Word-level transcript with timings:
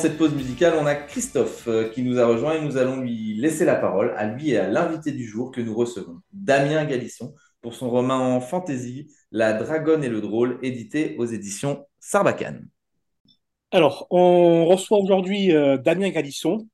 Cette 0.00 0.16
pause 0.16 0.34
musicale, 0.34 0.78
on 0.80 0.86
a 0.86 0.94
Christophe 0.94 1.68
euh, 1.68 1.90
qui 1.90 2.02
nous 2.02 2.18
a 2.18 2.26
rejoint 2.26 2.54
et 2.54 2.64
nous 2.64 2.78
allons 2.78 3.02
lui 3.02 3.34
laisser 3.34 3.66
la 3.66 3.74
parole 3.74 4.14
à 4.16 4.26
lui 4.26 4.52
et 4.52 4.56
à 4.56 4.66
l'invité 4.66 5.12
du 5.12 5.26
jour 5.26 5.50
que 5.50 5.60
nous 5.60 5.74
recevons, 5.74 6.22
Damien 6.32 6.86
Galisson, 6.86 7.34
pour 7.60 7.74
son 7.74 7.90
roman 7.90 8.14
en 8.14 8.40
fantasy 8.40 9.14
La 9.30 9.52
Dragonne 9.52 10.02
et 10.02 10.08
le 10.08 10.22
Drôle, 10.22 10.58
édité 10.62 11.16
aux 11.18 11.26
éditions 11.26 11.86
Sarbacane. 11.98 12.70
Alors, 13.72 14.06
on 14.08 14.64
reçoit 14.64 14.96
aujourd'hui 14.96 15.54
euh, 15.54 15.76
Damien 15.76 16.08
Galisson, 16.08 16.66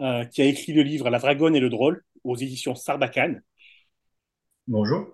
euh, 0.00 0.26
qui 0.26 0.42
a 0.42 0.44
écrit 0.44 0.74
le 0.74 0.82
livre 0.82 1.08
La 1.08 1.18
Dragonne 1.18 1.56
et 1.56 1.60
le 1.60 1.70
Drôle 1.70 2.04
aux 2.22 2.36
éditions 2.36 2.74
Sarbacane. 2.74 3.42
Bonjour. 4.66 5.06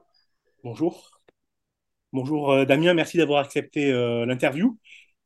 Bonjour. 0.65 1.21
Bonjour 2.13 2.51
euh, 2.51 2.65
Damien, 2.65 2.95
merci 2.95 3.17
d'avoir 3.17 3.45
accepté 3.45 3.93
l'interview. 4.27 4.77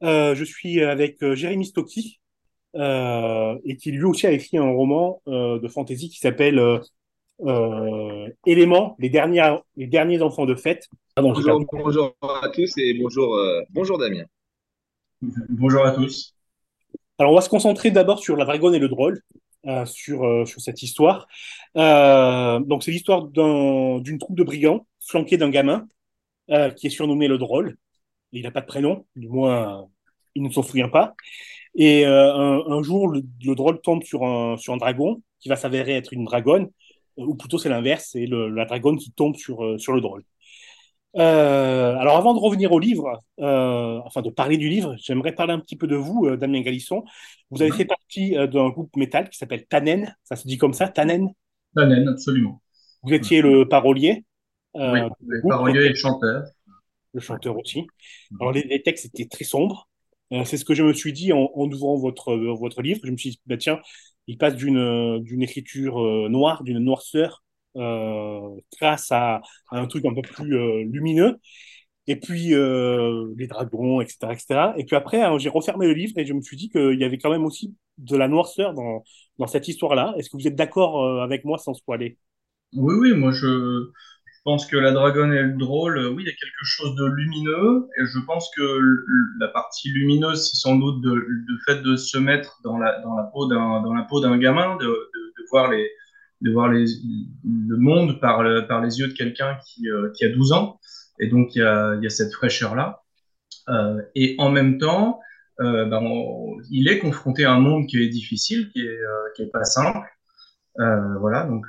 je 0.02 0.45
suis 0.45 0.83
avec 0.83 1.24
Jérémy 1.33 1.65
Stocky, 1.65 2.21
et 2.74 3.77
qui 3.77 3.92
lui 3.92 4.05
aussi 4.05 4.27
a 4.27 4.33
écrit 4.33 4.59
un 4.59 4.70
roman 4.70 5.23
de 5.27 5.69
fantasy 5.69 6.09
qui 6.09 6.19
s'appelle 6.19 6.80
Éléments, 8.46 8.96
les, 8.98 9.10
derniers, 9.10 9.56
les 9.77 9.87
derniers 9.87 10.23
enfants 10.23 10.46
de 10.46 10.55
fête. 10.55 10.88
bonjour, 11.16 11.65
bonjour, 11.73 12.15
à 12.23 12.48
tous 12.48 12.73
et 12.79 12.95
bonjour, 12.95 13.38
bonjour 13.71 13.99
Damien. 13.99 14.24
Bonjour 15.49 15.84
à 15.84 15.93
tous. 15.93 16.34
Alors, 17.18 17.32
on 17.32 17.37
va 17.37 17.40
se 17.40 17.49
concentrer 17.49 17.90
d'abord 17.90 18.18
sur 18.18 18.37
la 18.37 18.45
dragonne 18.45 18.74
et 18.74 18.79
le 18.79 18.88
drôle, 18.88 19.23
euh, 19.66 19.87
sur, 19.87 20.24
euh, 20.24 20.45
sur 20.45 20.60
cette 20.60 20.82
histoire. 20.82 21.29
Euh, 21.77 22.59
donc, 22.60 22.82
c'est 22.82 22.90
l'histoire 22.90 23.29
d'une 23.29 24.18
troupe 24.18 24.37
de 24.37 24.43
brigands 24.43 24.87
flanquée 25.01 25.37
d'un 25.37 25.51
gamin 25.51 25.87
qui 26.77 26.88
est 26.88 26.90
surnommé 26.90 27.27
le 27.27 27.38
drôle. 27.38 27.77
Il 28.32 28.43
n'a 28.43 28.51
pas 28.51 28.60
de 28.60 28.66
prénom, 28.66 29.06
du 29.16 29.29
moins, 29.29 29.88
il 30.34 30.43
ne 30.43 30.51
s'en 30.51 30.62
souvient 30.62 30.90
pas. 30.90 31.15
Et 31.77 32.05
un, 32.07 32.83
jour, 32.83 33.09
le, 33.09 33.23
drôle 33.55 33.80
tombe 33.80 34.03
sur 34.05 34.25
un, 34.25 34.57
sur 34.57 34.73
un 34.73 34.77
dragon 34.77 35.23
qui 35.41 35.49
va 35.49 35.57
s'avérer 35.57 35.93
être 35.97 36.13
une 36.13 36.25
dragonne, 36.25 36.69
ou 37.17 37.35
plutôt 37.35 37.59
c'est 37.59 37.69
l'inverse, 37.69 38.11
c'est 38.13 38.27
la 38.27 38.65
dragonne 38.65 38.97
qui 38.97 39.11
tombe 39.13 39.37
sur, 39.37 39.79
sur 39.80 39.93
le 39.93 40.01
drôle. 40.01 40.25
Euh, 41.17 41.95
alors 41.97 42.17
avant 42.17 42.35
de 42.35 42.41
revenir 42.41 42.73
au 42.73 42.80
livre, 42.80 43.23
euh, 43.39 44.01
enfin 44.05 44.21
de 44.21 44.30
parler 44.30 44.57
du 44.57 44.69
livre, 44.69 44.97
j'aimerais 44.99 45.33
parler 45.33 45.52
un 45.52 45.61
petit 45.61 45.77
peu 45.77 45.87
de 45.87 45.95
vous, 45.95 46.27
euh, 46.27 46.37
Damien 46.37 46.61
Galisson. 46.63 47.05
Vous 47.51 47.63
avez 47.63 47.71
fait 47.71 47.85
partie 47.85 48.33
d'un 48.33 48.71
groupe 48.71 48.95
métal 48.97 49.30
qui 49.30 49.39
s'appelle 49.39 49.65
Tannen, 49.67 50.15
ça 50.25 50.35
se 50.35 50.49
dit 50.49 50.59
comme 50.59 50.75
ça, 50.75 50.89
Tannen? 50.89 51.29
Tannen, 51.77 52.09
absolument. 52.09 52.61
Vous 53.02 53.13
étiez 53.13 53.43
le 53.43 53.69
parolier 53.69 54.25
Oui, 54.75 55.01
le 55.21 55.49
parolier 55.49 55.85
et 55.85 55.89
le 55.91 55.95
chanteur. 55.95 56.43
Le 57.13 57.21
chanteur 57.21 57.57
aussi. 57.57 57.87
Alors 58.41 58.52
les, 58.52 58.83
textes 58.83 59.05
étaient 59.05 59.29
très 59.29 59.45
sombres. 59.45 59.89
C'est 60.45 60.57
ce 60.57 60.65
que 60.65 60.75
je 60.75 60.83
me 60.83 60.93
suis 60.93 61.13
dit 61.13 61.33
en, 61.33 61.51
ouvrant 61.55 61.97
votre, 61.97 62.35
votre 62.35 62.83
livre. 62.83 63.01
Je 63.05 63.11
me 63.11 63.17
suis 63.17 63.30
dit, 63.30 63.41
bah, 63.47 63.57
tiens, 63.57 63.80
il 64.27 64.39
passe 64.39 64.56
d'une 64.56 65.43
écriture 65.43 65.97
noire, 66.28 66.65
d'une 66.65 66.78
noirceur 66.78 67.44
euh, 67.77 68.61
grâce 68.81 69.11
à, 69.11 69.43
un 69.72 69.87
truc 69.87 70.05
un 70.05 70.15
peu 70.15 70.22
plus 70.22 70.56
euh, 70.56 70.84
lumineux. 70.84 71.39
Et 72.06 72.17
puis 72.17 72.55
euh, 72.55 73.33
les 73.37 73.47
dragons, 73.47 74.00
etc., 74.00 74.33
etc. 74.33 74.75
Et 74.77 74.84
puis 74.84 74.95
après, 74.95 75.22
hein, 75.22 75.39
j'ai 75.39 75.49
refermé 75.49 75.87
le 75.87 75.95
livre 75.95 76.12
et 76.19 76.27
je 76.27 76.34
me 76.34 76.43
suis 76.43 76.56
dit 76.56 76.69
qu'il 76.69 77.00
y 77.00 77.05
avait 77.05 77.19
quand 77.19 77.31
même 77.31 77.45
aussi 77.45 77.75
de 77.99 78.17
la 78.17 78.29
noirceur 78.29 78.75
dans, 78.75 79.03
dans 79.39 79.47
cette 79.47 79.69
histoire-là. 79.69 80.15
Est-ce 80.19 80.29
que 80.31 80.37
vous 80.37 80.47
êtes 80.47 80.55
d'accord 80.55 81.23
avec 81.23 81.45
moi 81.45 81.59
sans 81.59 81.75
spoiler? 81.75 82.19
Oui, 82.75 82.95
oui, 82.99 83.15
moi 83.15 83.33
je, 83.33 83.91
pense 84.44 84.66
que 84.66 84.77
la 84.77 84.93
dragonne 84.93 85.32
est 85.32 85.43
le 85.43 85.55
drôle, 85.55 85.99
oui, 86.15 86.22
il 86.22 86.27
y 86.27 86.31
a 86.31 86.34
quelque 86.34 86.65
chose 86.65 86.94
de 86.97 87.06
lumineux, 87.06 87.88
et 87.99 88.05
je 88.05 88.19
pense 88.27 88.50
que 88.55 88.62
la 89.41 89.49
partie 89.49 89.91
lumineuse, 89.91 90.50
c'est 90.50 90.56
sans 90.56 90.77
doute 90.77 91.03
le 91.03 91.59
fait 91.66 91.82
de 91.82 91.97
se 91.97 92.19
mettre 92.19 92.60
dans 92.62 92.78
la, 92.78 93.03
peau 93.33 93.49
d'un, 93.49 94.38
gamin, 94.38 94.77
de, 94.77 95.10
voir 95.50 95.71
le 95.71 97.77
monde 97.77 98.21
par, 98.21 98.43
les 98.43 99.00
yeux 99.00 99.09
de 99.09 99.15
quelqu'un 99.15 99.56
qui, 99.66 99.88
euh, 99.88 100.12
a 100.21 100.28
12 100.28 100.53
ans. 100.53 100.78
Et 101.21 101.28
donc, 101.28 101.54
il 101.54 101.60
y 101.60 101.62
a, 101.62 102.10
cette 102.10 102.33
fraîcheur-là. 102.33 103.03
Euh, 103.71 104.03
et 104.15 104.34
en 104.38 104.50
même 104.50 104.78
temps, 104.78 105.21
euh, 105.60 105.87
ben, 105.87 106.03
il 106.71 106.88
est 106.88 106.99
confronté 106.99 107.44
à 107.44 107.53
un 107.53 107.60
monde 107.60 107.87
qui 107.87 108.03
est 108.03 108.09
difficile, 108.09 108.69
qui 108.71 108.81
est, 108.81 108.99
qui 109.37 109.43
est 109.43 109.50
pas 109.50 109.65
simple. 109.65 110.06
Voilà, 110.77 111.45
donc 111.45 111.67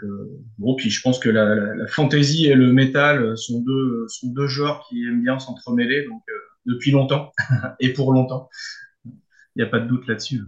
bon, 0.57 0.75
puis 0.75 0.89
je 0.89 1.01
pense 1.01 1.19
que 1.19 1.29
la, 1.29 1.55
la, 1.55 1.87
fantasy 1.87 2.47
et 2.47 2.55
le 2.55 2.73
métal 2.73 3.37
sont 3.37 3.61
deux, 3.61 4.07
sont 4.07 4.27
deux 4.27 4.47
genres 4.47 4.85
qui 4.87 5.05
aiment 5.05 5.21
bien 5.21 5.37
s'entremêler, 5.39 6.05
donc 6.05 6.23
depuis 6.65 6.91
longtemps 6.91 7.31
et 7.79 7.93
pour 7.93 8.13
longtemps. 8.13 8.49
Il 9.05 9.61
n'y 9.61 9.63
a 9.63 9.67
pas 9.67 9.79
de 9.79 9.87
doute 9.87 10.07
là-dessus. 10.07 10.41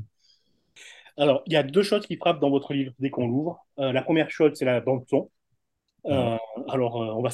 Alors, 1.17 1.41
il 1.47 1.53
y 1.53 1.55
a 1.55 1.63
deux 1.63 1.83
choses 1.83 2.05
qui 2.05 2.15
frappent 2.15 2.39
dans 2.39 2.49
votre 2.49 2.73
livre 2.73 2.93
dès 2.99 3.09
qu'on 3.09 3.27
l'ouvre. 3.27 3.65
Euh, 3.79 3.91
la 3.91 4.03
première 4.03 4.29
chose, 4.29 4.51
c'est 4.55 4.65
la 4.65 4.81
bande 4.81 5.03
son. 5.09 5.31
Euh, 6.05 6.37
alors, 6.69 7.01
euh, 7.01 7.13
on 7.15 7.21
va, 7.21 7.29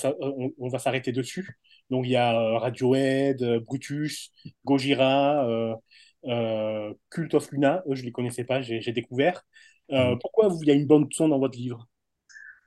on, 0.57 0.69
va 0.69 0.79
s'arrêter 0.79 1.12
dessus. 1.12 1.59
Donc, 1.89 2.06
il 2.06 2.12
y 2.12 2.16
a 2.16 2.59
Radiohead, 2.59 3.44
Brutus, 3.66 4.31
Gojira, 4.63 5.78
Cult 7.09 7.33
of 7.33 7.51
Luna. 7.51 7.83
Eux, 7.88 7.95
je 7.95 8.01
ne 8.01 8.06
les 8.06 8.12
connaissais 8.12 8.45
pas, 8.45 8.62
j'ai 8.62 8.94
découvert. 8.94 9.44
Mm. 9.93 10.17
pourquoi 10.19 10.49
il 10.61 10.67
y 10.67 10.71
a 10.71 10.73
une 10.73 10.87
bande 10.87 11.07
son 11.13 11.29
dans 11.29 11.39
votre 11.39 11.57
livre? 11.57 11.87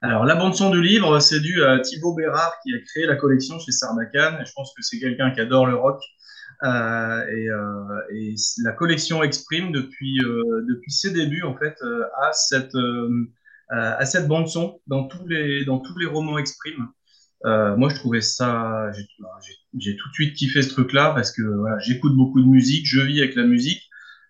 Alors, 0.02 0.24
la 0.24 0.36
bande-son 0.36 0.70
du 0.70 0.82
livre, 0.82 1.18
c'est 1.20 1.40
dû 1.40 1.64
à 1.64 1.80
Thibaut 1.80 2.14
Bérard 2.14 2.52
qui 2.62 2.74
a 2.74 2.78
créé 2.80 3.06
la 3.06 3.16
collection 3.16 3.58
chez 3.58 3.72
Sarbacane. 3.72 4.44
je 4.46 4.52
pense 4.52 4.72
que 4.76 4.82
c'est 4.82 4.98
quelqu'un 4.98 5.30
qui 5.30 5.40
adore 5.40 5.66
le 5.66 5.74
rock. 5.74 6.00
Euh, 6.62 7.26
et, 7.26 7.50
euh, 7.50 8.00
et, 8.14 8.34
la 8.62 8.72
collection 8.72 9.22
Exprime, 9.22 9.72
depuis, 9.72 10.20
euh, 10.20 10.64
depuis 10.68 10.90
ses 10.90 11.12
débuts, 11.12 11.42
en 11.42 11.56
fait, 11.56 11.76
a 12.22 12.32
cette, 12.32 12.76
à 13.70 14.04
cette 14.04 14.28
bande-son 14.28 14.80
dans, 14.86 15.08
tous 15.08 15.26
les, 15.26 15.64
dans 15.64 15.78
tous 15.80 15.98
les 15.98 16.06
romans 16.06 16.38
Exprime. 16.38 16.88
moi, 17.44 17.88
je 17.88 17.94
trouvais 17.96 18.20
ça. 18.20 18.92
J'ai 19.78 19.96
tout 19.96 20.08
de 20.08 20.14
suite 20.14 20.34
kiffé 20.34 20.62
ce 20.62 20.68
truc-là 20.70 21.12
parce 21.14 21.32
que 21.32 21.42
voilà, 21.42 21.78
j'écoute 21.78 22.14
beaucoup 22.14 22.40
de 22.40 22.46
musique, 22.46 22.86
je 22.86 23.00
vis 23.00 23.20
avec 23.20 23.34
la 23.34 23.44
musique 23.44 23.82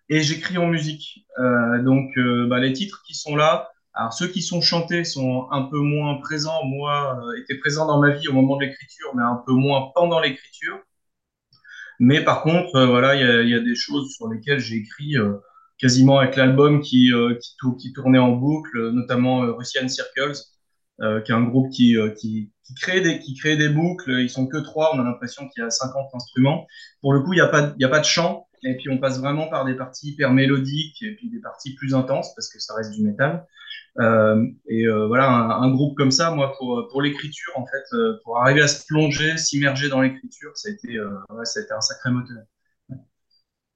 et 0.09 0.21
j'écris 0.21 0.57
en 0.57 0.67
musique. 0.67 1.25
Euh, 1.39 1.81
donc, 1.83 2.11
bah, 2.49 2.59
les 2.59 2.73
titres 2.73 3.03
qui 3.05 3.13
sont 3.15 3.35
là, 3.35 3.69
alors 3.97 4.13
ceux 4.13 4.27
qui 4.27 4.43
sont 4.43 4.61
chantés 4.61 5.03
sont 5.03 5.47
un 5.51 5.63
peu 5.63 5.79
moins 5.79 6.17
présents. 6.21 6.63
Moi, 6.65 7.19
euh, 7.19 7.41
étaient 7.41 7.57
présents 7.57 7.87
dans 7.87 7.99
ma 7.99 8.11
vie 8.11 8.27
au 8.27 8.33
moment 8.33 8.55
de 8.57 8.65
l'écriture, 8.65 9.11
mais 9.15 9.23
un 9.23 9.41
peu 9.45 9.53
moins 9.53 9.91
pendant 9.95 10.19
l'écriture. 10.19 10.79
Mais 11.99 12.23
par 12.23 12.43
contre, 12.43 12.75
euh, 12.75 12.85
voilà, 12.85 13.15
il 13.15 13.21
y 13.21 13.23
a, 13.23 13.41
y 13.41 13.53
a, 13.55 13.59
des 13.59 13.75
choses 13.75 14.13
sur 14.15 14.27
lesquelles 14.27 14.59
j'ai 14.59 14.75
écrit 14.75 15.17
euh, 15.17 15.37
quasiment 15.79 16.19
avec 16.19 16.35
l'album 16.35 16.81
qui, 16.81 17.11
euh, 17.11 17.35
qui, 17.41 17.55
qui, 17.79 17.93
tournait 17.93 18.19
en 18.19 18.33
boucle, 18.33 18.91
notamment 18.91 19.39
Russian 19.55 19.87
Circles, 19.87 20.33
qui 20.99 21.31
est 21.31 21.35
un 21.35 21.43
groupe 21.43 21.71
qui, 21.71 21.95
qui, 22.19 22.51
qui, 22.65 22.73
crée 22.75 23.01
des, 23.01 23.19
qui 23.19 23.35
crée 23.35 23.57
des 23.57 23.69
boucles. 23.69 24.11
Ils 24.19 24.29
sont 24.29 24.47
que 24.47 24.57
trois, 24.57 24.91
on 24.95 24.99
a 24.99 25.03
l'impression 25.03 25.47
qu'il 25.49 25.63
y 25.63 25.65
a 25.65 25.69
50 25.69 26.09
instruments. 26.13 26.67
Pour 27.01 27.13
le 27.13 27.21
coup, 27.21 27.33
il 27.33 27.37
n'y 27.37 27.41
a, 27.41 27.73
il 27.77 27.81
y 27.81 27.85
a 27.85 27.89
pas 27.89 27.99
de 27.99 28.05
chant. 28.05 28.46
Et 28.63 28.75
puis 28.77 28.89
on 28.89 28.97
passe 28.97 29.19
vraiment 29.19 29.47
par 29.47 29.65
des 29.65 29.75
parties 29.75 30.09
hyper 30.09 30.31
mélodiques 30.33 31.01
et 31.03 31.15
puis 31.15 31.29
des 31.29 31.39
parties 31.39 31.75
plus 31.75 31.93
intenses 31.93 32.33
parce 32.35 32.51
que 32.51 32.59
ça 32.59 32.73
reste 32.75 32.91
du 32.91 33.03
métal. 33.03 33.45
Euh, 33.99 34.45
et 34.67 34.85
euh, 34.85 35.07
voilà, 35.07 35.29
un, 35.29 35.71
groupe 35.71 35.97
comme 35.97 36.11
ça, 36.11 36.31
moi, 36.31 36.53
pour, 36.57 36.87
pour 36.91 37.01
l'écriture, 37.01 37.53
en 37.55 37.65
fait, 37.65 37.95
euh, 37.95 38.19
pour 38.23 38.37
arriver 38.37 38.61
à 38.61 38.67
se 38.67 38.85
plonger, 38.85 39.37
s'immerger 39.37 39.89
dans 39.89 40.01
l'écriture, 40.01 40.51
ça, 40.55 40.69
a 40.69 40.71
été, 40.71 40.99
ouais, 40.99 41.45
ça 41.45 41.59
a 41.59 41.63
été 41.63 41.73
un 41.73 41.81
sacré 41.81 42.11
moteur. 42.11 42.43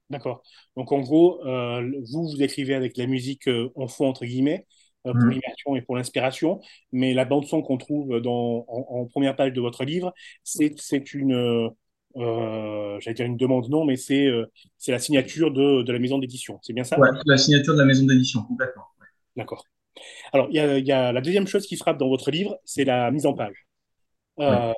D'accord. 0.10 0.44
Donc, 0.76 0.92
en 0.92 1.00
gros, 1.00 1.42
vous, 1.44 2.30
vous 2.30 2.44
écrivez 2.44 2.76
avec 2.76 2.98
la 2.98 3.08
musique 3.08 3.50
en 3.76 3.88
fond, 3.88 4.08
entre 4.08 4.26
guillemets, 4.26 4.68
pour 5.04 5.16
mmh. 5.16 5.30
l'immersion 5.30 5.76
et 5.76 5.82
pour 5.82 5.96
l'inspiration, 5.96 6.60
mais 6.92 7.14
la 7.14 7.26
bande-son 7.26 7.64
qu'on 7.64 7.78
trouve 7.78 8.20
dans, 8.20 8.66
en, 8.68 9.06
première 9.06 9.36
page 9.36 9.54
de 9.54 9.62
votre 9.62 9.84
livre, 9.86 10.14
c'est 10.44 11.14
une. 11.14 11.72
J'allais 12.16 13.14
dire 13.14 13.26
une 13.26 13.38
demande, 13.38 13.70
non, 13.70 13.86
mais 13.86 13.96
c'est 13.96 14.30
c'est 14.78 14.92
la 14.92 15.00
signature 15.00 15.52
de, 15.52 15.84
de 15.84 15.92
la 15.92 16.00
maison 16.00 16.18
d'édition. 16.18 16.60
C'est 16.62 16.74
bien 16.74 16.84
ça? 16.84 17.00
Ouais, 17.00 17.10
la 17.26 17.38
signature 17.38 17.74
de 17.74 17.80
la 17.80 17.86
maison 17.86 18.06
d'édition, 18.06 18.44
complètement. 18.44 18.84
D'accord. 19.36 19.66
Alors, 20.34 20.48
il 20.50 20.56
y, 20.56 20.92
a, 20.92 21.12
la 21.12 21.22
deuxième 21.22 21.48
chose 21.48 21.66
qui 21.66 21.78
frappe 21.78 21.98
dans 21.98 22.10
votre 22.10 22.32
livre, 22.32 22.58
c'est 22.66 22.86
la 22.86 23.12
mise 23.12 23.26
en 23.26 23.34
page. 23.34 23.68
Euh, 24.40 24.74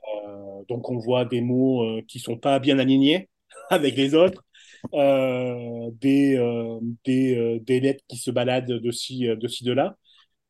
donc, 0.68 0.90
on 0.90 0.98
voit 0.98 1.26
des 1.26 1.42
mots 1.42 1.84
euh, 1.84 2.02
qui 2.08 2.20
sont 2.20 2.38
pas 2.38 2.60
bien 2.60 2.80
alignés 2.80 3.30
avec 3.70 3.96
les 3.96 4.16
autres, 4.16 4.44
euh, 4.94 5.90
des, 5.94 6.38
des, 7.06 7.60
des, 7.60 7.80
lettres 7.80 8.04
qui 8.08 8.18
se 8.18 8.32
baladent 8.32 8.68
de 8.68 8.92
ci, 8.92 9.26
de, 9.28 9.48
ci, 9.48 9.64
de 9.64 9.74
là. 9.74 9.96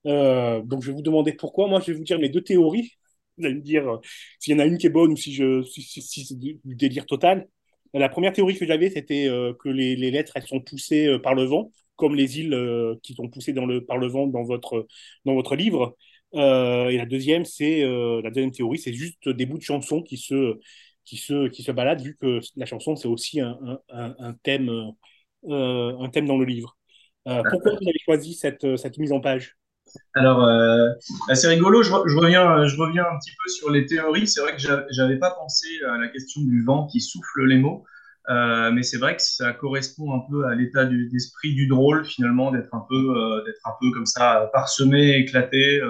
donc, 0.05 0.81
je 0.81 0.87
vais 0.87 0.93
vous 0.93 1.01
demander 1.01 1.33
pourquoi. 1.33 1.67
Moi, 1.67 1.79
je 1.81 1.91
vais 1.91 1.97
vous 1.97 2.03
dire 2.03 2.19
mes 2.19 2.29
deux 2.29 2.43
théories. 2.43 2.93
Vous 3.37 3.45
allez 3.45 3.55
me 3.55 3.61
dire 3.61 3.99
s'il 4.39 4.53
y 4.53 4.55
en 4.55 4.59
a 4.59 4.65
une 4.65 4.77
qui 4.77 4.87
est 4.87 4.89
bonne 4.89 5.13
ou 5.13 5.17
si, 5.17 5.33
je, 5.33 5.63
si, 5.63 5.81
si, 5.81 6.25
c'est 6.25 6.37
du 6.37 6.59
délire 6.63 7.05
total. 7.05 7.47
La 7.93 8.09
première 8.09 8.33
théorie 8.33 8.57
que 8.57 8.65
j'avais, 8.65 8.89
c'était 8.89 9.27
que 9.59 9.69
les, 9.69 9.95
les, 9.95 10.11
lettres, 10.11 10.33
elles 10.35 10.47
sont 10.47 10.59
poussées 10.59 11.19
par 11.21 11.35
le 11.35 11.43
vent 11.45 11.71
comme 11.95 12.15
les 12.15 12.39
îles 12.39 12.53
euh, 12.53 12.95
qui 13.03 13.13
sont 13.13 13.29
poussées 13.29 13.53
dans 13.53 13.65
le, 13.65 13.85
par 13.85 13.97
le 13.97 14.07
vent 14.07 14.27
dans 14.27 14.43
votre, 14.43 14.87
dans 15.25 15.33
votre 15.33 15.55
livre. 15.55 15.95
Euh, 16.35 16.89
et 16.89 16.97
la 16.97 17.05
deuxième, 17.05 17.45
c'est 17.45 17.83
euh, 17.83 18.21
la 18.23 18.31
deuxième 18.31 18.51
théorie, 18.51 18.79
c'est 18.79 18.93
juste 18.93 19.29
des 19.29 19.45
bouts 19.45 19.57
de 19.57 19.63
chansons 19.63 20.01
qui 20.01 20.17
se, 20.17 20.59
qui 21.05 21.17
se, 21.17 21.47
qui 21.49 21.63
se 21.63 21.71
baladent, 21.71 22.01
vu 22.01 22.17
que 22.19 22.39
la 22.55 22.65
chanson, 22.65 22.95
c'est 22.95 23.07
aussi 23.07 23.39
un, 23.39 23.57
un, 23.89 24.15
un, 24.19 24.33
thème 24.43 24.69
un 25.49 26.09
thème 26.09 26.25
dans 26.27 26.37
le 26.37 26.45
livre. 26.45 26.77
pourquoi 27.25 27.73
vous 27.73 27.87
avez 27.87 27.99
choisi 28.03 28.33
cette, 28.33 28.77
cette 28.77 28.97
mise 28.97 29.11
en 29.11 29.19
page? 29.19 29.55
Alors, 30.15 30.43
euh, 30.43 30.89
c'est 31.33 31.47
rigolo, 31.47 31.81
je, 31.81 31.91
reviens, 31.91 32.67
je 32.67 32.77
reviens 32.77 33.03
un 33.03 33.17
petit 33.17 33.31
peu 33.31 33.49
sur 33.49 33.71
les 33.71 33.85
théories. 33.85 34.27
C'est 34.27 34.41
vrai 34.41 34.55
que 34.55 34.61
j'avais 34.91 35.17
pas 35.17 35.31
pensé 35.31 35.67
à 35.87 35.97
la 35.97 36.07
question 36.07 36.41
du 36.41 36.63
vent 36.63 36.87
qui 36.87 37.01
souffle 37.01 37.45
les 37.45 37.57
mots, 37.57 37.83
euh, 38.29 38.71
mais 38.71 38.83
c'est 38.83 38.97
vrai 38.97 39.15
que 39.15 39.21
ça 39.23 39.53
correspond 39.53 40.13
un 40.13 40.21
peu 40.29 40.45
à 40.45 40.55
l'état 40.55 40.85
d'esprit 40.85 41.53
du 41.55 41.67
drôle, 41.67 42.05
finalement, 42.05 42.51
d'être 42.51 42.73
un, 42.73 42.85
peu, 42.87 42.95
euh, 42.95 43.43
d'être 43.43 43.61
un 43.65 43.73
peu 43.81 43.91
comme 43.91 44.05
ça, 44.05 44.49
parsemé, 44.53 45.17
éclaté. 45.17 45.81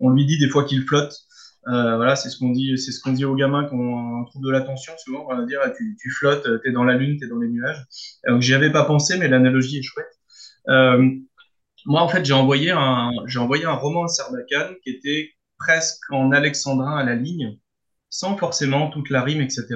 on 0.00 0.10
lui 0.10 0.24
dit 0.24 0.38
des 0.38 0.48
fois 0.48 0.64
qu'il 0.64 0.82
flotte. 0.84 1.14
voilà, 1.66 2.16
c'est 2.16 2.30
ce 2.30 2.38
qu'on 2.38 2.50
dit, 2.50 2.78
c'est 2.78 2.92
ce 2.92 3.00
qu'on 3.02 3.12
dit 3.12 3.26
aux 3.26 3.36
gamins 3.36 3.64
quand 3.64 3.76
on 3.76 4.24
trouve 4.24 4.42
de 4.44 4.50
l'attention. 4.50 4.94
Souvent, 5.04 5.26
on 5.28 5.36
va 5.36 5.44
dire 5.44 5.60
tu, 5.76 5.96
tu 6.00 6.10
flottes, 6.10 6.48
tu 6.62 6.70
es 6.70 6.72
dans 6.72 6.84
la 6.84 6.94
lune, 6.94 7.18
tu 7.18 7.26
es 7.26 7.28
dans 7.28 7.38
les 7.38 7.48
nuages. 7.48 7.84
Donc, 8.26 8.40
j'y 8.40 8.54
avais 8.54 8.72
pas 8.72 8.84
pensé, 8.84 9.18
mais 9.18 9.28
l'analogie 9.28 9.78
est 9.78 9.82
chouette. 9.82 10.08
Moi, 11.88 12.02
en 12.02 12.08
fait, 12.08 12.22
j'ai 12.22 12.34
envoyé 12.34 12.70
un, 12.70 13.12
envoyé 13.38 13.64
un 13.64 13.72
roman 13.72 14.04
à 14.04 14.08
Sarbacane 14.08 14.74
qui 14.84 14.90
était 14.90 15.30
presque 15.58 16.12
en 16.12 16.32
alexandrin 16.32 16.98
à 16.98 17.02
la 17.02 17.14
ligne, 17.14 17.58
sans 18.10 18.36
forcément 18.36 18.90
toute 18.90 19.08
la 19.08 19.22
rime, 19.22 19.40
etc. 19.40 19.66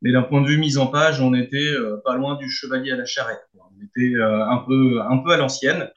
Mais 0.00 0.12
d'un 0.12 0.22
point 0.22 0.40
de 0.40 0.46
vue 0.46 0.56
mise 0.56 0.78
en 0.78 0.86
page, 0.86 1.20
on 1.20 1.34
était 1.34 1.58
euh, 1.58 2.00
pas 2.06 2.16
loin 2.16 2.36
du 2.36 2.48
chevalier 2.48 2.92
à 2.92 2.96
la 2.96 3.04
charrette. 3.04 3.46
On 3.54 3.84
était 3.84 4.14
euh, 4.14 4.48
un 4.48 4.64
peu, 4.66 5.02
un 5.02 5.18
peu 5.18 5.30
à 5.30 5.36
l'ancienne. 5.36 5.90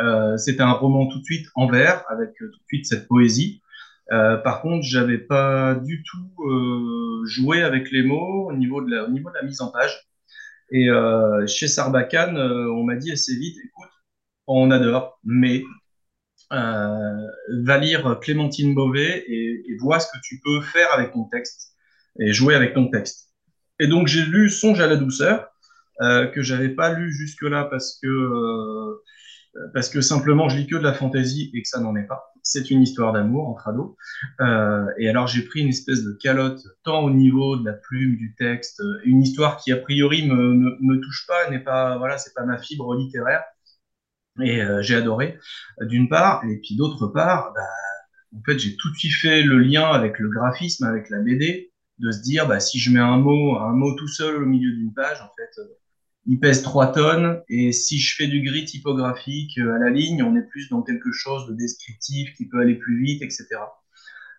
Euh, 0.00 0.38
c'était 0.38 0.62
un 0.62 0.72
roman 0.72 1.06
tout 1.08 1.18
de 1.18 1.24
suite 1.24 1.46
en 1.56 1.66
vers, 1.66 2.04
avec 2.08 2.30
tout 2.38 2.46
de 2.46 2.64
suite 2.68 2.86
cette 2.86 3.06
poésie. 3.06 3.60
par 4.08 4.62
contre, 4.62 4.82
j'avais 4.82 5.18
pas 5.18 5.74
du 5.74 6.02
tout 6.04 7.26
joué 7.26 7.62
avec 7.62 7.90
les 7.92 8.02
mots 8.02 8.48
au 8.48 8.54
niveau 8.54 8.80
de 8.80 8.90
la, 8.90 9.04
au 9.04 9.10
niveau 9.10 9.28
de 9.28 9.34
la 9.34 9.42
mise 9.42 9.60
en 9.60 9.70
page. 9.70 10.08
Et 10.70 10.88
chez 11.46 11.68
Sarbacane, 11.68 12.38
on 12.38 12.82
m'a 12.84 12.96
dit 12.96 13.12
assez 13.12 13.36
vite, 13.36 13.58
écoute, 13.62 13.91
on 14.46 14.70
adore, 14.70 15.18
mais 15.24 15.62
euh, 16.52 17.26
va 17.64 17.78
lire 17.78 18.18
Clémentine 18.20 18.74
Beauvais 18.74 19.24
et, 19.26 19.76
vois 19.80 19.98
ce 19.98 20.06
que 20.06 20.18
tu 20.22 20.38
peux 20.44 20.60
faire 20.60 20.92
avec 20.92 21.12
ton 21.12 21.24
texte 21.24 21.72
et 22.20 22.32
jouer 22.32 22.54
avec 22.54 22.74
ton 22.74 22.88
texte. 22.88 23.30
Et 23.80 23.88
donc 23.88 24.06
j'ai 24.06 24.24
lu 24.24 24.48
Songe 24.50 24.80
à 24.80 24.86
la 24.86 24.96
douceur, 24.96 25.48
euh, 26.02 26.26
que 26.26 26.42
j'avais 26.42 26.68
pas 26.68 26.92
lu 26.92 27.12
jusque-là 27.12 27.64
parce 27.64 27.98
que 28.02 28.08
euh, 28.08 29.02
parce 29.74 29.88
que 29.88 30.00
simplement 30.00 30.48
je 30.48 30.56
lis 30.56 30.66
que 30.66 30.76
de 30.76 30.82
la 30.82 30.94
fantaisie 30.94 31.50
et 31.54 31.62
que 31.62 31.68
ça 31.68 31.80
n'en 31.80 31.96
est 31.96 32.06
pas. 32.06 32.32
C'est 32.42 32.70
une 32.70 32.82
histoire 32.82 33.12
d'amour 33.12 33.48
entre 33.48 33.68
ados. 33.68 33.94
Euh, 34.40 34.86
et 34.98 35.08
alors 35.08 35.26
j'ai 35.26 35.42
pris 35.42 35.60
une 35.60 35.68
espèce 35.68 36.02
de 36.02 36.12
calotte 36.12 36.62
tant 36.82 37.00
au 37.02 37.10
niveau 37.10 37.56
de 37.56 37.64
la 37.64 37.74
plume, 37.74 38.16
du 38.16 38.34
texte, 38.36 38.82
une 39.04 39.22
histoire 39.22 39.58
qui 39.58 39.72
a 39.72 39.76
priori 39.76 40.26
me, 40.26 40.54
me, 40.54 40.76
me 40.80 41.00
touche 41.00 41.26
pas, 41.26 41.50
n'est 41.50 41.60
pas 41.60 41.98
voilà, 41.98 42.18
c'est 42.18 42.34
pas 42.34 42.44
ma 42.44 42.58
fibre 42.58 42.94
littéraire. 42.94 43.42
Et 44.40 44.62
euh, 44.62 44.82
j'ai 44.82 44.94
adoré, 44.94 45.38
d'une 45.82 46.08
part. 46.08 46.44
Et 46.46 46.56
puis 46.58 46.76
d'autre 46.76 47.06
part, 47.08 47.52
bah, 47.54 48.38
en 48.38 48.42
fait, 48.44 48.58
j'ai 48.58 48.76
tout 48.76 48.90
de 48.90 48.96
suite 48.96 49.14
fait 49.14 49.42
le 49.42 49.58
lien 49.58 49.90
avec 49.90 50.18
le 50.18 50.28
graphisme, 50.30 50.84
avec 50.84 51.10
la 51.10 51.20
BD, 51.20 51.70
de 51.98 52.10
se 52.10 52.22
dire, 52.22 52.48
bah, 52.48 52.60
si 52.60 52.78
je 52.78 52.90
mets 52.90 53.00
un 53.00 53.18
mot, 53.18 53.58
un 53.58 53.72
mot 53.72 53.94
tout 53.94 54.08
seul 54.08 54.42
au 54.42 54.46
milieu 54.46 54.72
d'une 54.72 54.94
page, 54.94 55.20
en 55.20 55.30
fait, 55.36 55.60
euh, 55.60 55.78
il 56.26 56.40
pèse 56.40 56.62
3 56.62 56.92
tonnes. 56.92 57.42
Et 57.48 57.72
si 57.72 57.98
je 57.98 58.16
fais 58.16 58.26
du 58.26 58.42
gris 58.42 58.64
typographique 58.64 59.58
euh, 59.58 59.74
à 59.74 59.78
la 59.78 59.90
ligne, 59.90 60.22
on 60.22 60.34
est 60.36 60.48
plus 60.48 60.68
dans 60.70 60.82
quelque 60.82 61.12
chose 61.12 61.46
de 61.48 61.54
descriptif 61.54 62.34
qui 62.34 62.48
peut 62.48 62.60
aller 62.60 62.76
plus 62.76 63.02
vite, 63.02 63.22
etc. 63.22 63.46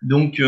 Donc, 0.02 0.42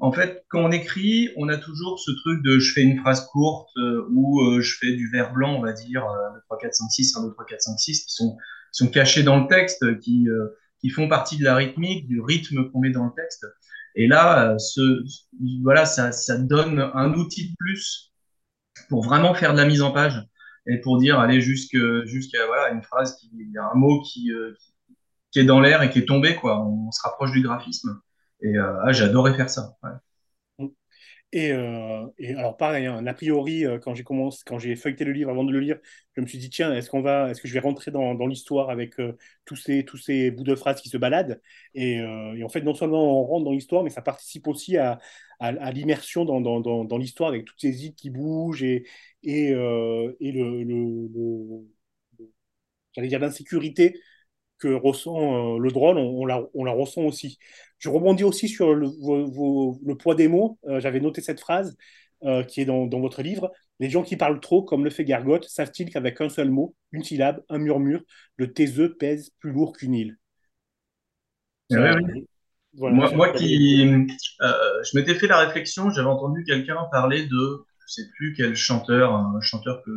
en 0.00 0.10
fait, 0.10 0.44
quand 0.48 0.64
on 0.64 0.72
écrit, 0.72 1.28
on 1.36 1.48
a 1.48 1.56
toujours 1.56 2.00
ce 2.00 2.10
truc 2.10 2.42
de 2.42 2.58
je 2.58 2.72
fais 2.72 2.82
une 2.82 2.98
phrase 2.98 3.28
courte 3.28 3.70
ou 4.10 4.60
je 4.60 4.74
fais 4.80 4.92
du 4.94 5.08
vert 5.08 5.32
blanc, 5.32 5.54
on 5.54 5.62
va 5.62 5.72
dire, 5.72 6.04
1, 6.04 6.34
2, 6.34 6.40
3, 6.46 6.58
4, 6.58 6.74
5, 6.74 6.90
6, 6.90 7.16
1, 7.16 7.22
2, 7.22 7.30
3, 7.30 7.44
4, 7.44 7.60
5, 7.60 7.78
6, 7.78 8.04
qui 8.06 8.12
sont 8.12 8.36
sont 8.72 8.88
cachés 8.88 9.22
dans 9.22 9.38
le 9.40 9.46
texte, 9.46 10.00
qui, 10.00 10.28
euh, 10.28 10.48
qui 10.80 10.90
font 10.90 11.08
partie 11.08 11.36
de 11.36 11.44
la 11.44 11.54
rythmique, 11.54 12.08
du 12.08 12.20
rythme 12.20 12.70
qu'on 12.70 12.80
met 12.80 12.90
dans 12.90 13.04
le 13.04 13.12
texte. 13.14 13.46
Et 13.94 14.08
là, 14.08 14.52
euh, 14.52 14.58
ce, 14.58 15.04
voilà, 15.62 15.84
ça, 15.84 16.10
ça 16.12 16.38
donne 16.38 16.90
un 16.94 17.12
outil 17.12 17.50
de 17.50 17.54
plus 17.58 18.12
pour 18.88 19.04
vraiment 19.04 19.34
faire 19.34 19.52
de 19.52 19.58
la 19.58 19.66
mise 19.66 19.82
en 19.82 19.92
page 19.92 20.26
et 20.66 20.78
pour 20.78 20.98
dire 20.98 21.20
aller 21.20 21.40
jusqu'à 21.40 22.04
jusqu'à 22.06 22.46
voilà 22.46 22.70
une 22.70 22.82
phrase 22.82 23.16
qui 23.16 23.30
un 23.58 23.74
mot 23.74 24.00
qui, 24.02 24.32
euh, 24.32 24.54
qui 25.30 25.40
est 25.40 25.44
dans 25.44 25.60
l'air 25.60 25.82
et 25.82 25.90
qui 25.90 25.98
est 25.98 26.06
tombé 26.06 26.36
quoi 26.36 26.64
on 26.64 26.90
se 26.90 27.02
rapproche 27.02 27.32
du 27.32 27.42
graphisme 27.42 28.00
et 28.42 28.56
ah, 28.58 28.90
j'adorais 28.92 29.34
faire 29.34 29.50
ça. 29.50 29.76
Euh, 31.34 32.06
et, 32.18 32.34
alors 32.34 32.56
pareil, 32.58 32.84
hein, 32.86 33.06
a 33.06 33.14
priori, 33.14 33.64
euh, 33.64 33.78
quand 33.78 33.94
j'ai 33.94 34.04
commencé, 34.04 34.42
quand 34.46 34.58
j'ai 34.58 34.76
feuilleté 34.76 35.04
le 35.04 35.12
livre 35.12 35.30
avant 35.30 35.44
de 35.44 35.52
le 35.52 35.60
lire, 35.60 35.78
je 36.14 36.20
me 36.20 36.26
suis 36.26 36.36
dit 36.36 36.50
tiens, 36.50 36.74
est-ce 36.74 36.90
qu'on 36.90 37.00
va, 37.00 37.30
est-ce 37.30 37.40
que 37.40 37.48
je 37.48 37.54
vais 37.54 37.60
rentrer 37.60 37.90
dans, 37.90 38.14
l'histoire 38.26 38.68
avec 38.68 39.00
euh, 39.00 39.16
tous 39.46 39.56
ces 39.56 40.30
bouts 40.30 40.44
de 40.44 40.54
phrases 40.54 40.82
qui 40.82 40.90
se 40.90 40.98
baladent? 40.98 41.40
Et, 41.74 42.02
en 42.02 42.48
fait, 42.50 42.60
non 42.62 42.74
seulement 42.74 43.20
on 43.20 43.24
rentre 43.24 43.44
dans 43.46 43.52
l'histoire, 43.52 43.82
mais 43.82 43.90
ça 43.90 44.02
participe 44.02 44.46
aussi 44.46 44.76
à, 44.76 44.98
l'immersion 45.72 46.24
dans, 46.24 46.98
l'histoire 46.98 47.30
avec 47.30 47.44
toutes 47.46 47.60
ces 47.60 47.86
îles 47.86 47.94
qui 47.94 48.10
bougent 48.10 48.62
et 48.62 48.84
le, 49.24 50.16
j'allais 52.92 53.08
dire 53.08 53.20
l'insécurité 53.20 53.98
que 54.58 54.68
ressent 54.68 55.58
le 55.58 55.70
drone, 55.70 55.98
on 55.98 56.24
la 56.64 56.72
ressent 56.72 57.02
aussi. 57.02 57.38
Je 57.82 57.88
rebondis 57.88 58.22
aussi 58.22 58.48
sur 58.48 58.74
le, 58.74 58.86
le 58.86 59.94
poids 59.96 60.14
des 60.14 60.28
mots. 60.28 60.56
Euh, 60.68 60.78
j'avais 60.78 61.00
noté 61.00 61.20
cette 61.20 61.40
phrase 61.40 61.76
euh, 62.22 62.44
qui 62.44 62.60
est 62.60 62.64
dans, 62.64 62.86
dans, 62.86 63.00
votre 63.00 63.22
livre. 63.22 63.50
Les 63.80 63.90
gens 63.90 64.04
qui 64.04 64.16
parlent 64.16 64.38
trop, 64.38 64.62
comme 64.62 64.84
le 64.84 64.90
fait 64.90 65.04
Gargotte, 65.04 65.46
savent-ils 65.48 65.90
qu'avec 65.90 66.20
un 66.20 66.28
seul 66.28 66.48
mot, 66.48 66.76
une 66.92 67.02
syllabe, 67.02 67.42
un 67.48 67.58
murmure, 67.58 68.00
le 68.36 68.52
taiseux 68.52 68.94
pèse 68.94 69.32
plus 69.40 69.50
lourd 69.50 69.72
qu'une 69.72 69.94
île? 69.94 70.18
Eh 71.70 71.74
moi, 72.74 73.32
qui, 73.32 73.82
euh, 74.42 74.82
je 74.84 74.96
m'étais 74.96 75.16
fait 75.16 75.26
la 75.26 75.38
réflexion, 75.38 75.90
j'avais 75.90 76.08
entendu 76.08 76.44
quelqu'un 76.44 76.76
parler 76.92 77.26
de, 77.26 77.64
je 77.88 77.94
sais 77.94 78.08
plus 78.16 78.32
quel 78.32 78.54
chanteur, 78.54 79.12
un 79.12 79.40
chanteur 79.40 79.82
que, 79.82 79.90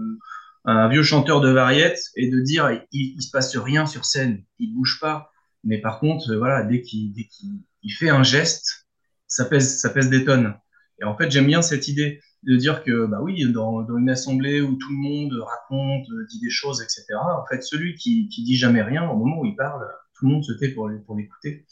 un 0.66 0.90
vieux 0.90 1.04
chanteur 1.04 1.40
de 1.40 1.52
variette, 1.52 2.02
et 2.16 2.32
de 2.32 2.40
dire 2.40 2.72
il, 2.92 3.14
il 3.18 3.22
se 3.22 3.30
passe 3.30 3.56
rien 3.56 3.86
sur 3.86 4.06
scène, 4.06 4.44
il 4.58 4.74
bouge 4.74 5.00
pas. 5.00 5.32
Mais 5.64 5.80
par 5.80 6.00
contre, 6.00 6.34
voilà, 6.36 6.64
dès 6.64 6.82
qu'il 6.82 7.14
dès 7.14 7.26
qu'il 7.26 7.60
il 7.86 7.92
fait 7.92 8.10
un 8.10 8.24
geste, 8.24 8.88
ça 9.28 9.46
pèse, 9.46 9.80
ça 9.80 9.90
pèse 9.90 10.10
des 10.10 10.26
tonnes. 10.26 10.56
Et 11.00 11.06
en 11.06 11.16
fait, 11.16 11.30
j'aime 11.30 11.48
bien 11.48 11.62
cette 11.62 11.88
idée 11.88 12.20
de 12.44 12.56
dire 12.56 12.84
que, 12.84 13.06
bah 13.06 13.20
oui, 13.22 13.52
dans, 13.52 13.86
une 13.98 14.10
assemblée 14.10 14.62
où 14.62 14.76
tout 14.76 14.90
le 14.90 14.98
monde 14.98 15.34
raconte, 15.34 16.06
dit 16.30 16.40
des 16.40 16.50
choses, 16.50 16.82
etc., 16.82 17.06
en 17.16 17.46
fait, 17.48 17.62
celui 17.62 17.96
qui, 17.96 18.28
qui 18.30 18.44
dit 18.44 18.56
jamais 18.56 18.82
rien, 18.82 19.08
au 19.10 19.16
moment 19.16 19.40
où 19.40 19.46
il 19.46 19.56
parle, 19.56 19.86
tout 20.16 20.26
le 20.26 20.34
monde 20.34 20.44
se 20.44 20.54
tait 20.54 20.70
pour, 20.70 20.90
l'écouter. 20.90 21.66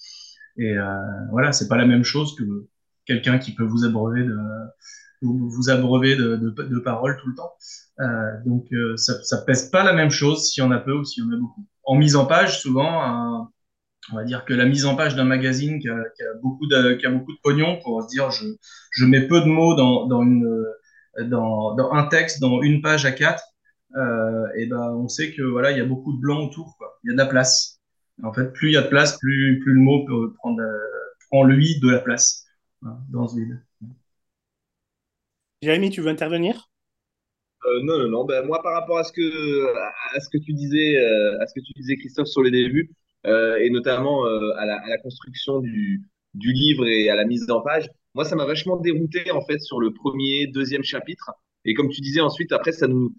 Et 0.58 0.78
euh, 0.78 0.86
voilà, 1.32 1.52
c'est 1.52 1.68
pas 1.68 1.78
la 1.78 1.86
même 1.86 2.04
chose 2.04 2.36
que 2.36 2.68
quelqu'un 3.06 3.40
qui 3.40 3.54
peut 3.54 3.64
vous 3.64 3.86
abreuver 3.86 4.24
de, 4.24 4.38
vous 5.22 5.70
abreuver 5.70 6.16
de, 6.16 6.80
paroles 6.80 7.18
tout 7.22 7.30
le 7.30 7.36
temps. 7.36 7.54
Euh, 8.00 8.44
donc, 8.46 8.66
euh, 8.74 8.98
ça, 8.98 9.24
ça 9.24 9.42
pèse 9.46 9.70
pas 9.70 9.84
la 9.84 9.94
même 9.94 10.10
chose 10.10 10.50
s'il 10.50 10.64
y 10.64 10.66
en 10.66 10.72
a 10.72 10.80
peu 10.80 10.94
ou 10.94 11.04
s'il 11.06 11.24
y 11.24 11.28
en 11.28 11.32
a 11.32 11.38
beaucoup. 11.38 11.66
En 11.86 11.96
mise 11.96 12.16
en 12.16 12.26
page, 12.26 12.62
souvent, 12.62 13.02
un, 13.02 13.50
on 14.12 14.16
va 14.16 14.24
dire 14.24 14.46
que 14.46 14.54
la 14.54 14.66
mise 14.66 14.86
en 14.86 14.96
page 14.96 15.16
d'un 15.16 15.24
magazine 15.24 15.80
qui 15.80 15.90
a, 15.90 16.04
beaucoup 16.42 16.68
de, 16.68 16.94
qui 16.94 17.06
a 17.06 17.10
beaucoup 17.10 17.34
de 17.34 17.40
pognon 17.42 17.80
pour 17.84 18.04
se 18.04 18.08
dire 18.10 18.32
je, 18.32 18.46
je 18.92 19.06
mets 19.06 19.28
peu 19.28 19.42
de 19.42 19.46
mots 19.46 19.76
dans, 19.76 20.08
dans, 20.08 20.22
une, 20.22 20.66
dans, 21.22 21.76
dans 21.76 21.92
un 21.92 22.08
texte, 22.08 22.40
dans 22.42 22.62
une 22.62 22.82
page 22.82 23.06
à 23.06 23.12
quatre, 23.12 23.44
euh, 23.96 24.48
et 24.58 24.66
ben 24.66 24.92
on 24.92 25.08
sait 25.08 25.34
que 25.34 25.42
voilà 25.42 25.72
il 25.72 25.78
y 25.78 25.82
a 25.82 25.86
beaucoup 25.86 26.14
de 26.14 26.20
blanc 26.20 26.46
autour, 26.46 26.76
quoi. 26.78 27.00
il 27.04 27.08
y 27.08 27.10
a 27.12 27.14
de 27.14 27.18
la 27.18 27.28
place. 27.28 27.80
En 28.24 28.34
fait, 28.34 28.52
plus 28.54 28.70
il 28.70 28.74
y 28.74 28.78
a 28.78 28.84
de 28.84 28.88
place, 28.88 29.18
plus, 29.20 29.60
plus 29.64 29.74
le 29.74 29.80
mot 29.80 30.06
peut 30.06 30.34
prendre, 30.34 30.62
prend 31.30 31.44
lui 31.44 31.80
de 31.80 31.90
la 31.90 32.00
place 32.00 32.46
dans 33.10 33.28
ce 33.28 33.38
vide. 33.38 33.60
Jérémy, 35.62 35.90
tu 35.90 36.02
veux 36.02 36.10
intervenir? 36.10 36.70
Euh, 37.66 37.80
non, 37.84 37.98
non, 37.98 38.10
non. 38.10 38.26
Ben, 38.26 38.46
moi, 38.46 38.62
par 38.62 38.74
rapport 38.74 38.98
à 38.98 39.04
ce 39.04 39.14
que 39.14 39.74
à 40.16 40.20
ce 40.20 40.30
que 40.30 40.38
tu 40.44 40.54
disais, 40.54 40.98
euh, 40.98 41.42
à 41.42 41.48
ce 41.48 41.54
que 41.54 41.62
tu 41.62 41.72
disais, 41.74 41.96
Christophe, 41.96 42.28
sur 42.28 42.44
les 42.44 42.52
débuts, 42.52 42.92
et 43.26 43.70
notamment 43.70 44.26
euh, 44.26 44.52
à 44.58 44.66
la, 44.66 44.98
construction 44.98 45.60
du, 45.60 46.04
livre 46.34 46.88
et 46.88 47.10
à 47.10 47.16
la 47.16 47.26
mise 47.26 47.50
en 47.50 47.62
page. 47.62 47.90
Moi, 48.16 48.26
ça 48.26 48.36
m'a 48.36 48.46
vachement 48.46 48.78
dérouté 48.78 49.32
en 49.32 49.42
fait 49.42 49.60
sur 49.60 49.80
le 49.80 49.94
premier, 49.94 50.48
deuxième 50.48 50.84
chapitre. 50.84 51.32
Et 51.66 51.74
comme 51.74 51.90
tu 51.90 52.02
disais 52.02 52.22
ensuite, 52.22 52.52
après, 52.52 52.72
ça 52.72 52.88
nous, 52.88 53.16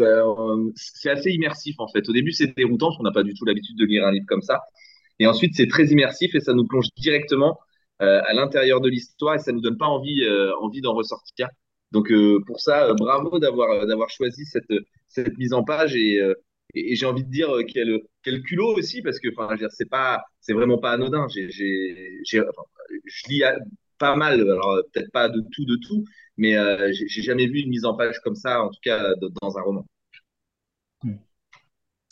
euh, 0.00 0.70
c'est 0.76 1.10
assez 1.10 1.30
immersif 1.30 1.76
en 1.78 1.88
fait. 1.88 2.08
Au 2.08 2.12
début, 2.12 2.32
c'est 2.32 2.56
déroutant 2.56 2.86
parce 2.86 2.98
qu'on 2.98 3.04
n'a 3.04 3.12
pas 3.12 3.24
du 3.24 3.34
tout 3.34 3.44
l'habitude 3.44 3.76
de 3.76 3.84
lire 3.84 4.06
un 4.06 4.12
livre 4.12 4.26
comme 4.28 4.42
ça. 4.42 4.60
Et 5.18 5.26
ensuite, 5.26 5.54
c'est 5.56 5.66
très 5.66 5.86
immersif 5.86 6.34
et 6.34 6.40
ça 6.40 6.54
nous 6.54 6.66
plonge 6.66 6.86
directement 6.96 7.58
euh, 8.02 8.20
à 8.26 8.32
l'intérieur 8.34 8.80
de 8.80 8.88
l'histoire 8.88 9.34
et 9.34 9.38
ça 9.38 9.50
nous 9.52 9.60
donne 9.60 9.76
pas 9.76 9.86
envie, 9.86 10.22
euh, 10.22 10.52
envie 10.60 10.80
d'en 10.80 10.94
ressortir. 10.94 11.48
Donc 11.90 12.12
pour 12.46 12.60
ça, 12.60 12.92
bravo 12.94 13.38
d'avoir 13.38 13.86
d'avoir 13.86 14.10
choisi 14.10 14.44
cette 14.44 14.70
cette 15.08 15.38
mise 15.38 15.54
en 15.54 15.64
page 15.64 15.96
et 15.96 16.20
et, 16.74 16.96
j'ai 16.96 17.06
envie 17.06 17.24
de 17.24 17.30
dire 17.30 17.54
euh, 17.54 17.64
quel, 17.66 18.00
quel 18.22 18.42
culot 18.42 18.76
aussi, 18.76 19.02
parce 19.02 19.18
que 19.18 19.28
enfin, 19.36 19.56
c'est 19.70 19.88
pas, 19.88 20.22
c'est 20.40 20.52
vraiment 20.52 20.78
pas 20.78 20.92
anodin. 20.92 21.26
J'ai, 21.28 21.48
je 21.50 22.42
lis 23.28 23.42
pas 23.98 24.16
mal, 24.16 24.40
alors 24.40 24.80
peut-être 24.92 25.10
pas 25.12 25.28
de 25.28 25.40
tout, 25.52 25.64
de 25.64 25.76
tout, 25.76 26.04
mais 26.36 26.56
euh, 26.56 26.90
j'ai 26.92 27.22
jamais 27.22 27.46
vu 27.46 27.60
une 27.60 27.70
mise 27.70 27.84
en 27.84 27.96
page 27.96 28.20
comme 28.20 28.36
ça, 28.36 28.62
en 28.62 28.68
tout 28.70 28.80
cas 28.82 29.14
dans 29.42 29.58
un 29.58 29.62
roman. 29.62 29.86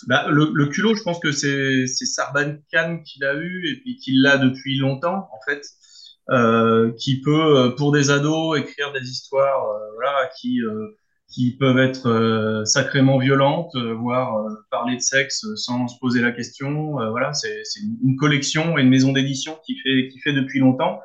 bah, 0.07 0.29
le, 0.31 0.51
le, 0.53 0.67
culot, 0.67 0.95
je 0.95 1.03
pense 1.03 1.19
que 1.21 1.33
c'est 1.33 1.87
Sarban 1.87 2.57
Khan 2.73 3.03
qui 3.05 3.19
l'a 3.21 3.35
eu 3.35 3.69
et 3.69 3.81
puis 3.81 3.97
qui 3.97 4.13
l'a 4.13 4.37
depuis 4.39 4.79
longtemps, 4.79 5.29
en 5.33 5.41
fait, 5.47 5.63
euh, 6.31 6.93
qui 6.99 7.21
peut, 7.21 7.57
euh, 7.57 7.71
pour 7.77 7.93
des 7.93 8.11
ados, 8.11 8.59
écrire 8.59 8.93
des 8.93 9.09
histoires 9.09 9.65
euh, 9.69 10.27
qui, 10.41 10.61
euh, 10.61 10.97
qui 11.29 11.57
peuvent 11.57 11.79
être 11.79 12.09
euh, 12.09 12.65
sacrément 12.65 13.19
violentes, 13.19 13.77
voire 13.77 14.47
parler 14.71 14.97
de 14.97 15.01
sexe 15.01 15.45
sans 15.57 15.89
se 15.89 15.99
poser 15.99 16.21
la 16.21 16.33
question. 16.33 16.93
voilà, 17.11 17.33
c'est 17.33 17.63
une 18.03 18.17
collection 18.17 18.79
et 18.79 18.83
une 18.83 18.91
maison 18.91 19.13
d'édition 19.13 19.59
qui 19.65 19.77
fait, 19.79 20.09
qui 20.09 20.21
fait 20.21 20.33
depuis 20.33 20.61
longtemps. 20.61 21.01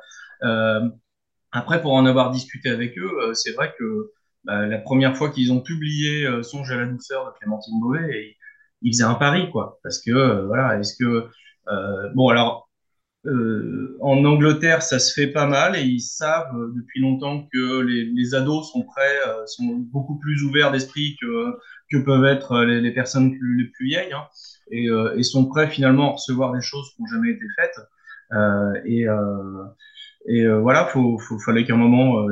après, 1.52 1.82
pour 1.82 1.94
en 1.94 2.06
avoir 2.06 2.30
discuté 2.30 2.70
avec 2.70 2.96
eux, 2.98 3.32
c'est 3.34 3.52
vrai 3.52 3.74
que 3.78 4.10
bah, 4.44 4.66
la 4.66 4.78
première 4.78 5.16
fois 5.16 5.30
qu'ils 5.30 5.52
ont 5.52 5.60
publié 5.60 6.26
Songe 6.42 6.70
à 6.70 6.76
la 6.76 6.86
douceur 6.86 7.26
de 7.26 7.38
Clémentine 7.38 7.80
Beauvais, 7.80 8.36
il 8.82 8.92
faisait 8.92 9.04
un 9.04 9.14
pari, 9.14 9.50
quoi. 9.50 9.78
Parce 9.82 10.00
que, 10.00 10.10
euh, 10.10 10.46
voilà, 10.46 10.78
est-ce 10.78 10.96
que. 10.96 11.28
Euh, 11.68 12.10
bon, 12.14 12.28
alors, 12.28 12.68
euh, 13.26 13.96
en 14.00 14.24
Angleterre, 14.24 14.82
ça 14.82 14.98
se 14.98 15.12
fait 15.12 15.28
pas 15.28 15.46
mal 15.46 15.76
et 15.76 15.82
ils 15.82 16.00
savent 16.00 16.54
depuis 16.74 17.00
longtemps 17.00 17.48
que 17.52 17.80
les, 17.80 18.04
les 18.06 18.34
ados 18.34 18.72
sont 18.72 18.82
prêts, 18.82 19.18
sont 19.46 19.76
beaucoup 19.92 20.18
plus 20.18 20.42
ouverts 20.42 20.72
d'esprit 20.72 21.16
que, 21.20 21.56
que 21.90 21.98
peuvent 21.98 22.24
être 22.24 22.64
les, 22.64 22.80
les 22.80 22.92
personnes 22.92 23.38
plus, 23.38 23.62
les 23.62 23.70
plus 23.70 23.86
vieilles 23.86 24.12
hein, 24.12 24.26
et, 24.70 24.88
et, 25.16 25.22
sont 25.22 25.46
prêts 25.46 25.68
finalement 25.68 26.10
à 26.10 26.12
recevoir 26.14 26.52
des 26.52 26.60
choses 26.60 26.92
qui 26.94 27.02
n'ont 27.02 27.08
jamais 27.08 27.30
été 27.30 27.44
faites. 27.56 27.78
et 28.86 29.06
et 30.26 30.46
voilà, 30.46 30.86
faut, 30.86 31.18
faut, 31.18 31.38
fallait 31.40 31.64
qu'à 31.64 31.74
un 31.74 31.76
moment, 31.76 32.26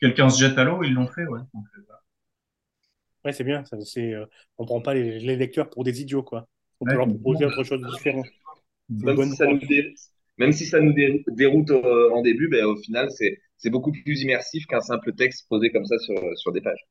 quelqu'un 0.00 0.28
se 0.28 0.40
jette 0.40 0.58
à 0.58 0.64
l'eau, 0.64 0.82
ils 0.82 0.94
l'ont 0.94 1.06
fait. 1.06 1.26
Ouais. 1.26 1.40
Donc, 1.54 1.64
Ouais, 3.24 3.32
c'est 3.32 3.44
bien. 3.44 3.64
Ça, 3.64 3.78
c'est, 3.84 4.12
euh, 4.12 4.26
on 4.58 4.66
prend 4.66 4.80
pas 4.80 4.94
les, 4.94 5.18
les, 5.18 5.36
lecteurs 5.36 5.70
pour 5.70 5.82
des 5.82 6.02
idiots, 6.02 6.22
quoi. 6.22 6.46
On 6.80 6.84
peut 6.84 6.96
leur 6.96 7.08
proposer 7.08 7.46
autre 7.46 7.64
chose 7.64 7.80
de 7.80 7.88
différent. 7.88 8.22
Même 8.88 9.22
si, 9.30 9.36
ça 9.36 9.46
nous 9.46 9.60
Même 10.38 10.52
si, 10.52 10.66
ça 10.66 10.80
nous 10.80 10.94
déroute 11.28 11.70
euh, 11.70 12.10
en 12.12 12.22
début, 12.22 12.48
ben, 12.48 12.64
au 12.64 12.76
final, 12.76 13.10
c'est, 13.10 13.38
c'est 13.56 13.70
beaucoup 13.70 13.92
plus 13.92 14.22
immersif 14.22 14.66
qu'un 14.66 14.80
simple 14.80 15.14
texte 15.14 15.46
posé 15.48 15.70
comme 15.70 15.84
ça 15.84 15.98
sur, 15.98 16.14
sur 16.36 16.52
des 16.52 16.60
pages. 16.60 16.84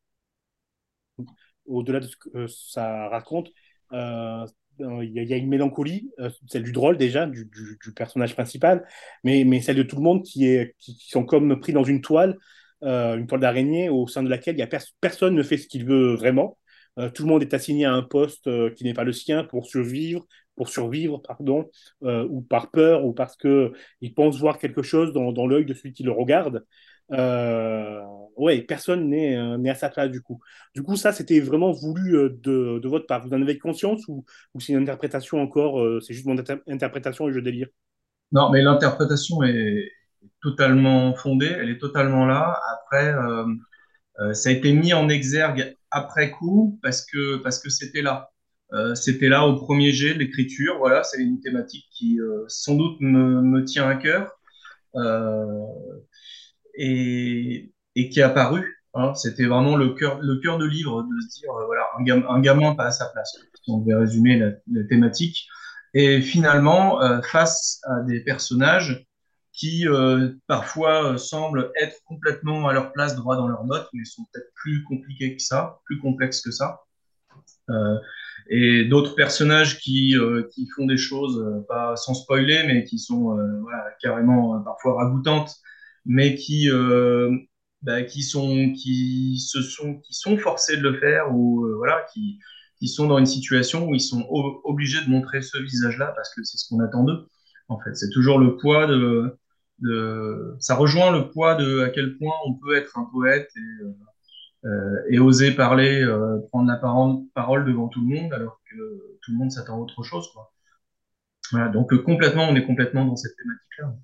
Au-delà 1.66 2.00
de 2.00 2.08
ce 2.08 2.18
que 2.18 2.38
euh, 2.38 2.48
ça 2.48 3.08
raconte, 3.10 3.50
euh, 3.92 4.46
il 4.80 5.12
y, 5.14 5.34
a 5.34 5.38
une 5.38 5.50
mélancolie, 5.50 6.10
celle 6.48 6.64
du 6.64 6.72
drôle 6.72 6.98
déjà, 6.98 7.28
du, 7.28 7.46
du, 7.46 7.78
du, 7.80 7.94
personnage 7.94 8.34
principal, 8.34 8.88
mais, 9.24 9.44
mais 9.44 9.62
celle 9.62 9.76
de 9.76 9.84
tout 9.84 9.98
le 9.98 10.02
monde 10.02 10.24
qui, 10.24 10.48
est, 10.48 10.76
qui, 10.80 10.98
qui 10.98 11.10
sont 11.12 11.26
comme 11.26 11.60
pris 11.60 11.74
dans 11.74 11.84
une 11.84 12.02
toile 12.02 12.40
euh, 12.84 13.16
une 13.18 13.28
toile 13.28 13.40
d'araignée 13.40 13.90
au 13.90 14.08
sein 14.08 14.24
de 14.24 14.30
laquelle 14.30 14.56
il 14.56 14.60
y 14.60 14.62
a 14.62 14.68
personne 15.00 15.36
ne 15.36 15.44
fait 15.44 15.58
ce 15.58 15.68
qu'il 15.68 15.86
veut 15.86 16.16
vraiment. 16.16 16.58
Euh, 17.00 17.10
tout 17.10 17.24
le 17.24 17.30
monde 17.30 17.42
est 17.42 17.54
assigné 17.54 17.86
à 17.86 17.94
un 17.94 18.04
poste 18.04 18.48
euh, 18.48 18.72
qui 18.72 18.84
n'est 18.84 18.94
pas 18.94 19.06
le 19.06 19.14
sien 19.14 19.46
pour 19.46 19.68
survivre, 19.68 20.26
pour 20.56 20.70
survivre, 20.70 21.22
pardon, 21.22 21.70
ou 22.02 22.42
par 22.42 22.72
peur, 22.72 23.06
ou 23.06 23.14
parce 23.14 23.36
que 23.36 23.74
il 24.02 24.14
pense 24.14 24.40
voir 24.40 24.58
quelque 24.58 24.84
chose 24.84 25.14
dans, 25.14 25.48
l'œil 25.48 25.66
de 25.66 25.74
celui 25.74 25.94
qui 25.94 26.04
le 26.04 26.12
regarde. 26.12 26.66
ouais, 28.38 28.62
personne 28.62 29.10
n'est 29.10 29.70
à 29.70 29.76
sa 29.76 29.90
place 29.90 30.12
du 30.12 30.22
coup. 30.22 30.40
Du 30.76 30.84
coup, 30.84 30.96
ça, 30.96 31.12
c'était 31.12 31.40
vraiment 31.40 31.72
voulu 31.72 32.12
de, 32.12 32.80
de, 32.80 32.88
votre 32.88 33.08
part. 33.08 33.26
Vous 33.26 33.34
en 33.34 33.42
avez 33.42 33.58
conscience 33.58 34.08
ou, 34.08 34.26
c'est 34.60 34.74
une 34.74 34.82
interprétation 34.82 35.42
encore, 35.42 35.84
c'est 36.02 36.14
juste 36.14 36.28
mon 36.28 36.38
interprétation 36.68 37.30
et 37.30 37.34
je 37.34 37.40
délire? 37.40 37.68
Non, 38.32 38.50
mais 38.50 38.62
l'interprétation 38.62 39.44
est, 39.44 39.92
totalement 40.42 41.16
fondée, 41.16 41.48
elle 41.48 41.70
est 41.70 41.80
totalement 41.80 42.26
là. 42.26 42.60
Après, 42.74 43.14
euh, 43.14 43.46
euh, 44.20 44.34
ça 44.34 44.50
a 44.50 44.52
été 44.52 44.74
mis 44.74 44.94
en 44.94 45.10
exergue 45.10 45.76
après 45.92 46.32
coup 46.32 46.80
parce 46.84 47.06
que 47.06 47.38
parce 47.38 47.60
que 47.60 47.70
c'était 47.70 48.02
là. 48.02 48.32
Euh, 48.72 48.96
c'était 48.96 49.30
là 49.30 49.46
au 49.46 49.56
premier 49.58 49.92
jet 49.92 50.14
de 50.14 50.20
l'écriture. 50.20 50.78
Voilà, 50.80 51.04
c'est 51.04 51.22
une 51.22 51.40
thématique 51.42 51.86
qui 51.92 52.20
sans 52.48 52.76
doute 52.76 52.98
me, 53.02 53.64
tient 53.66 53.88
à 53.88 53.96
cœur 53.96 54.40
et, 56.76 57.72
et 57.96 58.10
qui 58.10 58.20
est 58.20 58.24
apparu. 58.24 58.82
Hein. 58.96 59.14
C'était 59.16 59.46
vraiment 59.46 59.76
le 59.76 59.90
cœur 59.90 60.20
le 60.22 60.38
cœur 60.38 60.58
de 60.58 60.66
livre 60.66 61.04
de 61.04 61.22
se 61.22 61.40
dire 61.40 61.52
voilà 61.66 61.84
un, 61.98 62.42
gamin, 62.42 62.70
un 62.70 62.76
pas 62.76 62.86
à 62.86 62.92
sa 62.92 63.08
place. 63.08 63.38
On 63.68 63.80
devait 63.80 63.96
résumer 63.96 64.38
la, 64.38 64.84
thématique. 64.90 65.48
Et 65.94 66.22
finalement, 66.22 67.00
face 67.22 67.80
à 67.84 68.02
des 68.02 68.22
personnages 68.22 69.06
qui 69.54 69.88
euh, 69.88 70.34
parfois 70.48 71.14
euh, 71.14 71.18
semblent 71.18 71.72
être 71.80 72.04
complètement 72.06 72.68
à 72.68 72.74
leur 72.74 72.92
place 72.92 73.16
droit 73.16 73.36
dans 73.38 73.48
leurs 73.48 73.66
notes, 73.66 73.88
mais 73.94 74.04
sont 74.04 74.26
peut-être 74.34 74.52
plus 74.56 74.84
compliqués 74.84 75.38
que 75.38 75.42
ça, 75.42 75.80
plus 75.86 76.00
complexes 76.00 76.42
que 76.42 76.52
ça. 76.52 76.82
Euh, 77.70 77.98
et 78.50 78.86
d'autres 78.86 79.16
personnages 79.16 79.80
qui, 79.80 80.18
euh, 80.18 80.44
qui 80.52 80.68
font 80.76 80.86
des 80.86 80.98
choses, 80.98 81.40
euh, 81.40 81.66
pas 81.68 81.96
sans 81.96 82.14
spoiler, 82.14 82.64
mais 82.68 82.84
qui 82.84 83.00
sont 83.00 83.36
voilà, 83.62 83.86
carrément 84.02 84.62
parfois 84.64 84.96
ragoûtantes, 84.96 85.56
mais 86.06 86.36
qui, 86.36 86.70
bah, 87.82 88.04
qui, 88.04 88.24
sont, 88.24 88.74
qui, 88.74 89.40
se 89.40 89.62
sont, 89.62 89.96
qui 90.00 90.14
sont 90.14 90.38
forcés 90.38 90.78
de 90.78 90.84
le 90.84 91.00
faire 91.00 91.34
ou 91.36 91.66
voilà, 91.78 92.06
qui, 92.14 92.40
qui 92.80 92.88
sont 92.88 93.08
dans 93.08 93.18
une 93.18 93.26
situation 93.26 93.88
où 93.88 93.96
ils 93.96 94.02
sont 94.02 94.26
obligés 94.66 95.04
de 95.06 95.10
montrer 95.10 95.42
ce 95.42 95.58
visage-là 95.58 96.14
parce 96.16 96.34
que 96.36 96.44
c'est 96.44 96.58
ce 96.58 96.68
qu'on 96.70 96.80
attend 96.82 97.04
d'eux. 97.04 97.28
En 97.70 97.80
fait, 97.80 97.96
c'est 97.96 98.10
toujours 98.10 98.40
le 98.40 98.58
poids 98.58 98.88
de, 98.88 99.38
de, 99.80 100.56
ça 100.60 100.76
rejoint 100.76 101.12
le 101.12 101.30
poids 101.32 101.56
de 101.56 101.80
à 101.80 101.90
quel 101.90 102.18
point 102.18 102.34
on 102.46 102.54
peut 102.56 102.76
être 102.76 102.98
un 102.98 103.06
poète 103.12 103.50
et, 103.56 103.84
euh, 103.84 103.88
euh 103.88 104.06
et 105.10 105.20
oser 105.20 105.52
parler, 105.52 106.02
euh, 106.02 106.40
prendre 106.50 106.70
la 106.70 106.78
parole, 106.78 107.66
devant 107.66 107.90
tout 107.90 108.02
le 108.02 108.16
monde, 108.16 108.34
alors 108.34 108.62
que 108.70 108.76
tout 109.22 109.32
le 109.32 109.38
monde 109.38 109.52
s'attend 109.52 109.76
à 109.76 109.80
autre 109.80 110.04
chose. 110.04 110.32
Quoi. 110.34 110.54
Voilà, 111.52 111.70
donc 111.70 111.92
euh, 111.92 111.98
complètement, 111.98 112.48
on 112.50 112.56
est 112.56 112.66
complètement 112.66 113.06
dans 113.06 113.16
cette 113.16 113.36
thématique-là. 113.36 113.96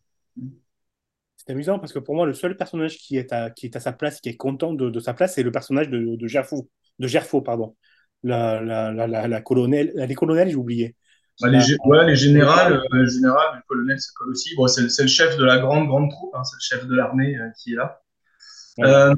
C'est 1.38 1.52
amusant 1.52 1.80
parce 1.80 1.94
que 1.94 2.00
pour 2.00 2.16
moi, 2.16 2.26
le 2.26 2.34
seul 2.34 2.58
personnage 2.58 2.98
qui 2.98 3.18
est 3.18 3.32
à, 3.32 3.50
qui 3.50 3.66
est 3.66 3.76
à 3.76 3.80
sa 3.80 3.94
place, 3.94 4.20
qui 4.22 4.30
est 4.30 4.36
content 4.38 4.74
de, 4.74 4.90
de 4.90 5.00
sa 5.00 5.14
place, 5.14 5.36
c'est 5.36 5.44
le 5.44 5.52
personnage 5.52 5.90
de, 5.90 6.16
de 6.16 6.28
Gerfo, 6.28 6.70
de 7.00 7.08
Gerfo, 7.08 7.42
pardon. 7.42 7.76
La, 8.22 8.62
la, 8.62 8.92
la, 8.92 9.08
la, 9.08 9.28
la 9.30 9.42
colonelle, 9.42 9.94
les 9.96 10.16
colonels, 10.16 10.50
j'ai 10.50 10.56
oublié. 10.56 10.96
Bah, 11.42 11.48
les, 11.48 11.60
ouais, 11.86 12.06
les 12.06 12.18
générales, 12.18 12.74
euh, 12.74 12.82
le 12.92 13.08
général, 13.08 13.56
le 13.56 13.62
colonel, 13.66 13.98
ça 13.98 14.12
colle 14.14 14.32
aussi. 14.32 14.54
Bon, 14.58 14.68
c'est, 14.68 14.82
le 15.02 15.08
chef 15.08 15.38
de 15.38 15.46
la 15.46 15.58
grande, 15.60 15.88
grande 15.88 16.10
troupe, 16.12 16.36
hein, 16.36 16.44
c'est 16.44 16.58
le 16.58 16.82
chef 16.82 16.88
de 16.88 16.94
l'armée 16.94 17.38
euh, 17.38 17.50
qui 17.58 17.72
est 17.72 17.76
là. 17.78 18.02
Euh, 18.82 19.14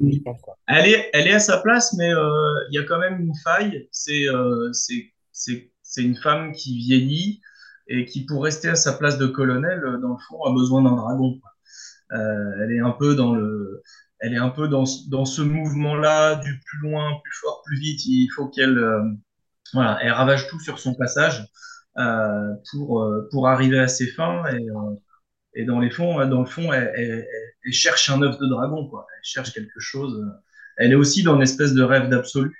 elle, 0.67 0.87
est, 0.87 1.09
elle 1.13 1.27
est 1.27 1.33
à 1.33 1.39
sa 1.39 1.57
place, 1.59 1.93
mais 1.93 2.13
euh, 2.13 2.53
il 2.69 2.75
y 2.75 2.79
a 2.79 2.83
quand 2.83 2.99
même 2.99 3.19
une 3.19 3.35
faille. 3.43 3.87
C'est, 3.91 4.27
euh, 4.27 4.71
une 5.97 6.15
femme 6.15 6.51
qui 6.53 6.77
vieillit 6.77 7.41
et 7.87 8.05
qui, 8.05 8.25
pour 8.25 8.43
rester 8.43 8.69
à 8.69 8.75
sa 8.75 8.93
place 8.93 9.17
de 9.17 9.27
colonel, 9.27 9.81
dans 10.01 10.13
le 10.13 10.17
fond, 10.27 10.43
a 10.43 10.53
besoin 10.53 10.81
d'un 10.83 10.95
dragon. 10.95 11.39
elle 12.11 12.71
est 12.71 12.79
un 12.79 12.91
peu 12.91 13.15
dans 13.15 13.33
le, 13.33 13.83
elle 14.19 14.33
est 14.33 14.37
un 14.37 14.49
peu 14.49 14.67
dans, 14.67 14.85
dans 15.09 15.25
ce 15.25 15.41
mouvement-là 15.41 16.35
du 16.35 16.59
plus 16.65 16.79
loin, 16.79 17.19
plus 17.23 17.33
fort, 17.41 17.61
plus 17.65 17.79
vite. 17.79 18.05
Il 18.05 18.29
faut 18.35 18.47
qu'elle, 18.47 18.79
voilà, 19.73 19.99
elle 20.01 20.11
ravage 20.11 20.47
tout 20.47 20.59
sur 20.59 20.79
son 20.79 20.95
passage. 20.95 21.45
Euh, 21.97 22.53
pour, 22.71 23.01
euh, 23.01 23.27
pour 23.31 23.49
arriver 23.49 23.77
à 23.79 23.87
ses 23.87 24.07
fins. 24.07 24.45
Et, 24.47 24.69
euh, 24.69 24.95
et 25.53 25.65
dans, 25.65 25.79
les 25.79 25.89
fonds, 25.89 26.25
dans 26.27 26.41
le 26.41 26.45
fond, 26.45 26.71
elle, 26.73 27.25
cherche 27.71 28.09
un 28.09 28.21
œuf 28.21 28.37
de 28.39 28.47
dragon, 28.47 28.87
quoi. 28.87 29.05
Elle 29.15 29.23
cherche 29.23 29.53
quelque 29.53 29.79
chose. 29.79 30.25
Elle 30.77 30.91
est 30.91 30.95
aussi 30.95 31.23
dans 31.23 31.35
une 31.35 31.41
espèce 31.41 31.73
de 31.73 31.83
rêve 31.83 32.09
d'absolu. 32.09 32.55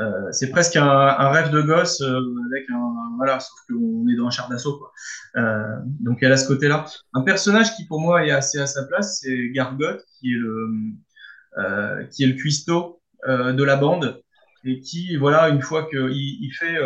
Euh, 0.00 0.30
c'est 0.30 0.50
presque 0.50 0.76
un, 0.76 1.30
rêve 1.30 1.50
de 1.50 1.60
gosse 1.60 2.00
euh, 2.02 2.20
avec 2.52 2.70
un 2.70 3.16
voilà 3.16 3.40
sauf 3.40 3.58
qu'on 3.68 4.06
est 4.06 4.14
dans 4.14 4.28
un 4.28 4.30
char 4.30 4.48
d'assaut 4.48 4.78
quoi 4.78 4.92
euh, 5.34 5.76
donc 5.98 6.22
elle 6.22 6.30
a 6.30 6.36
ce 6.36 6.46
côté 6.46 6.68
là 6.68 6.84
un 7.14 7.22
personnage 7.22 7.74
qui 7.74 7.84
pour 7.84 8.00
moi 8.00 8.24
est 8.24 8.30
assez 8.30 8.60
à 8.60 8.68
sa 8.68 8.84
place 8.84 9.18
c'est 9.20 9.48
Gargot 9.48 9.98
qui 10.20 10.34
est 10.34 10.36
le 10.36 10.68
qui 12.12 12.22
est 12.22 12.28
le 12.28 12.34
cuistot 12.34 13.02
de 13.26 13.64
la 13.64 13.74
bande 13.74 14.22
et 14.64 14.78
qui 14.78 15.16
voilà 15.16 15.48
une 15.48 15.62
fois 15.62 15.88
qu'il 15.90 16.12
il 16.12 16.52
fait 16.52 16.78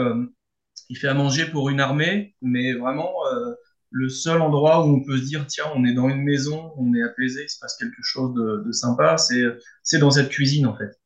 il 0.93 0.97
fait 0.97 1.09
à 1.09 1.15
manger 1.15 1.47
pour 1.47 1.71
une 1.71 1.81
armée, 1.81 2.35
mais 2.43 2.75
vraiment 2.75 3.13
euh, 3.33 3.55
le 3.93 4.09
seul 4.09 4.41
endroit 4.41 4.85
où 4.87 4.91
on 4.91 5.05
peut 5.05 5.19
se 5.19 5.25
dire 5.25 5.47
tiens, 5.47 5.67
on 5.75 5.85
est 5.85 5.95
dans 5.95 6.09
une 6.09 6.23
maison, 6.23 6.73
on 6.79 6.95
est 6.95 7.03
apaisé, 7.03 7.45
il 7.45 7.49
se 7.49 7.59
passe 7.61 7.77
quelque 7.77 8.03
chose 8.03 8.35
de, 8.35 8.65
de 8.67 8.73
sympa, 8.73 9.19
c'est 9.19 9.45
c'est 9.83 9.99
dans 9.99 10.11
cette 10.11 10.31
cuisine 10.31 10.67
en 10.67 10.77
fait. 10.77 10.99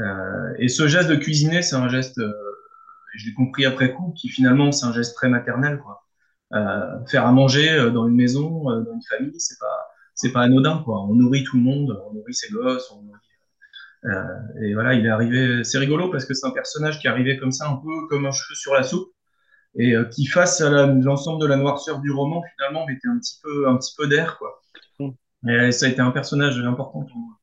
Euh, 0.00 0.54
et 0.58 0.68
ce 0.68 0.86
geste 0.88 1.08
de 1.10 1.16
cuisiner, 1.16 1.62
c'est 1.62 1.76
un 1.76 1.88
geste, 1.88 2.18
euh, 2.18 2.32
je 3.16 3.26
l'ai 3.26 3.34
compris 3.34 3.66
après 3.66 3.92
coup, 3.94 4.14
qui 4.16 4.28
finalement 4.28 4.72
c'est 4.72 4.86
un 4.86 4.92
geste 4.92 5.16
très 5.16 5.28
maternel 5.28 5.78
quoi. 5.80 6.06
Euh, 6.54 7.04
faire 7.06 7.26
à 7.26 7.32
manger 7.32 7.70
euh, 7.70 7.90
dans 7.90 8.08
une 8.08 8.16
maison, 8.16 8.70
euh, 8.70 8.82
dans 8.82 8.94
une 8.94 9.02
famille, 9.08 9.38
c'est 9.38 9.58
pas 9.58 9.88
c'est 10.14 10.32
pas 10.32 10.42
anodin 10.42 10.82
quoi. 10.84 11.02
On 11.04 11.14
nourrit 11.14 11.44
tout 11.44 11.56
le 11.56 11.62
monde, 11.62 12.00
on 12.08 12.14
nourrit 12.14 12.34
ses 12.34 12.50
gosses, 12.52 12.90
on 12.92 13.02
nourrit 13.02 13.18
euh, 14.06 14.62
et 14.62 14.74
voilà, 14.74 14.94
il 14.94 15.04
est 15.06 15.10
arrivé. 15.10 15.64
C'est 15.64 15.78
rigolo 15.78 16.10
parce 16.10 16.24
que 16.24 16.34
c'est 16.34 16.46
un 16.46 16.50
personnage 16.52 16.98
qui 17.00 17.06
est 17.06 17.10
arrivé 17.10 17.36
comme 17.38 17.52
ça, 17.52 17.68
un 17.68 17.76
peu 17.76 18.08
comme 18.08 18.26
un 18.26 18.32
cheveu 18.32 18.54
sur 18.54 18.74
la 18.74 18.82
soupe 18.82 19.12
et 19.78 19.94
euh, 19.94 20.04
qui 20.04 20.26
face 20.26 20.60
à 20.60 20.86
l'ensemble 20.86 21.40
de 21.40 21.46
la 21.46 21.56
noirceur 21.56 22.00
du 22.00 22.10
roman 22.10 22.42
finalement 22.56 22.86
mettait 22.86 23.08
un 23.08 23.18
petit 23.18 23.38
peu 23.42 23.68
un 23.68 23.76
petit 23.76 23.94
peu 23.96 24.06
d'air 24.08 24.38
quoi. 24.38 24.60
Mm. 24.98 25.10
Et 25.48 25.72
ça 25.72 25.86
a 25.86 25.88
été 25.88 26.00
un 26.00 26.10
personnage 26.10 26.58
important 26.58 27.04
pour 27.04 27.16
moi. 27.16 27.36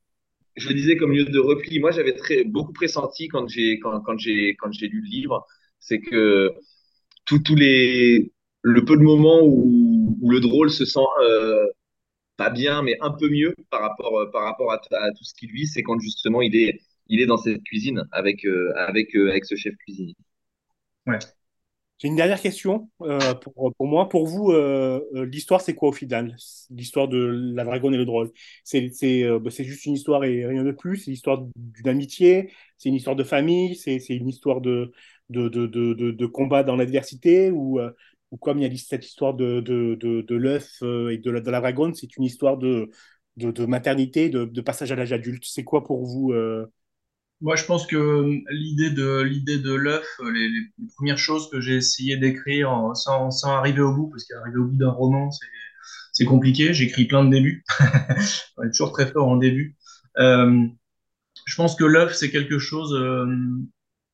Je 0.56 0.68
le 0.68 0.74
disais 0.74 0.96
comme 0.96 1.12
lieu 1.12 1.24
de 1.24 1.38
repli. 1.38 1.78
Moi, 1.78 1.92
j'avais 1.92 2.14
très 2.16 2.42
beaucoup 2.44 2.72
pressenti 2.72 3.28
quand 3.28 3.48
j'ai 3.48 3.78
quand, 3.78 4.00
quand 4.00 4.18
j'ai 4.18 4.56
quand 4.56 4.72
j'ai 4.72 4.88
lu 4.88 5.00
le 5.00 5.08
livre 5.08 5.46
C'est 5.80 6.00
que 6.00 6.52
tous 7.26 7.54
les 7.54 8.32
le 8.62 8.84
peu 8.84 8.96
de 8.96 9.02
moments 9.02 9.40
où, 9.42 10.18
où 10.20 10.30
le 10.30 10.40
drôle 10.40 10.70
se 10.70 10.84
sent 10.84 11.00
euh, 11.22 11.66
pas 12.38 12.50
bien, 12.50 12.82
mais 12.82 12.96
un 13.02 13.10
peu 13.10 13.28
mieux 13.28 13.54
par 13.68 13.82
rapport, 13.82 14.18
euh, 14.20 14.30
par 14.30 14.44
rapport 14.44 14.72
à, 14.72 14.78
tout 14.78 15.24
ce 15.24 15.34
qu'il 15.34 15.52
vit, 15.52 15.66
c'est 15.66 15.82
quand 15.82 15.98
justement 16.00 16.40
il 16.40 16.56
est, 16.56 16.80
il 17.08 17.20
est 17.20 17.26
dans 17.26 17.36
cette 17.36 17.62
cuisine 17.64 18.04
avec, 18.12 18.46
euh, 18.46 18.72
avec, 18.76 19.14
euh, 19.16 19.28
avec 19.30 19.44
ce 19.44 19.56
chef 19.56 19.74
cuisinier. 19.76 20.14
Ouais. 21.06 21.18
J'ai 21.98 22.08
une 22.08 22.16
dernière 22.16 22.40
question 22.40 22.88
pour, 23.42 23.74
pour, 23.74 23.86
moi. 23.86 24.08
Pour 24.08 24.26
vous, 24.26 24.52
l'histoire, 25.14 25.60
c'est 25.60 25.74
quoi 25.74 25.88
au 25.88 25.92
final? 25.92 26.36
L'histoire 26.70 27.08
de 27.08 27.18
la 27.54 27.64
dragonne 27.64 27.94
et 27.94 27.96
le 27.96 28.04
drôle 28.04 28.30
C'est 28.64 28.90
bah, 29.40 29.50
juste 29.50 29.84
une 29.86 29.94
histoire 29.94 30.24
et 30.24 30.46
rien 30.46 30.62
de 30.62 30.72
plus 30.72 30.98
C'est 30.98 31.10
l'histoire 31.10 31.44
d'une 31.56 31.88
amitié 31.88 32.52
C'est 32.76 32.88
une 32.88 32.94
histoire 32.94 33.16
de 33.16 33.24
famille 33.24 33.74
C'est 33.74 33.98
une 34.10 34.28
histoire 34.28 34.60
de, 34.60 34.92
de, 35.30 36.26
combat 36.26 36.62
dans 36.62 36.76
l'adversité 36.76 37.50
ou, 37.50 37.80
comme 38.40 38.58
il 38.58 38.70
y 38.70 38.74
a 38.74 38.76
cette 38.76 39.06
histoire 39.06 39.34
de, 39.34 40.34
l'œuf 40.34 40.78
euh, 40.82 41.10
et 41.10 41.18
de 41.18 41.30
la, 41.30 41.40
de 41.40 41.50
dragonne, 41.50 41.94
c'est 41.94 42.16
une 42.16 42.24
histoire 42.24 42.58
de, 42.58 42.90
maternité, 43.66 44.28
de, 44.28 44.60
passage 44.60 44.92
à 44.92 44.96
l'âge 44.96 45.12
adulte. 45.12 45.44
C'est 45.46 45.64
quoi 45.64 45.84
pour 45.84 46.04
vous 46.04 46.32
euh... 46.32 46.66
Moi, 47.40 47.54
je 47.56 47.64
pense 47.64 47.86
que 47.86 47.96
euh, 47.96 48.40
l'idée 48.50 48.90
de 48.90 49.20
l'idée 49.22 49.58
de 49.58 49.72
l'œuf, 49.72 50.06
euh, 50.20 50.30
les, 50.30 50.48
les, 50.48 50.88
premières 50.96 51.18
choses 51.18 51.48
que 51.50 51.60
j'ai 51.60 51.76
essayé 51.76 52.16
d'écrire 52.16 52.92
sans, 52.94 53.30
sans 53.30 53.50
arriver 53.50 53.80
au 53.80 53.94
bout, 53.94 54.08
parce 54.08 54.24
qu'arriver 54.24 54.58
au 54.58 54.64
bout 54.66 54.76
d'un 54.76 54.90
roman, 54.90 55.30
c'est 56.12 56.24
compliqué. 56.24 56.74
J'écris 56.74 57.06
plein 57.06 57.24
de 57.24 57.30
débuts. 57.30 57.64
On 58.56 58.64
est 58.64 58.70
toujours 58.70 58.92
très 58.92 59.06
fort 59.06 59.28
en 59.28 59.36
début. 59.36 59.76
Euh, 60.18 60.66
je 61.46 61.56
pense 61.56 61.76
que 61.76 61.84
l'œuf, 61.84 62.14
c'est 62.14 62.30
quelque 62.30 62.58
chose 62.58 62.92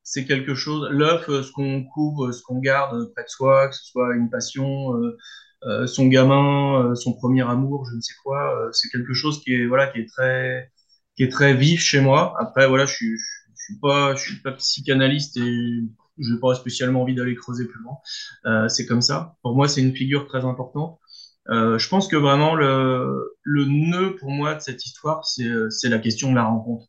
c'est 0.04 0.26
quelque 0.26 0.54
chose. 0.54 0.88
L'œuf, 0.90 1.28
euh, 1.28 1.42
ce 1.42 1.50
qu'on 1.50 1.82
couvre, 1.84 2.30
ce 2.30 2.42
qu'on 2.42 2.60
garde 2.60 3.12
près 3.14 3.24
de 3.24 3.28
soi, 3.28 3.68
que 3.68 3.74
ce 3.74 3.84
soit 3.84 4.14
une 4.14 4.30
passion, 4.30 4.94
euh, 4.96 5.16
euh, 5.64 5.86
son 5.86 6.06
gamin, 6.06 6.94
son 6.94 7.14
premier 7.14 7.42
amour, 7.42 7.86
je 7.90 7.96
ne 7.96 8.00
sais 8.00 8.14
quoi, 8.22 8.68
c'est 8.72 8.90
quelque 8.90 9.14
chose 9.14 9.42
qui 9.42 9.54
est 9.54 9.66
voilà 9.66 9.86
qui 9.88 10.00
est 10.00 10.08
très 10.08 10.70
qui 11.16 11.24
est 11.24 11.30
très 11.30 11.54
vif 11.54 11.80
chez 11.80 12.00
moi. 12.00 12.34
Après 12.40 12.66
voilà, 12.68 12.86
je 12.86 12.94
suis 12.94 13.18
suis 13.56 13.78
pas 13.78 14.14
psychanalyste 14.58 15.36
et 15.38 15.80
je 16.18 16.32
n'ai 16.32 16.40
pas 16.40 16.54
spécialement 16.54 17.02
envie 17.02 17.14
d'aller 17.14 17.34
creuser 17.34 17.66
plus 17.66 17.82
loin. 17.82 17.96
Euh, 18.46 18.68
c'est 18.68 18.86
comme 18.86 19.02
ça. 19.02 19.36
Pour 19.42 19.56
moi, 19.56 19.68
c'est 19.68 19.80
une 19.80 19.94
figure 19.94 20.26
très 20.26 20.44
importante. 20.44 20.98
Euh, 21.50 21.78
je 21.78 21.88
pense 21.88 22.08
que 22.08 22.16
vraiment 22.16 22.54
le, 22.54 23.34
nœud 23.46 24.16
pour 24.16 24.30
moi 24.30 24.54
de 24.54 24.60
cette 24.60 24.84
histoire, 24.84 25.24
c'est 25.26 25.88
la 25.88 25.98
question 25.98 26.30
de 26.30 26.36
la 26.36 26.44
rencontre. 26.44 26.86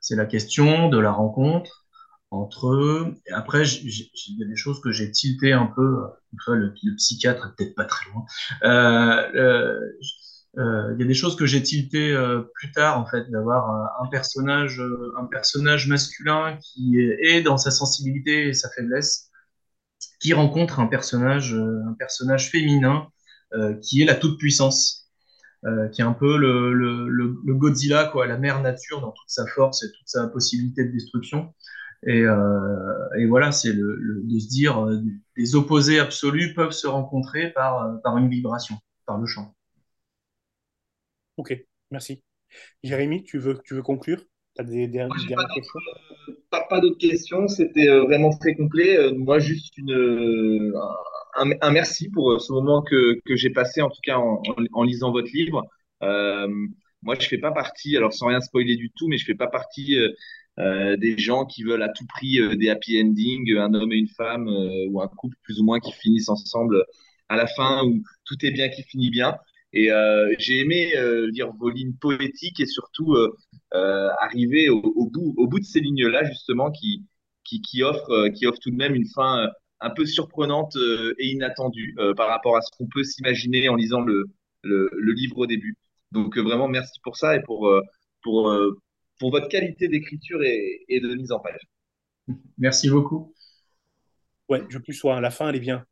C'est 0.00 0.16
la 0.16 0.26
question 0.26 0.88
de 0.88 0.98
la 0.98 1.10
rencontre 1.12 1.86
entre 2.30 2.68
eux. 2.68 3.14
Et 3.26 3.32
après, 3.32 3.66
il 3.68 4.38
y 4.38 4.42
a 4.42 4.46
des 4.46 4.56
choses 4.56 4.80
que 4.80 4.92
j'ai 4.92 5.10
tilté 5.10 5.52
un 5.52 5.66
peu. 5.66 6.04
le, 6.48 6.74
le, 6.82 6.96
psychiatre 6.96 7.46
est 7.46 7.56
peut-être 7.56 7.74
pas 7.74 7.84
très 7.84 8.10
loin. 8.10 8.24
Euh, 8.62 9.30
euh, 9.34 9.80
euh, 9.80 9.80
il 10.56 10.96
y 10.98 11.02
a 11.02 11.06
des 11.06 11.14
choses 11.14 11.36
que 11.36 11.46
j'ai 11.46 11.62
tilté 11.62 12.12
euh, 12.12 12.42
plus 12.54 12.72
tard, 12.72 12.98
en 12.98 13.06
fait, 13.06 13.30
d'avoir 13.30 13.70
un, 14.02 14.06
personnage, 14.08 14.82
un 15.18 15.24
personnage 15.26 15.86
masculin 15.88 16.58
qui 16.62 16.98
est, 16.98 17.42
dans 17.42 17.58
sa 17.58 17.70
sensibilité 17.70 18.48
et 18.48 18.52
sa 18.54 18.70
faiblesse, 18.70 19.30
qui 20.20 20.32
rencontre 20.32 20.80
un 20.80 20.86
personnage, 20.86 21.54
un 21.54 21.94
personnage 21.98 22.50
féminin 22.50 23.08
qui 23.82 24.02
est 24.02 24.06
la 24.06 24.14
toute 24.14 24.38
puissance. 24.38 25.06
Euh, 25.64 25.88
qui 25.88 26.00
est 26.00 26.04
un 26.04 26.12
peu 26.12 26.36
le, 26.36 27.54
Godzilla, 27.54 28.04
quoi, 28.04 28.26
la 28.26 28.36
mère 28.36 28.60
nature 28.60 29.00
dans 29.00 29.10
toute 29.10 29.28
sa 29.28 29.46
force 29.46 29.82
et 29.82 29.90
toute 29.90 30.06
sa 30.06 30.28
possibilité 30.28 30.84
de 30.84 30.92
destruction. 30.92 31.54
Et, 32.06 32.22
euh, 32.22 33.26
voilà, 33.28 33.50
c'est 33.52 33.72
de 33.72 34.38
se 34.38 34.48
dire 34.48 34.86
euh, 34.86 35.02
les 35.36 35.56
opposés 35.56 35.98
absolus 35.98 36.54
peuvent 36.54 36.72
se 36.72 36.86
rencontrer 36.86 37.50
par, 37.50 37.82
euh, 37.82 37.96
par 38.04 38.16
une 38.18 38.28
vibration, 38.28 38.76
par 39.06 39.18
le 39.18 39.26
chant. 39.26 39.54
Ok, 41.36 41.54
merci. 41.90 42.22
Jérémy, 42.82 43.24
tu 43.24 43.38
veux, 43.38 43.58
tu 43.64 43.74
veux 43.74 43.82
conclure? 43.82 44.22
Tu 44.56 44.62
as 44.62 44.64
des, 44.64 44.88
des, 44.88 45.04
Moi, 45.06 45.16
dernières 45.28 45.48
questions? 45.54 45.80
Pas, 46.50 46.62
pas 46.68 46.80
d'autres 46.80 46.98
questions, 46.98 47.48
c'était 47.48 47.88
vraiment 48.00 48.36
très 48.38 48.54
complet. 48.54 49.12
Moi, 49.12 49.38
juste 49.38 49.76
une, 49.78 50.72
un, 51.36 51.50
un, 51.60 51.70
merci 51.70 52.08
pour 52.10 52.40
ce 52.40 52.52
moment 52.52 52.82
que, 52.82 53.18
que 53.26 53.36
j'ai 53.36 53.50
passé, 53.50 53.82
en 53.82 53.90
tout 53.90 54.00
cas 54.02 54.16
en, 54.18 54.42
en, 54.48 54.54
en 54.72 54.82
lisant 54.84 55.12
votre 55.12 55.30
livre. 55.32 55.62
Euh, 56.02 56.48
moi, 57.02 57.16
je 57.18 57.26
fais 57.28 57.38
pas 57.38 57.52
partie, 57.52 57.96
alors 57.96 58.12
sans 58.12 58.28
rien 58.28 58.40
spoiler 58.40 58.76
du 58.76 58.90
tout, 58.96 59.08
mais 59.08 59.18
je 59.18 59.24
fais 59.24 59.34
pas 59.34 59.48
partie 59.48 59.98
euh, 59.98 60.10
euh, 60.58 60.96
des 60.96 61.18
gens 61.18 61.44
qui 61.44 61.62
veulent 61.62 61.82
à 61.82 61.88
tout 61.90 62.06
prix 62.06 62.40
euh, 62.40 62.56
des 62.56 62.70
happy 62.70 63.00
endings, 63.02 63.56
un 63.56 63.74
homme 63.74 63.92
et 63.92 63.96
une 63.96 64.08
femme 64.08 64.48
euh, 64.48 64.88
ou 64.90 65.00
un 65.02 65.08
couple 65.08 65.36
plus 65.42 65.60
ou 65.60 65.64
moins 65.64 65.80
qui 65.80 65.92
finissent 65.92 66.28
ensemble 66.28 66.84
à 67.28 67.36
la 67.36 67.46
fin 67.46 67.84
où 67.84 68.02
tout 68.24 68.36
est 68.44 68.50
bien 68.50 68.68
qui 68.68 68.82
finit 68.82 69.10
bien. 69.10 69.36
Et 69.72 69.90
j'ai 70.38 70.60
aimé 70.60 70.92
lire 71.32 71.52
vos 71.58 71.68
lignes 71.70 71.94
poétiques 72.00 72.60
et 72.60 72.66
surtout 72.66 73.14
arriver 73.72 74.68
au, 74.70 74.80
au, 74.80 75.10
bout, 75.10 75.34
au 75.36 75.46
bout 75.46 75.58
de 75.60 75.64
ces 75.64 75.80
lignes-là 75.80 76.24
justement 76.24 76.70
qui, 76.70 77.04
qui, 77.44 77.60
qui, 77.60 77.82
offrent, 77.82 78.28
qui 78.34 78.46
offrent 78.46 78.60
tout 78.60 78.70
de 78.70 78.76
même 78.76 78.94
une 78.94 79.06
fin 79.14 79.48
un 79.80 79.90
peu 79.90 80.06
surprenante 80.06 80.76
et 81.18 81.26
inattendue 81.28 81.94
par 82.16 82.28
rapport 82.28 82.56
à 82.56 82.62
ce 82.62 82.70
qu'on 82.76 82.86
peut 82.86 83.04
s'imaginer 83.04 83.68
en 83.68 83.74
lisant 83.74 84.00
le, 84.00 84.24
le, 84.62 84.90
le, 84.92 85.12
livre 85.12 85.38
au 85.38 85.46
début. 85.46 85.76
Donc 86.12 86.38
vraiment 86.38 86.68
merci 86.68 86.98
pour 87.02 87.16
ça 87.16 87.36
et 87.36 87.42
pour, 87.42 87.70
pour, 88.22 88.56
pour 89.18 89.30
votre 89.30 89.48
qualité 89.48 89.88
d'écriture 89.88 90.42
et, 90.42 90.84
et, 90.88 91.00
de 91.00 91.14
mise 91.14 91.32
en 91.32 91.40
page. 91.40 91.60
Merci 92.58 92.88
beaucoup. 92.90 93.32
Ouais, 94.48 94.62
je 94.68 94.78
plus 94.78 94.94
sois. 94.94 95.20
La 95.20 95.30
fin, 95.30 95.48
elle 95.48 95.56
est 95.56 95.60
bien. 95.60 95.84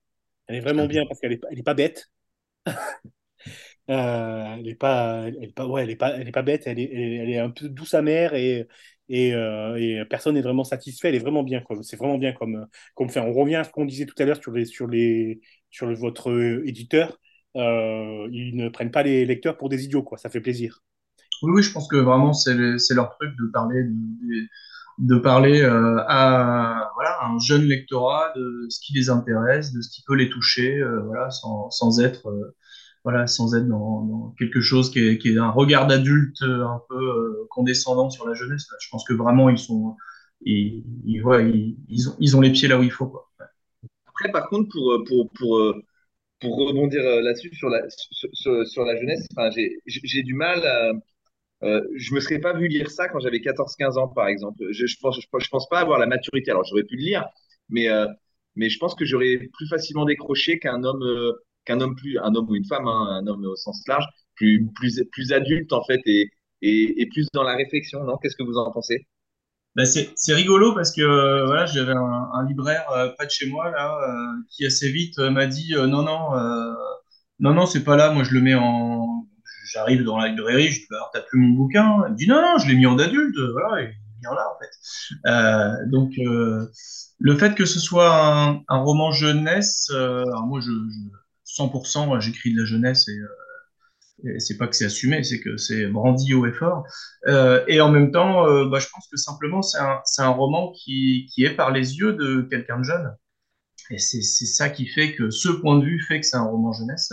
Elle 0.46 0.56
est 0.56 0.60
vraiment 0.60 0.86
bien 0.86 1.04
parce 1.06 1.20
qu'elle 1.20 1.32
n'est 1.32 1.40
elle 1.50 1.58
est 1.58 1.64
pas 1.64 1.74
bête. 1.74 2.10
euh, 3.90 4.54
elle 4.54 4.62
n'est 4.62 4.74
pas, 4.74 5.24
elle 5.26 5.44
est 5.44 5.54
pas, 5.54 5.66
ouais, 5.66 5.82
elle 5.82 5.90
est 5.90 5.96
pas, 5.96 6.16
elle 6.16 6.28
est 6.28 6.32
pas 6.32 6.42
bête. 6.42 6.62
Elle 6.66 6.78
est, 6.78 6.90
elle 6.92 7.30
est 7.30 7.38
un 7.38 7.50
peu 7.50 7.68
douce 7.68 7.94
amère 7.94 8.34
et 8.34 8.66
euh, 9.10 9.76
et 9.76 10.04
personne 10.08 10.34
n'est 10.34 10.42
vraiment 10.42 10.64
satisfait. 10.64 11.08
Elle 11.08 11.16
est 11.16 11.18
vraiment 11.18 11.42
bien. 11.42 11.62
C'est 11.82 11.96
vraiment 11.96 12.18
bien 12.18 12.32
comme 12.32 12.66
comme 12.94 13.10
fait. 13.10 13.20
On 13.20 13.32
revient 13.32 13.56
à 13.56 13.64
ce 13.64 13.70
qu'on 13.70 13.84
disait 13.84 14.06
tout 14.06 14.14
à 14.18 14.24
l'heure 14.24 14.40
sur 14.42 14.52
les 14.52 14.64
sur 14.64 14.86
les 14.86 15.40
sur 15.70 15.86
le, 15.86 15.94
votre 15.94 16.32
éditeur. 16.64 17.18
Euh, 17.56 18.28
ils 18.32 18.56
ne 18.56 18.68
prennent 18.68 18.90
pas 18.90 19.02
les 19.02 19.24
lecteurs 19.26 19.56
pour 19.56 19.68
des 19.68 19.84
idiots, 19.84 20.02
quoi. 20.02 20.18
Ça 20.18 20.30
fait 20.30 20.40
plaisir. 20.40 20.82
Oui, 21.42 21.62
je 21.62 21.72
pense 21.72 21.88
que 21.88 21.96
vraiment 21.96 22.32
c'est 22.32 22.54
leur 22.54 23.10
truc 23.18 23.30
de 23.38 23.50
parler 23.52 23.84
de, 24.98 25.18
parler 25.18 25.62
à 25.62 26.90
voilà 26.94 27.18
un 27.24 27.38
jeune 27.38 27.64
lectorat 27.64 28.32
de 28.34 28.66
ce 28.70 28.80
qui 28.80 28.94
les 28.94 29.10
intéresse, 29.10 29.72
de 29.72 29.82
ce 29.82 29.90
qui 29.90 30.02
peut 30.06 30.14
les 30.14 30.30
toucher, 30.30 30.82
voilà, 31.04 31.30
sans, 31.30 31.68
sans 31.70 32.00
être 32.00 32.32
voilà 33.04 33.26
sans 33.26 33.54
être 33.54 33.68
dans, 33.68 34.34
quelque 34.38 34.60
chose 34.60 34.90
qui 34.90 34.98
est, 34.98 35.38
un 35.38 35.50
regard 35.50 35.86
d'adulte 35.86 36.42
euh, 36.42 36.66
un 36.66 36.80
peu 36.88 36.96
euh, 36.96 37.46
condescendant 37.50 38.10
sur 38.10 38.26
la 38.26 38.34
jeunesse. 38.34 38.66
Je 38.80 38.88
pense 38.90 39.04
que 39.04 39.12
vraiment 39.14 39.48
ils 39.50 39.58
sont 39.58 39.96
ils, 40.40 40.84
ils, 41.04 41.26
ont, 41.26 42.16
ils 42.18 42.36
ont 42.36 42.40
les 42.40 42.52
pieds 42.52 42.68
là 42.68 42.78
où 42.78 42.82
il 42.82 42.90
faut. 42.90 43.18
Après, 44.06 44.30
par 44.30 44.48
contre, 44.48 44.68
pour, 44.70 45.04
pour, 45.06 45.30
pour, 45.32 45.74
pour 46.40 46.56
rebondir 46.68 47.02
là-dessus 47.22 47.54
sur 47.54 47.68
la, 47.68 47.82
sur, 47.88 48.84
la 48.84 48.96
jeunesse, 48.96 49.26
j'ai 49.86 50.22
du 50.22 50.34
mal 50.34 50.64
à 50.66 50.92
euh, 51.64 51.80
je 51.96 52.14
me 52.14 52.20
serais 52.20 52.40
pas 52.40 52.52
vu 52.52 52.68
lire 52.68 52.90
ça 52.90 53.08
quand 53.08 53.20
j'avais 53.20 53.38
14-15 53.38 53.98
ans, 53.98 54.08
par 54.08 54.28
exemple. 54.28 54.64
Je, 54.70 54.86
je, 54.86 54.96
pense, 55.00 55.18
je, 55.20 55.48
pense 55.48 55.68
pas 55.68 55.80
avoir 55.80 55.98
la 55.98 56.06
maturité. 56.06 56.50
Alors, 56.50 56.64
j'aurais 56.64 56.84
pu 56.84 56.96
le 56.96 57.02
lire, 57.02 57.26
mais, 57.68 57.88
euh, 57.88 58.06
mais 58.56 58.68
je 58.68 58.78
pense 58.78 58.94
que 58.94 59.04
j'aurais 59.04 59.38
plus 59.52 59.68
facilement 59.68 60.04
décroché 60.04 60.58
qu'un 60.58 60.84
homme, 60.84 61.02
euh, 61.02 61.32
qu'un 61.64 61.80
homme 61.80 61.96
plus, 61.96 62.18
un 62.18 62.34
homme 62.34 62.48
ou 62.48 62.56
une 62.56 62.64
femme, 62.66 62.86
hein, 62.86 63.20
un 63.22 63.26
homme 63.26 63.44
au 63.44 63.56
sens 63.56 63.82
large, 63.88 64.04
plus, 64.36 64.68
plus, 64.74 65.02
plus 65.12 65.32
adulte, 65.32 65.72
en 65.72 65.84
fait, 65.84 66.00
et, 66.06 66.30
et, 66.62 67.06
plus 67.06 67.26
dans 67.34 67.42
la 67.42 67.56
réflexion, 67.56 68.04
non? 68.04 68.16
Qu'est-ce 68.18 68.36
que 68.36 68.42
vous 68.42 68.56
en 68.56 68.70
pensez? 68.72 69.06
Ben 69.76 69.84
c'est 69.86 70.34
rigolo 70.34 70.72
parce 70.72 70.92
que 70.92 71.02
euh, 71.02 71.46
voilà, 71.46 71.66
j'avais 71.66 71.92
un, 71.92 72.46
libraire 72.46 72.88
euh, 72.92 73.08
près 73.08 73.26
de 73.26 73.30
chez 73.30 73.48
moi 73.48 73.72
là 73.72 73.98
euh, 74.08 74.40
qui 74.48 74.64
assez 74.64 74.88
vite 74.88 75.18
m'a 75.18 75.46
dit 75.46 75.74
non 75.76 76.04
non 76.04 76.30
non 77.40 77.54
non 77.54 77.66
c'est 77.66 77.82
pas 77.82 77.96
là 77.96 78.12
moi 78.12 78.22
je 78.22 78.34
le 78.34 78.40
mets 78.40 78.54
en 78.54 79.26
j'arrive 79.72 80.04
dans 80.04 80.18
la 80.18 80.28
librairie, 80.28 80.68
je 80.68 80.80
dis, 80.80 80.86
bah, 80.90 81.10
t'as 81.12 81.20
plus 81.22 81.40
mon 81.40 81.56
bouquin? 81.56 82.02
Elle 82.04 82.12
me 82.12 82.16
dit, 82.16 82.28
non, 82.28 82.40
non, 82.40 82.58
je 82.58 82.68
l'ai 82.68 82.76
mis 82.76 82.86
en 82.86 82.98
adulte, 82.98 83.36
voilà, 83.52 83.82
il 83.82 83.94
vient 84.20 84.34
là, 84.34 84.46
en 84.48 84.58
fait. 84.60 85.90
Donc, 85.90 86.12
le 87.18 87.36
fait 87.36 87.54
que 87.54 87.64
ce 87.64 87.80
soit 87.80 88.62
un, 88.68 88.78
roman 88.78 89.10
jeunesse, 89.10 89.90
alors 89.90 90.46
moi, 90.46 90.60
je 90.60 90.70
100%, 91.44 92.20
j'écris 92.20 92.52
de 92.52 92.60
la 92.60 92.64
jeunesse 92.64 93.08
et, 93.08 93.18
euh, 93.18 93.28
et 94.24 94.40
c'est 94.40 94.56
pas 94.56 94.66
que 94.68 94.76
c'est 94.76 94.86
assumé, 94.86 95.22
c'est 95.22 95.40
que 95.40 95.56
c'est 95.56 95.86
brandi 95.86 96.34
haut 96.34 96.46
et 96.46 96.52
fort. 96.52 96.84
Euh, 97.26 97.64
et 97.68 97.80
en 97.80 97.90
même 97.90 98.10
temps, 98.12 98.46
euh, 98.46 98.66
bah, 98.68 98.78
je 98.78 98.86
pense 98.92 99.06
que 99.08 99.16
simplement, 99.16 99.62
c'est 99.62 99.78
un, 99.78 100.00
un 100.18 100.28
roman 100.28 100.72
qui, 100.72 101.26
qui 101.32 101.44
est 101.44 101.54
par 101.54 101.70
les 101.72 101.96
yeux 101.98 102.14
de 102.14 102.42
quelqu'un 102.42 102.78
de 102.78 102.84
jeune. 102.84 103.14
Et 103.90 103.98
c'est 103.98 104.22
ça 104.22 104.70
qui 104.70 104.86
fait 104.86 105.14
que 105.14 105.30
ce 105.30 105.48
point 105.48 105.78
de 105.78 105.84
vue 105.84 106.00
fait 106.08 106.20
que 106.20 106.26
c'est 106.26 106.36
un 106.36 106.44
roman 106.44 106.72
jeunesse. 106.72 107.12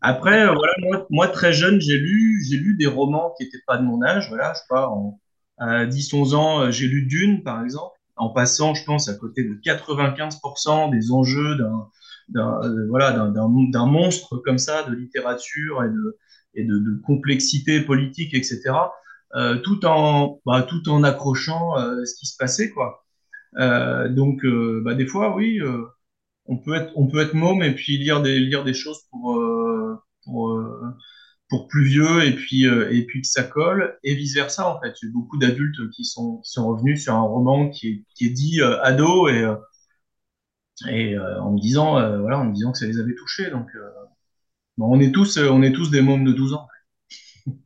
Après, 0.00 0.46
voilà, 0.46 1.04
moi, 1.10 1.28
très 1.28 1.52
jeune, 1.52 1.80
j'ai 1.80 1.98
lu, 1.98 2.42
lu 2.50 2.76
des 2.78 2.86
romans 2.86 3.34
qui 3.36 3.44
n'étaient 3.44 3.62
pas 3.66 3.76
de 3.76 3.82
mon 3.82 4.02
âge. 4.02 4.28
Voilà, 4.28 4.54
je 4.54 4.60
sais 4.60 4.64
pas, 4.70 4.88
en, 4.88 5.20
à 5.58 5.86
10-11 5.86 6.34
ans, 6.34 6.70
j'ai 6.70 6.86
lu 6.86 7.04
Dune, 7.06 7.42
par 7.42 7.62
exemple. 7.62 7.98
en 8.16 8.30
passant, 8.30 8.74
je 8.74 8.84
pense, 8.84 9.08
à 9.08 9.14
côté 9.14 9.44
de 9.44 9.54
95% 9.54 10.90
des 10.90 11.12
enjeux 11.12 11.56
d'un 11.56 11.90
d'un 12.28 12.60
voilà 12.88 13.12
d'un 13.12 13.86
monstre 13.86 14.36
comme 14.38 14.58
ça 14.58 14.82
de 14.84 14.94
littérature 14.94 15.82
et 15.84 15.88
de 15.88 16.18
et 16.54 16.64
de 16.64 17.00
complexité 17.04 17.80
politique, 17.80 18.34
etc. 18.34 18.72
Euh, 19.34 19.58
tout 19.58 19.84
en 19.84 20.40
bah, 20.46 20.62
tout 20.62 20.88
en 20.88 21.04
accrochant 21.04 21.78
euh, 21.78 22.04
ce 22.04 22.14
qui 22.18 22.26
se 22.26 22.36
passait 22.38 22.70
quoi. 22.70 23.04
Euh, 23.58 24.08
donc 24.08 24.44
bah, 24.84 24.94
des 24.94 25.06
fois 25.06 25.34
oui, 25.36 25.60
on 26.46 26.58
peut 26.58 26.74
être 26.74 26.92
on 26.96 27.06
peut 27.08 27.20
être 27.20 27.34
môme 27.34 27.62
et 27.62 27.74
puis 27.74 27.98
lire 27.98 28.22
des 28.22 28.38
lire 28.40 28.64
des 28.64 28.74
choses 28.74 29.00
pour 29.10 29.38
pour 30.24 30.60
pour 31.50 31.68
plus 31.68 31.84
vieux 31.84 32.24
et 32.24 32.32
puis 32.34 32.64
et 32.64 33.06
puis 33.06 33.22
que 33.22 33.28
ça 33.28 33.42
colle 33.42 33.98
et 34.02 34.14
vice 34.14 34.34
versa 34.34 34.68
en 34.68 34.80
fait. 34.80 34.94
J'ai 35.00 35.08
beaucoup 35.08 35.38
d'adultes 35.38 35.90
qui 35.90 36.04
sont 36.04 36.38
qui 36.38 36.52
sont 36.52 36.68
revenus 36.68 37.02
sur 37.02 37.14
un 37.14 37.22
roman 37.22 37.68
qui 37.70 37.88
est 37.88 38.04
qui 38.14 38.26
est 38.26 38.30
dit 38.30 38.62
ado 38.62 39.28
et 39.28 39.46
et 40.90 41.18
en 41.18 41.52
me 41.52 41.60
disant 41.60 41.92
voilà 42.20 42.38
en 42.38 42.44
me 42.44 42.54
disant 42.54 42.72
que 42.72 42.78
ça 42.78 42.86
les 42.86 42.98
avait 43.00 43.14
touchés 43.14 43.50
donc 43.50 43.66
bon, 44.76 44.96
on 44.96 45.00
est 45.00 45.12
tous 45.12 45.38
on 45.38 45.62
est 45.62 45.72
tous 45.72 45.90
des 45.90 46.02
mômes 46.02 46.24
de 46.24 46.32
12 46.32 46.54
ans. 46.54 46.66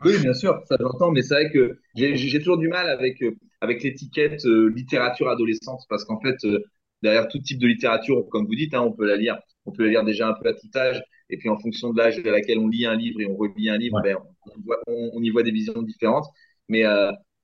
Oui, 0.05 0.19
bien 0.21 0.35
sûr, 0.35 0.63
ça 0.69 0.77
j'entends, 0.81 1.11
mais 1.11 1.23
c'est 1.23 1.35
vrai 1.35 1.51
que 1.51 1.79
j'ai 1.95 2.39
toujours 2.39 2.59
du 2.59 2.69
mal 2.69 2.89
avec, 2.89 3.23
euh, 3.23 3.37
avec 3.61 3.83
l'étiquette 3.83 4.45
euh, 4.47 4.73
littérature 4.75 5.29
adolescente, 5.29 5.83
parce 5.89 6.05
qu'en 6.05 6.21
fait, 6.21 6.37
euh, 6.45 6.61
derrière 7.03 7.29
tout 7.29 7.39
type 7.39 7.59
de 7.59 7.67
littérature, 7.67 8.29
comme 8.31 8.47
vous 8.47 8.55
dites, 8.55 8.75
hein, 8.75 8.83
on 8.83 8.93
peut 8.93 9.07
la 9.07 9.17
lire, 9.17 9.39
on 9.67 9.73
peut 9.73 9.85
la 9.85 9.91
lire 9.91 10.05
déjà 10.05 10.29
un 10.29 10.35
peu 10.35 10.49
à 10.49 10.55
tout 10.55 10.69
âge, 10.77 11.03
et 11.31 11.37
puis 11.37 11.49
en 11.49 11.59
fonction 11.59 11.93
de 11.93 11.99
l'âge 11.99 12.19
à 12.19 12.31
laquelle 12.31 12.59
on 12.59 12.69
lit 12.69 12.87
un 12.87 12.97
livre 12.97 13.21
et 13.21 13.27
on 13.27 13.37
relit 13.37 13.71
un 13.71 13.79
livre, 13.79 14.01
ben, 14.03 14.17
on, 14.87 15.23
y 15.23 15.31
voit 15.31 15.43
des 15.43 15.53
visions 15.53 15.83
différentes. 15.83 16.27
Mais, 16.69 16.85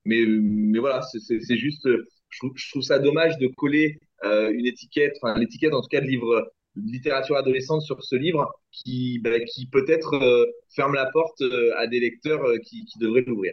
mais, 0.05 0.25
mais 0.27 0.79
voilà, 0.79 1.01
c'est 1.03 1.57
juste, 1.57 1.89
je 2.29 2.39
trouve, 2.39 2.53
je 2.55 2.71
trouve, 2.71 2.83
ça 2.83 2.99
dommage 2.99 3.39
de 3.39 3.49
coller 3.49 3.99
une 4.25 4.67
étiquette, 4.67 5.15
enfin 5.23 5.39
l'étiquette 5.39 5.75
en 5.75 5.81
tout 5.81 5.89
cas 5.89 6.01
de 6.01 6.07
livre 6.07 6.51
littérature 6.87 7.37
adolescente 7.37 7.83
sur 7.83 8.03
ce 8.03 8.17
livre 8.17 8.49
qui, 8.73 9.21
bah, 9.21 9.41
qui 9.41 9.67
peut-être 9.67 10.15
euh, 10.15 10.47
ferme 10.75 10.95
la 10.95 11.07
porte 11.07 11.41
euh, 11.41 11.71
à 11.79 11.87
des 11.87 12.01
lecteurs 12.01 12.43
euh, 12.45 12.59
qui, 12.65 12.85
qui, 12.85 12.99
devraient 12.99 13.25
l'ouvrir. 13.27 13.53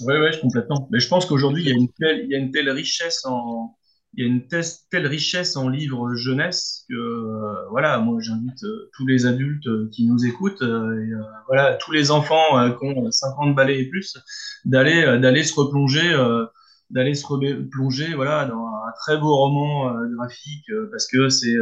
Oui, 0.00 0.14
oui, 0.20 0.40
complètement. 0.40 0.88
Mais 0.90 1.00
je 1.00 1.08
pense 1.08 1.26
qu'aujourd'hui, 1.26 1.62
il, 1.62 1.68
y 1.68 1.72
a 1.72 2.38
une 2.38 2.50
telle, 2.50 2.70
richesse 2.70 3.24
en, 3.24 3.74
il 4.12 4.24
y 4.24 4.28
a 4.28 4.30
une 4.30 4.46
telle 4.46 5.06
richesse 5.06 5.56
en 5.56 5.70
livres 5.70 6.14
jeunesse 6.14 6.84
que, 6.90 7.70
voilà, 7.70 7.98
moi, 7.98 8.18
j'invite 8.20 8.62
tous 8.92 9.06
les 9.06 9.24
adultes 9.24 9.68
qui 9.92 10.06
nous 10.06 10.26
écoutent, 10.26 10.62
voilà, 11.46 11.78
tous 11.80 11.92
les 11.92 12.10
enfants 12.10 12.76
qui 12.78 12.84
ont 12.84 13.10
50 13.10 13.54
balais 13.54 13.80
et 13.80 13.88
plus, 13.88 14.18
d'aller, 14.66 15.18
d'aller 15.18 15.44
se 15.44 15.54
replonger, 15.58 16.14
d'aller 16.90 17.14
se 17.14 17.26
replonger, 17.26 18.14
voilà, 18.14 18.46
dans 18.46 18.64
un 18.64 18.92
très 19.00 19.18
beau 19.18 19.34
roman 19.34 19.92
graphique, 20.14 20.70
parce 20.90 21.06
que 21.06 21.28
c'est, 21.28 21.56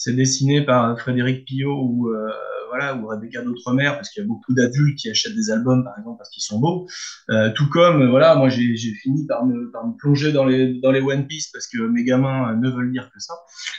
c'est 0.00 0.14
dessiné 0.14 0.62
par 0.62 0.98
Frédéric 0.98 1.44
Pillot 1.44 1.78
ou 1.78 2.08
euh, 2.08 2.30
voilà 2.70 2.96
ou 2.96 3.06
Rebecca 3.06 3.42
d'Outremer 3.42 3.92
parce 3.96 4.08
qu'il 4.08 4.22
y 4.22 4.24
a 4.24 4.26
beaucoup 4.26 4.54
d'adultes 4.54 4.98
qui 4.98 5.10
achètent 5.10 5.34
des 5.34 5.50
albums 5.50 5.84
par 5.84 5.98
exemple 5.98 6.16
parce 6.16 6.30
qu'ils 6.30 6.42
sont 6.42 6.58
beaux. 6.58 6.88
Euh, 7.28 7.50
tout 7.52 7.68
comme 7.68 8.08
voilà, 8.08 8.34
moi 8.34 8.48
j'ai 8.48 8.74
fini 9.02 9.26
par 9.26 9.44
me, 9.44 9.70
plonger 9.98 10.32
dans 10.32 10.46
les 10.46 10.80
dans 10.80 10.90
les 10.90 11.02
One 11.02 11.26
Piece 11.26 11.50
parce 11.52 11.66
que 11.66 11.86
mes 11.86 12.02
gamins 12.02 12.56
ne 12.56 12.70
veulent 12.70 12.90
lire 12.90 13.10
que 13.12 13.20
ça 13.20 13.34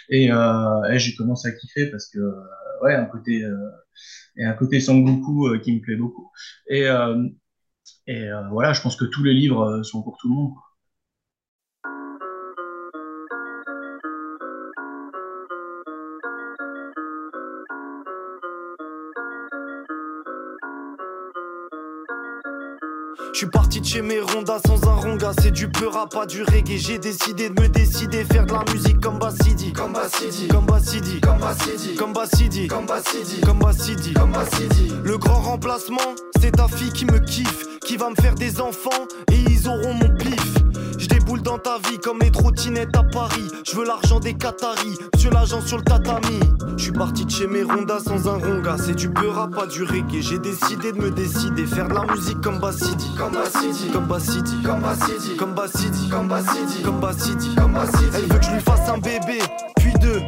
et, 0.09 0.31
euh, 0.31 0.97
j'ai 0.97 1.15
commencé 1.15 1.47
à 1.47 1.51
kiffer 1.53 1.89
parce 1.89 2.07
que 2.07 2.19
ouais 2.83 2.93
un 2.93 3.05
côté 3.05 3.43
et 4.37 4.45
un 4.45 4.53
côté 4.53 4.79
Sangoku 4.79 5.57
qui 5.63 5.73
me 5.75 5.81
plaît 5.81 5.95
beaucoup 5.95 6.29
et 6.69 6.85
et 8.07 8.29
voilà, 8.51 8.73
je 8.73 8.81
pense 8.81 8.95
que 8.95 9.05
tous 9.05 9.23
les 9.23 9.33
livres 9.33 9.81
sont 9.83 10.03
pour 10.03 10.17
tout 10.17 10.29
le 10.29 10.35
monde. 10.35 10.53
Suis 23.41 23.49
parti 23.49 23.81
de 23.81 23.85
chez 23.87 24.01
mes 24.03 24.19
rondas 24.19 24.59
sans 24.67 24.87
un 24.87 24.93
ronga, 24.93 25.31
c'est 25.41 25.49
du 25.49 25.67
peur 25.67 26.07
pas 26.09 26.27
du 26.27 26.43
reggae. 26.43 26.77
J'ai 26.77 26.99
décidé 26.99 27.49
de 27.49 27.59
me 27.59 27.67
décider, 27.69 28.23
faire 28.23 28.45
de 28.45 28.53
la 28.53 28.63
musique 28.71 28.99
comme 28.99 29.17
Bassidi. 29.17 29.73
Comme 29.73 29.93
Bassidi, 29.93 30.47
comme 30.47 30.67
Bassidi, 30.67 31.19
comme 31.19 31.39
Bassidi, 31.41 31.95
comme 31.95 32.13
Bassidi, 32.13 32.67
comme 32.67 32.85
Bassidi, 32.85 33.41
comme 33.41 33.57
Bassidi, 33.57 34.13
comme 34.13 34.31
Bassidi. 34.31 34.93
Le 35.03 35.17
grand 35.17 35.41
remplacement, 35.41 36.13
c'est 36.39 36.51
ta 36.51 36.67
fille 36.67 36.91
qui 36.91 37.05
me 37.05 37.17
kiffe, 37.17 37.65
qui 37.83 37.97
va 37.97 38.11
me 38.11 38.15
faire 38.15 38.35
des 38.35 38.61
enfants 38.61 39.07
et 39.31 39.37
ils 39.49 39.67
auront 39.67 39.95
mon 39.95 40.15
pif 40.17 40.50
dans 41.41 41.57
ta 41.57 41.77
vie 41.89 41.97
comme 41.99 42.19
les 42.19 42.31
trottinettes 42.31 42.95
à 42.95 43.03
Paris. 43.03 43.47
Je 43.65 43.75
veux 43.75 43.85
l'argent 43.85 44.19
des 44.19 44.33
Qataris, 44.33 44.97
sur 45.17 45.31
l'agent 45.31 45.61
sur 45.61 45.77
le 45.77 45.83
tatami. 45.83 46.39
Je 46.77 46.83
suis 46.83 46.91
parti 46.91 47.25
de 47.25 47.31
chez 47.31 47.47
mes 47.47 47.63
rondas 47.63 47.99
sans 47.99 48.27
un 48.27 48.37
ronga. 48.37 48.75
C'est 48.77 48.95
du 48.95 49.09
beurre 49.09 49.49
pas 49.49 49.65
du 49.67 49.83
reggae. 49.83 50.21
J'ai 50.21 50.39
décidé 50.39 50.91
de 50.91 50.97
me 50.97 51.11
décider, 51.11 51.65
faire 51.65 51.87
de 51.87 51.93
la 51.93 52.05
musique 52.05 52.41
comme 52.41 52.59
Bassidi. 52.59 53.11
Comme 53.17 53.33
Bassidi, 53.33 53.91
comme 53.91 54.05
Bassidi, 54.07 54.61
comme 54.63 54.81
Bassidi, 54.81 55.35
comme 55.37 55.53
Bassidi, 55.53 56.09
comme 56.09 56.27
Bassidi, 56.27 56.83
comme 56.83 56.99
Bassidi, 56.99 57.55
comme 57.55 57.73
Bassidi. 57.73 58.05
Elle 58.15 58.25
veut 58.25 58.39
que 58.39 58.45
je 58.45 58.51
lui 58.51 58.61
fasse 58.61 58.89
un 58.89 58.97
bébé, 58.97 59.39
puis 59.77 59.93
deux, 60.01 60.21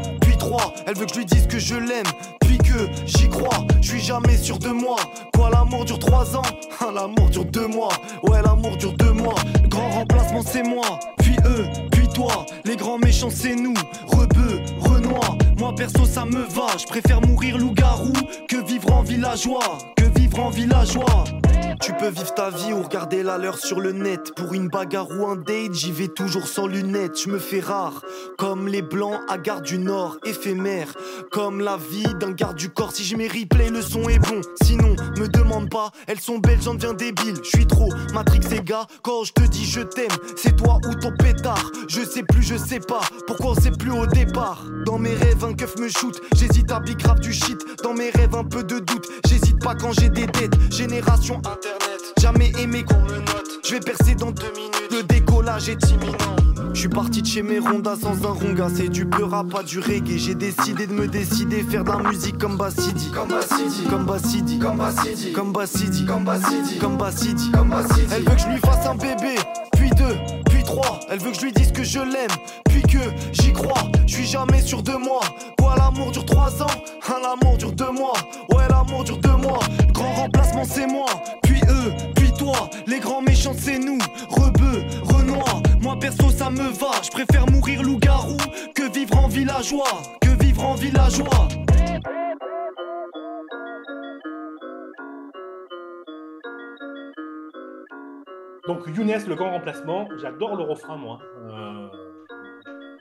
Elle 0.86 0.96
veut 0.96 1.06
que 1.06 1.14
je 1.14 1.20
lui 1.20 1.26
dise 1.26 1.48
que 1.48 1.60
je 1.60 1.76
l'aime, 1.76 2.06
puis 2.42 2.58
que 2.58 2.90
j'y 3.06 3.30
crois. 3.30 3.66
Je 3.82 3.90
suis 3.90 4.02
jamais 4.02 4.38
sûr 4.38 4.60
de 4.60 4.70
moi. 4.70 4.98
Quoi, 5.34 5.50
l'amour 5.50 5.86
dure 5.86 6.00
trois 6.00 6.36
ans? 6.36 6.42
Ah, 6.80 6.92
L'amour 6.94 7.30
dure 7.30 7.46
deux 7.46 7.68
mois. 7.68 7.94
Ouais, 8.24 8.42
l'amour 8.42 8.76
dure 8.78 8.94
deux 8.94 9.14
mois. 9.14 9.36
Le 9.62 9.68
grand 9.68 9.90
remplacement, 9.90 10.42
c'est 10.46 10.64
moi 10.64 11.00
puis 11.24 11.36
eux, 11.46 11.66
puis 11.92 12.08
toi. 12.10 12.46
Les 12.66 12.76
grands 12.76 12.98
méchants, 12.98 13.30
c'est 13.30 13.56
nous. 13.56 13.74
Rebeu, 14.08 14.60
Renoir. 14.60 14.63
Moi, 15.58 15.74
perso, 15.76 16.06
ça 16.06 16.26
me 16.26 16.42
va. 16.42 16.78
Je 16.78 16.86
préfère 16.86 17.22
mourir 17.22 17.58
loup-garou 17.58 18.14
que 18.48 18.66
vivre 18.66 18.92
en 18.94 19.02
villageois. 19.02 19.78
Que 19.96 20.06
vivre 20.20 20.40
en 20.40 20.50
villageois. 20.50 21.26
Tu 21.84 21.92
peux 21.92 22.08
vivre 22.08 22.34
ta 22.34 22.50
vie 22.50 22.72
ou 22.72 22.82
regarder 22.82 23.24
la 23.24 23.38
leur 23.38 23.58
sur 23.58 23.82
le 23.82 23.92
net. 23.92 24.34
Pour 24.38 24.54
une 24.54 24.70
bagarre 24.70 25.10
ou 25.12 25.28
un 25.28 25.36
date, 25.36 25.74
j'y 25.74 25.92
vais 25.92 26.08
toujours 26.08 26.48
sans 26.48 26.66
lunettes. 26.66 27.20
Je 27.22 27.30
me 27.30 27.40
fais 27.40 27.60
rare, 27.60 28.02
comme 28.38 28.70
les 28.70 28.82
blancs 28.82 29.20
à 29.28 29.38
Gare 29.38 29.62
du 29.62 29.80
Nord, 29.80 30.18
éphémère. 30.24 30.94
Comme 31.30 31.60
la 31.60 31.76
vie 31.76 32.08
d'un 32.22 32.32
garde 32.32 32.56
du 32.56 32.70
corps. 32.70 32.94
Si 32.94 33.04
je 33.04 33.18
replay, 33.18 33.70
le 33.70 33.82
son 33.82 34.08
est 34.08 34.20
bon. 34.20 34.40
Sinon, 34.64 34.96
me 35.18 35.28
demande 35.28 35.70
pas, 35.70 35.92
elles 36.08 36.22
sont 36.22 36.38
belles, 36.38 36.62
j'en 36.62 36.76
deviens 36.76 36.94
débile. 36.94 37.36
Je 37.44 37.50
suis 37.50 37.68
trop 37.68 37.90
Matrix 38.14 38.48
et 38.56 38.62
gars. 38.62 38.88
Quand 39.02 39.26
je 39.26 39.34
te 39.34 39.42
dis 39.42 39.66
je 39.66 39.82
t'aime, 39.82 40.08
c'est 40.38 40.56
toi 40.56 40.80
ou 40.88 40.96
ton 40.96 41.12
pétard. 41.18 41.70
Je 41.90 42.02
sais 42.02 42.24
plus, 42.24 42.44
je 42.44 42.56
sais 42.56 42.80
pas. 42.80 43.02
Pourquoi 43.28 43.52
on 43.52 43.56
sait 43.56 43.72
plus 43.72 43.92
au 43.92 44.06
départ 44.06 44.64
Dans 44.86 44.98
mes 44.98 45.16
rêves, 45.16 45.44
keuf 45.56 45.78
me 45.78 45.90
shoot. 45.90 46.20
J'hésite 46.36 46.72
à 46.72 46.80
big 46.80 47.02
rap 47.06 47.20
du 47.20 47.34
shit. 47.34 47.58
Dans 47.84 47.94
mes 47.94 48.10
rêves, 48.10 48.36
un 48.36 48.44
peu 48.44 48.64
de 48.64 48.80
doute. 48.80 49.08
J'hésite 49.28 49.60
pas 49.64 49.76
quand 49.76 49.92
j'ai 49.94 50.10
des 50.10 50.26
dettes. 50.28 50.56
Génération 50.72 51.42
Jamais 52.22 52.52
aimé 52.60 52.84
qu'on 52.84 53.02
me 53.02 53.18
note. 53.20 53.60
Je 53.66 53.72
vais 53.72 53.80
percer 53.80 54.16
dans 54.16 54.32
deux 54.32 54.52
minutes. 54.56 54.92
Le 54.92 55.04
décollage 55.04 55.70
est 55.70 55.90
imminent. 55.90 56.36
Je 56.74 56.80
suis 56.80 56.90
parti 56.90 57.22
de 57.22 57.28
chez 57.28 57.44
mes 57.44 57.60
rondas 57.60 57.98
sans 58.02 58.26
un 58.26 58.32
ronga, 58.32 58.68
c'est 58.76 58.90
du 58.90 59.06
pleura, 59.06 59.44
pas 59.44 59.62
du 59.62 59.80
reggae. 59.80 60.18
J'ai 60.18 60.34
décidé 60.34 60.88
de 60.88 60.94
me 60.94 61.08
décider, 61.08 61.62
faire 61.62 61.84
de 61.84 61.92
la 61.92 62.10
musique 62.10 62.38
comme 62.38 62.58
Bassidi. 62.58 63.12
Comme 63.12 63.28
Bassidi, 63.28 63.88
comme 63.90 64.06
Bassidi, 64.06 64.60
comme 64.60 64.78
Bassidi, 64.78 65.34
comme 65.34 65.54
Bassidi, 65.54 66.06
comme 66.06 66.24
Bassidi, 66.24 66.80
comme 66.80 66.98
Bassidi, 66.98 67.52
comme 67.52 67.70
Bassidi. 67.70 68.08
Elle 68.12 68.24
veut 68.24 68.36
que 68.36 68.42
je 68.42 68.48
lui 68.48 68.58
fasse 68.58 68.86
un 68.88 68.96
bébé, 68.96 69.36
Elle 71.10 71.20
veut 71.20 71.32
que 71.32 71.38
je 71.38 71.42
lui 71.44 71.52
dise 71.52 71.72
que 71.72 71.84
je 71.84 72.00
l'aime, 72.00 72.32
puis 72.66 72.82
que 72.82 73.00
j'y 73.32 73.54
crois. 73.54 73.92
Je 74.08 74.16
suis 74.16 74.26
jamais 74.26 74.62
sûr 74.62 74.82
de 74.82 74.94
moi. 74.94 75.22
Quoi, 75.60 75.76
l'amour 75.78 76.12
dure 76.12 76.26
trois 76.26 76.62
ans, 76.62 76.84
hein, 77.08 77.16
l'amour 77.22 77.58
dure 77.58 77.72
deux 77.72 77.92
mois. 77.92 78.14
Ouais, 78.50 78.68
l'amour 78.70 79.04
dure 79.04 79.18
deux 79.18 79.36
mois. 79.36 79.60
Le 79.88 79.92
grand 79.92 80.14
remplacement, 80.14 80.66
c'est 80.66 80.88
moi, 80.88 81.06
puis 81.44 81.62
eux, 81.70 81.94
puis 82.16 82.32
toi. 82.32 82.70
Les 82.88 83.00
grands 83.00 83.22
méchants, 83.22 83.56
c'est 83.58 83.80
nous. 83.80 84.00
Rebeu, 84.30 84.84
Renoir. 85.04 85.62
Moi, 85.82 85.98
perso, 86.00 86.30
ça 86.30 86.50
me 86.50 86.70
va. 86.70 86.92
Je 87.04 87.10
préfère 87.10 87.46
mourir 87.48 87.84
loup-garou 87.84 88.38
que 88.76 88.92
vivre 88.92 89.18
en 89.18 89.28
villageois. 89.28 90.02
Que 90.22 90.30
vivre 90.44 90.66
en 90.66 90.76
villageois. 90.76 91.48
Donc 98.66 98.88
Younes, 98.88 99.28
le 99.28 99.36
grand 99.36 99.52
remplacement, 99.52 100.08
j'adore 100.18 100.56
le 100.56 100.64
refrain, 100.64 100.96
moi. 100.96 101.20
Euh, 101.36 101.90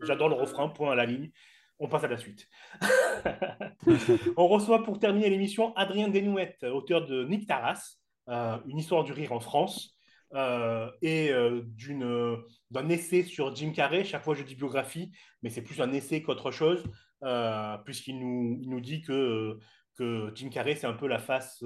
j'adore 0.03 0.29
le 0.29 0.35
refrain, 0.35 0.69
point 0.69 0.91
à 0.91 0.95
la 0.97 1.07
ligne. 1.07 1.31
On 1.79 1.89
passe 1.89 2.03
à 2.03 2.09
la 2.09 2.19
suite. 2.19 2.49
On 4.37 4.49
reçoit 4.49 4.83
pour 4.83 4.99
terminer 4.99 5.31
l'émission 5.31 5.73
Adrien 5.77 6.09
Desnouettes, 6.09 6.65
auteur 6.65 7.07
de 7.07 7.25
Nick 7.25 7.47
Taras, 7.47 7.97
euh, 8.29 8.59
une 8.67 8.79
histoire 8.79 9.05
du 9.05 9.13
rire 9.13 9.33
en 9.33 9.39
France, 9.39 9.97
euh, 10.35 10.91
et 11.01 11.31
d'un 12.71 12.89
essai 12.89 13.23
sur 13.23 13.55
Jim 13.55 13.71
Carrey. 13.71 14.03
Chaque 14.03 14.25
fois, 14.25 14.35
je 14.35 14.43
dis 14.43 14.57
biographie, 14.57 15.13
mais 15.43 15.51
c'est 15.51 15.63
plus 15.63 15.81
un 15.81 15.93
essai 15.93 16.23
qu'autre 16.23 16.51
chose, 16.51 16.83
puisqu'il 17.85 18.19
nous, 18.19 18.61
nous 18.67 18.81
dit 18.81 19.01
que, 19.01 19.61
que 19.97 20.33
Jim 20.35 20.49
Carrey, 20.49 20.75
c'est 20.75 20.89
un 20.89 20.95
peu 20.95 21.07
la 21.07 21.21
face 21.21 21.63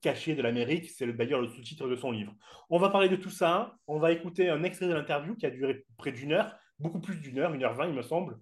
cachés 0.00 0.34
de 0.34 0.42
l'Amérique. 0.42 0.90
C'est 0.90 1.06
d'ailleurs 1.12 1.40
le 1.40 1.48
sous-titre 1.48 1.88
de 1.88 1.96
son 1.96 2.10
livre. 2.10 2.34
On 2.70 2.78
va 2.78 2.90
parler 2.90 3.08
de 3.08 3.16
tout 3.16 3.30
ça. 3.30 3.74
On 3.86 3.98
va 3.98 4.12
écouter 4.12 4.48
un 4.48 4.62
extrait 4.62 4.86
de 4.86 4.94
l'interview 4.94 5.34
qui 5.34 5.46
a 5.46 5.50
duré 5.50 5.84
près 5.96 6.12
d'une 6.12 6.32
heure, 6.32 6.54
beaucoup 6.78 7.00
plus 7.00 7.16
d'une 7.16 7.38
heure, 7.38 7.54
une 7.54 7.64
heure 7.64 7.74
vingt, 7.74 7.86
il 7.86 7.94
me 7.94 8.02
semble, 8.02 8.38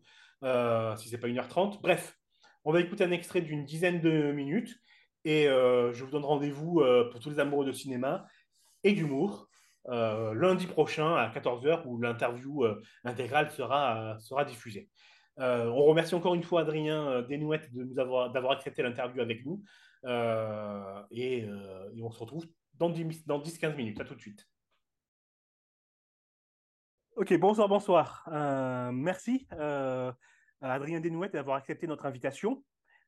si 0.96 1.09
c'est 1.09 1.18
pas 1.18 1.29
une 1.29 1.38
heure 1.38 1.48
trente. 1.48 1.81
Bref, 1.83 2.18
on 2.64 2.72
va 2.72 2.81
écouter 2.81 3.05
un 3.05 3.12
extrait 3.12 3.40
d'une 3.40 3.64
dizaine 3.64 4.00
de 4.00 4.33
minutes 4.33 4.76
et 5.24 5.44
je 5.44 6.05
vous 6.05 6.11
donne 6.11 6.24
rendez-vous 6.24 6.83
pour 7.11 7.20
tous 7.20 7.31
les 7.31 7.38
amoureux 7.38 7.66
de 7.66 7.72
cinéma 7.72 8.26
et 8.83 8.92
d'humour 8.92 9.48
euh, 9.88 10.35
lundi 10.35 10.66
prochain 10.66 11.14
à 11.14 11.29
14h 11.29 11.83
où 11.87 12.00
l'interview 12.00 12.64
euh, 12.64 12.83
intégrale 13.05 13.50
sera, 13.50 14.16
sera 14.18 14.44
diffusée. 14.44 14.88
Euh, 15.38 15.66
on 15.66 15.85
remercie 15.85 16.14
encore 16.14 16.35
une 16.35 16.42
fois 16.42 16.62
Adrien 16.62 17.22
Desnouettes 17.22 17.68
d'avoir 17.72 18.50
accepté 18.50 18.83
l'interview 18.83 19.20
avec 19.20 19.44
nous 19.44 19.62
et, 20.07 21.38
et, 21.40 22.03
on 22.03 22.11
se 22.11 22.21
retrouve 22.21 22.47
dans 22.75 22.90
10-15 22.90 23.75
minutes. 23.75 24.01
À 24.01 24.05
tout 24.05 24.14
de 24.14 24.21
suite. 24.21 24.47
Ok, 27.16 27.33
bonsoir, 27.38 27.69
bonsoir. 27.69 28.29
merci 28.92 29.47
à 29.51 30.14
Adrien 30.61 31.01
Desnouettes 31.01 31.33
d'avoir 31.33 31.57
accepté 31.57 31.87
notre 31.87 32.07
invitation. 32.07 32.62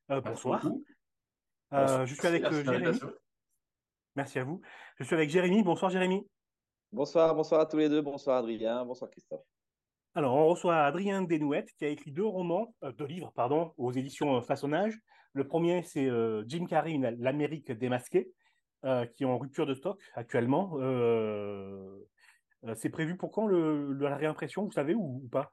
bonsoir. 0.08 0.62
bonsoir. 1.70 2.06
Je 2.06 2.14
suis 2.14 2.26
avec 2.26 2.50
Jérémy. 2.50 2.98
Merci 4.16 4.38
à 4.40 4.44
vous. 4.44 4.61
Je 4.98 5.04
suis 5.04 5.14
avec 5.14 5.30
Jérémy. 5.30 5.62
Bonsoir 5.62 5.90
Jérémy. 5.90 6.26
Bonsoir, 6.90 7.34
bonsoir 7.34 7.61
à 7.61 7.66
tous 7.66 7.76
les 7.76 7.88
deux. 7.88 8.00
Bonsoir 8.00 8.38
Adrien, 8.38 8.84
bonsoir 8.84 9.11
Christophe. 9.11 9.44
Alors, 10.14 10.34
on 10.34 10.48
reçoit 10.48 10.84
Adrien 10.84 11.22
Desnouettes 11.22 11.70
qui 11.78 11.84
a 11.84 11.88
écrit 11.88 12.11
deux 12.11 12.26
romans, 12.26 12.74
euh, 12.82 12.90
deux 12.92 13.04
livres, 13.04 13.30
pardon, 13.37 13.72
aux 13.76 13.92
éditions 13.92 14.38
euh, 14.38 14.40
Façonnage. 14.40 14.98
Le 15.32 15.46
premier, 15.46 15.82
c'est 15.82 16.06
euh, 16.06 16.44
Jim 16.46 16.66
Carrey, 16.66 16.98
l'Amérique 17.18 17.72
démasquée, 17.72 18.32
qui 18.82 19.22
est 19.24 19.26
en 19.26 19.38
rupture 19.38 19.66
de 19.66 19.74
stock 19.74 20.00
actuellement. 20.14 20.76
c'est 22.74 22.90
prévu 22.90 23.16
pour 23.16 23.32
quand 23.32 23.46
le, 23.46 23.92
la 23.94 24.16
réimpression, 24.16 24.64
vous 24.64 24.72
savez, 24.72 24.94
ou, 24.94 25.28
pas? 25.30 25.52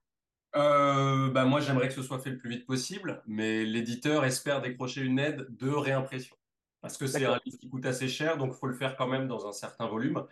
Bah 0.53 1.45
moi, 1.45 1.59
j'aimerais 1.59 1.88
que 1.88 1.93
ce 1.93 2.03
soit 2.03 2.19
fait 2.19 2.29
le 2.29 2.38
plus 2.38 2.49
vite 2.49 2.65
possible, 2.65 3.23
mais 3.25 3.65
l'éditeur 3.65 4.25
espère 4.25 4.61
décrocher 4.61 5.01
une 5.01 5.19
aide 5.19 5.47
de 5.49 5.69
réimpression. 5.69 6.35
Parce 6.81 6.97
que 6.99 7.07
c'est 7.07 7.25
un 7.25 7.39
livre 7.43 7.57
qui 7.57 7.67
coûte 7.67 7.88
assez 7.88 8.07
cher, 8.07 8.38
donc 8.38 8.53
il 8.53 8.59
faut 8.59 8.67
le 8.67 8.75
faire 8.75 8.95
quand 8.95 9.07
même 9.07 9.27
dans 9.27 9.47
un 9.47 9.51
certain 9.51 9.88
volume. 9.88 10.23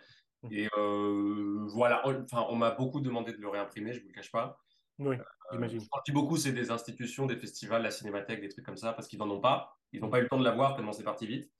Et 0.50 0.68
euh, 0.76 1.66
voilà, 1.72 2.06
enfin, 2.06 2.46
on 2.48 2.56
m'a 2.56 2.70
beaucoup 2.70 3.00
demandé 3.00 3.32
de 3.32 3.38
le 3.38 3.48
réimprimer, 3.48 3.92
je 3.92 3.98
ne 3.98 4.02
vous 4.02 4.08
le 4.10 4.14
cache 4.14 4.30
pas. 4.30 4.63
Oui, 4.98 5.16
euh, 5.16 5.22
j'imagine. 5.52 5.80
je 5.80 5.86
dis 6.04 6.12
beaucoup, 6.12 6.36
c'est 6.36 6.52
des 6.52 6.70
institutions, 6.70 7.26
des 7.26 7.36
festivals, 7.36 7.82
la 7.82 7.90
cinémathèque, 7.90 8.40
des 8.40 8.48
trucs 8.48 8.64
comme 8.64 8.76
ça, 8.76 8.92
parce 8.92 9.08
qu'ils 9.08 9.18
n'en 9.18 9.30
ont 9.30 9.40
pas. 9.40 9.76
Ils 9.92 10.00
n'ont 10.00 10.10
pas 10.10 10.18
eu 10.18 10.22
le 10.22 10.28
temps 10.28 10.38
de 10.38 10.44
l'avoir 10.44 10.76
tellement 10.76 10.92
c'est 10.92 11.04
parti 11.04 11.26
vite. 11.26 11.50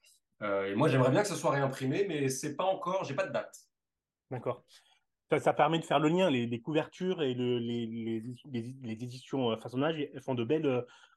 Euh, 0.43 0.67
et 0.67 0.75
moi, 0.75 0.89
j'aimerais 0.89 1.11
bien 1.11 1.23
que 1.23 1.29
ce 1.29 1.37
soit 1.37 1.51
réimprimé, 1.51 2.07
mais 2.09 2.29
c'est 2.29 2.57
pas 2.57 2.65
encore, 2.65 3.05
j'ai 3.05 3.15
pas 3.15 3.27
de 3.27 3.33
date. 3.33 3.57
D'accord. 4.31 4.65
Ça, 5.39 5.53
permet 5.53 5.79
de 5.81 5.85
faire 5.85 5.99
le 5.99 6.09
lien, 6.09 6.31
les, 6.31 6.61
couvertures 6.61 7.23
et 7.23 7.35
le, 7.35 7.59
les, 7.59 7.87
les, 7.87 8.23
les, 8.83 8.93
éditions 8.93 9.57
façonnage 9.59 9.97
elles 9.99 10.23
font 10.23 10.35
de 10.35 10.45
belles, 10.45 10.63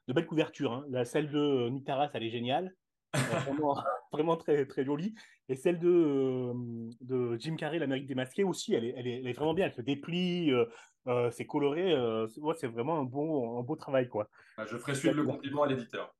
de 0.08 0.14
belles 0.14 0.26
couvertures. 0.26 0.72
Hein. 0.72 0.86
La, 0.90 1.06
celle 1.06 1.30
de 1.30 1.70
Nitaras, 1.70 2.10
elle 2.14 2.24
est 2.24 2.32
géniale. 2.32 2.74
vraiment, 3.14 3.78
vraiment, 4.12 4.38
très, 4.38 4.66
très 4.66 4.84
jolie. 4.84 5.14
Et 5.50 5.56
celle 5.56 5.80
de, 5.80 5.90
euh, 5.90 6.54
de 7.02 7.38
Jim 7.40 7.56
Carrey, 7.56 7.80
l'Amérique 7.80 8.08
démasquée 8.08 8.44
aussi, 8.44 8.74
elle 8.74 8.86
est, 8.86 8.94
elle, 8.98 9.08
est, 9.08 9.20
elle 9.20 9.28
est, 9.28 9.34
vraiment 9.34 9.54
bien. 9.54 9.66
Elle 9.66 9.74
se 9.74 9.82
déplie, 9.82 10.52
euh, 10.52 10.66
euh 11.08 11.32
c'est 11.32 11.46
coloré. 11.46 11.94
Euh, 11.94 12.28
c'est 12.56 12.68
vraiment 12.68 13.00
un 13.00 13.04
beau, 13.04 13.58
un 13.58 13.64
beau 13.64 13.76
travail. 13.76 14.08
Quoi. 14.08 14.30
Bah, 14.58 14.66
je 14.66 14.78
ferai 14.78 14.96
suivre 14.96 15.16
le 15.16 15.26
compliment 15.26 15.64
à 15.64 15.68
l'éditeur. 15.68 16.14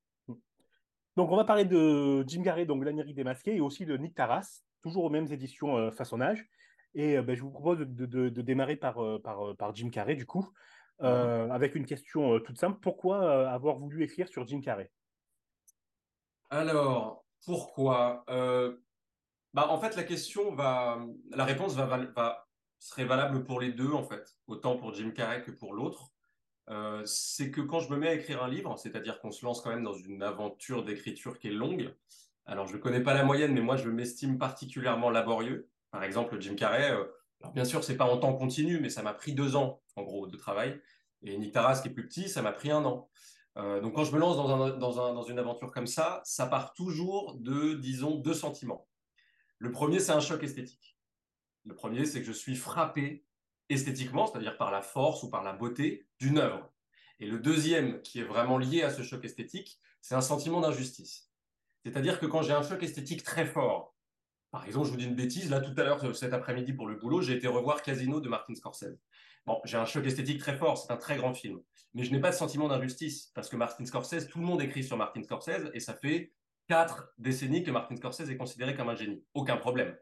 Donc, 1.16 1.32
on 1.32 1.36
va 1.36 1.46
parler 1.46 1.66
de 1.66 2.24
Jim 2.28 2.44
Carrey, 2.44 2.66
donc 2.66 2.84
l'Amérique 2.84 3.16
démasquée, 3.16 3.56
et 3.56 3.60
aussi 3.60 3.86
de 3.86 3.98
Nick 3.98 4.14
Taras, 4.14 4.62
toujours 4.84 5.04
aux 5.04 5.10
mêmes 5.10 5.32
éditions 5.32 5.92
façonnage. 5.92 6.48
Et 6.94 7.20
ben, 7.22 7.36
je 7.36 7.42
vous 7.42 7.50
propose 7.50 7.80
de, 7.80 8.06
de, 8.06 8.30
de 8.30 8.42
démarrer 8.42 8.76
par, 8.76 9.00
par, 9.24 9.56
par, 9.56 9.76
Jim 9.76 9.90
Carrey, 9.90 10.16
du 10.16 10.28
coup, 10.28 10.48
avec 11.00 11.74
une 11.74 11.86
question 11.86 12.40
toute 12.40 12.60
simple. 12.60 12.80
Pourquoi 12.82 13.50
avoir 13.50 13.80
voulu 13.80 14.04
écrire 14.04 14.28
sur 14.28 14.46
Jim 14.48 14.62
Carrey? 14.62 14.92
Alors, 16.50 17.26
pourquoi? 17.46 18.24
Euh, 18.30 18.78
bah, 19.54 19.68
En 19.70 19.80
fait, 19.80 19.96
la 19.96 20.04
question 20.04 20.54
va, 20.54 21.00
la 21.32 21.46
réponse 21.46 21.76
va, 21.76 21.86
va, 21.86 22.47
serait 22.80 23.06
valable 23.06 23.44
pour 23.44 23.60
les 23.60 23.72
deux, 23.72 23.92
en 23.92 24.04
fait, 24.04 24.38
autant 24.48 24.78
pour 24.78 24.94
Jim 24.94 25.12
Carrey 25.12 25.42
que 25.42 25.52
pour 25.52 25.74
l'autre. 25.74 26.12
Euh, 26.70 27.02
c'est 27.06 27.50
que 27.50 27.62
quand 27.62 27.80
je 27.80 27.90
me 27.90 27.98
mets 27.98 28.10
à 28.10 28.14
écrire 28.14 28.44
un 28.44 28.50
livre, 28.50 28.78
c'est-à-dire 28.78 29.20
qu'on 29.20 29.32
se 29.32 29.46
lance 29.46 29.62
quand 29.62 29.70
même 29.70 29.84
dans 29.84 29.94
une 29.94 30.22
aventure 30.22 30.84
d'écriture 30.84 31.40
qui 31.40 31.48
est 31.48 31.52
longue, 31.52 31.96
alors 32.46 32.68
je 32.68 32.76
ne 32.76 32.82
connais 32.82 33.02
pas 33.02 33.14
la 33.14 33.24
moyenne, 33.24 33.54
mais 33.54 33.62
moi 33.62 33.78
je 33.78 33.90
m'estime 33.90 34.38
particulièrement 34.38 35.10
laborieux. 35.10 35.70
Par 35.92 36.04
exemple, 36.04 36.40
Jim 36.42 36.56
Carrey, 36.56 36.92
euh, 36.92 37.06
alors 37.42 37.54
bien 37.54 37.66
sûr, 37.66 37.84
c'est 37.84 37.96
pas 37.96 38.06
en 38.06 38.18
temps 38.18 38.34
continu, 38.34 38.80
mais 38.80 38.90
ça 38.90 39.02
m'a 39.02 39.14
pris 39.14 39.34
deux 39.34 39.56
ans, 39.56 39.82
en 39.96 40.04
gros, 40.04 40.28
de 40.28 40.36
travail. 40.36 40.82
Et 41.24 41.38
Nick 41.38 41.54
Taras, 41.54 41.82
qui 41.82 41.88
est 41.88 41.92
plus 41.92 42.08
petit, 42.08 42.30
ça 42.30 42.42
m'a 42.42 42.52
pris 42.52 42.70
un 42.70 42.84
an. 42.84 43.10
Euh, 43.58 43.82
donc 43.82 43.96
quand 43.96 44.04
je 44.04 44.12
me 44.12 44.20
lance 44.20 44.38
dans, 44.38 44.50
un, 44.50 44.78
dans, 44.78 45.00
un, 45.02 45.14
dans, 45.14 45.24
une 45.24 45.40
aventure 45.40 45.72
comme 45.72 45.88
ça, 45.88 46.22
ça 46.24 46.46
part 46.46 46.74
toujours 46.74 47.36
de, 47.40 47.74
disons, 47.74 48.16
deux 48.16 48.34
sentiments. 48.34 48.88
Le 49.58 49.72
premier, 49.72 50.00
c'est 50.00 50.12
un 50.12 50.20
choc 50.20 50.44
esthétique. 50.44 50.97
Le 51.68 51.76
premier, 51.76 52.06
c'est 52.06 52.22
que 52.22 52.26
je 52.26 52.32
suis 52.32 52.56
frappé 52.56 53.26
esthétiquement, 53.68 54.26
c'est-à-dire 54.26 54.58
par 54.58 54.72
la 54.72 54.82
force 54.82 55.24
ou 55.24 55.30
par 55.30 55.44
la 55.44 55.52
beauté 55.52 56.08
d'une 56.20 56.38
œuvre. 56.38 56.72
Et 57.20 57.26
le 57.26 57.40
deuxième, 57.40 58.02
qui 58.02 58.20
est 58.20 58.24
vraiment 58.24 58.58
lié 58.58 58.84
à 58.84 58.90
ce 58.90 59.02
choc 59.02 59.26
esthétique, 59.26 59.80
c'est 60.02 60.16
un 60.16 60.22
sentiment 60.22 60.62
d'injustice. 60.62 61.30
C'est-à-dire 61.84 62.20
que 62.20 62.26
quand 62.26 62.42
j'ai 62.42 62.54
un 62.54 62.64
choc 62.64 62.82
esthétique 62.84 63.24
très 63.24 63.46
fort, 63.46 63.98
par 64.50 64.66
exemple, 64.66 64.88
je 64.88 64.92
vous 64.92 64.98
dis 64.98 65.06
une 65.06 65.16
bêtise, 65.16 65.50
là 65.50 65.60
tout 65.60 65.74
à 65.78 65.84
l'heure, 65.84 66.16
cet 66.16 66.34
après-midi 66.34 66.72
pour 66.72 66.88
le 66.88 66.96
boulot, 66.96 67.22
j'ai 67.22 67.34
été 67.34 67.48
revoir 67.48 67.82
Casino 67.82 68.22
de 68.22 68.30
Martin 68.30 68.56
Scorsese. 68.56 68.98
Bon, 69.46 69.60
j'ai 69.66 69.78
un 69.78 69.86
choc 69.86 70.06
esthétique 70.06 70.40
très 70.40 70.56
fort, 70.56 70.78
c'est 70.78 70.92
un 70.94 70.98
très 70.98 71.18
grand 71.18 71.34
film. 71.34 71.60
Mais 71.94 72.06
je 72.06 72.12
n'ai 72.14 72.22
pas 72.22 72.30
de 72.30 72.36
sentiment 72.36 72.70
d'injustice, 72.70 73.32
parce 73.36 73.50
que 73.50 73.58
Martin 73.58 73.86
Scorsese, 73.86 74.28
tout 74.30 74.40
le 74.40 74.46
monde 74.46 74.62
écrit 74.62 74.86
sur 74.86 74.96
Martin 74.96 75.22
Scorsese, 75.22 75.70
et 75.74 75.82
ça 75.82 75.94
fait 75.94 76.34
quatre 76.70 77.14
décennies 77.18 77.64
que 77.64 77.72
Martin 77.72 77.98
Scorsese 77.98 78.30
est 78.30 78.38
considéré 78.38 78.74
comme 78.74 78.88
un 78.88 78.96
génie. 78.96 79.26
Aucun 79.34 79.58
problème. 79.58 79.98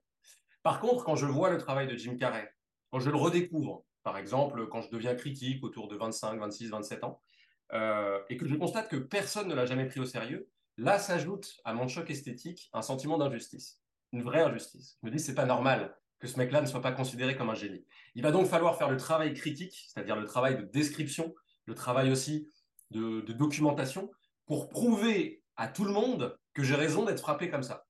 Par 0.65 0.79
contre, 0.79 1.03
quand 1.03 1.15
je 1.15 1.27
vois 1.27 1.51
le 1.51 1.59
travail 1.59 1.85
de 1.85 1.95
Jim 1.95 2.17
Carrey, 2.17 2.51
quand 2.91 2.99
je 2.99 3.11
le 3.11 3.17
redécouvre, 3.17 3.85
par 4.01 4.17
exemple, 4.17 4.67
quand 4.67 4.81
je 4.81 4.89
deviens 4.89 5.13
critique 5.13 5.63
autour 5.63 5.87
de 5.87 5.95
25, 5.95 6.39
26, 6.39 6.69
27 6.69 7.03
ans, 7.03 7.21
euh, 7.73 8.19
et 8.31 8.35
que 8.35 8.47
je 8.47 8.55
constate 8.55 8.89
que 8.89 8.95
personne 8.95 9.47
ne 9.47 9.53
l'a 9.53 9.67
jamais 9.67 9.85
pris 9.85 9.99
au 9.99 10.05
sérieux, 10.05 10.49
là 10.77 10.97
s'ajoute 10.97 11.57
à 11.65 11.75
mon 11.75 11.87
choc 11.87 12.09
esthétique 12.09 12.71
un 12.73 12.81
sentiment 12.81 13.19
d'injustice, 13.19 13.79
une 14.11 14.23
vraie 14.23 14.41
injustice. 14.41 14.97
Je 15.03 15.07
me 15.07 15.15
dis, 15.15 15.19
c'est 15.19 15.35
pas 15.35 15.45
normal 15.45 15.95
que 16.17 16.25
ce 16.25 16.39
mec-là 16.39 16.61
ne 16.61 16.65
soit 16.65 16.81
pas 16.81 16.93
considéré 16.93 17.37
comme 17.37 17.51
un 17.51 17.55
génie. 17.55 17.85
Il 18.15 18.23
va 18.23 18.31
donc 18.31 18.47
falloir 18.47 18.75
faire 18.75 18.89
le 18.89 18.97
travail 18.97 19.35
critique, 19.35 19.85
c'est-à-dire 19.93 20.15
le 20.15 20.25
travail 20.25 20.57
de 20.57 20.63
description, 20.63 21.35
le 21.67 21.75
travail 21.75 22.09
aussi 22.09 22.49
de, 22.89 23.21
documentation, 23.33 24.09
pour 24.47 24.67
prouver 24.69 25.43
à 25.57 25.67
tout 25.67 25.85
le 25.85 25.91
monde 25.91 26.35
que 26.55 26.63
j'ai 26.63 26.73
raison 26.73 27.05
d'être 27.05 27.19
frappé 27.19 27.51
comme 27.51 27.61
ça, 27.61 27.85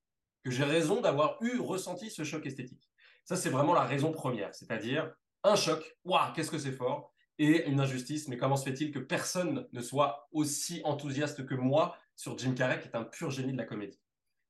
que 0.46 0.52
j'ai 0.52 0.64
raison 0.64 1.02
d'avoir 1.02 1.42
eu 1.42 1.60
ressenti 1.60 2.12
ce 2.12 2.24
choc 2.24 2.46
esthétique. 2.46 2.88
Ça, 3.24 3.36
c'est 3.36 3.50
vraiment 3.50 3.74
la 3.74 3.84
raison 3.84 4.12
première, 4.12 4.54
c'est-à-dire 4.54 5.12
un 5.44 5.56
choc, 5.56 5.98
waouh, 6.06 6.32
qu'est-ce 6.34 6.52
que 6.52 6.60
c'est 6.60 6.72
fort, 6.72 7.12
et 7.40 7.68
une 7.68 7.80
injustice, 7.80 8.28
mais 8.28 8.38
comment 8.38 8.56
se 8.56 8.64
fait-il 8.64 8.92
que 8.92 9.00
personne 9.00 9.68
ne 9.74 9.82
soit 9.82 10.30
aussi 10.32 10.82
enthousiaste 10.84 11.48
que 11.48 11.56
moi 11.56 11.98
sur 12.16 12.38
Jim 12.38 12.54
Carrey, 12.54 12.80
qui 12.80 12.88
est 12.88 12.96
un 12.96 13.04
pur 13.04 13.32
génie 13.32 13.54
de 13.54 13.58
la 13.58 13.66
comédie? 13.66 14.00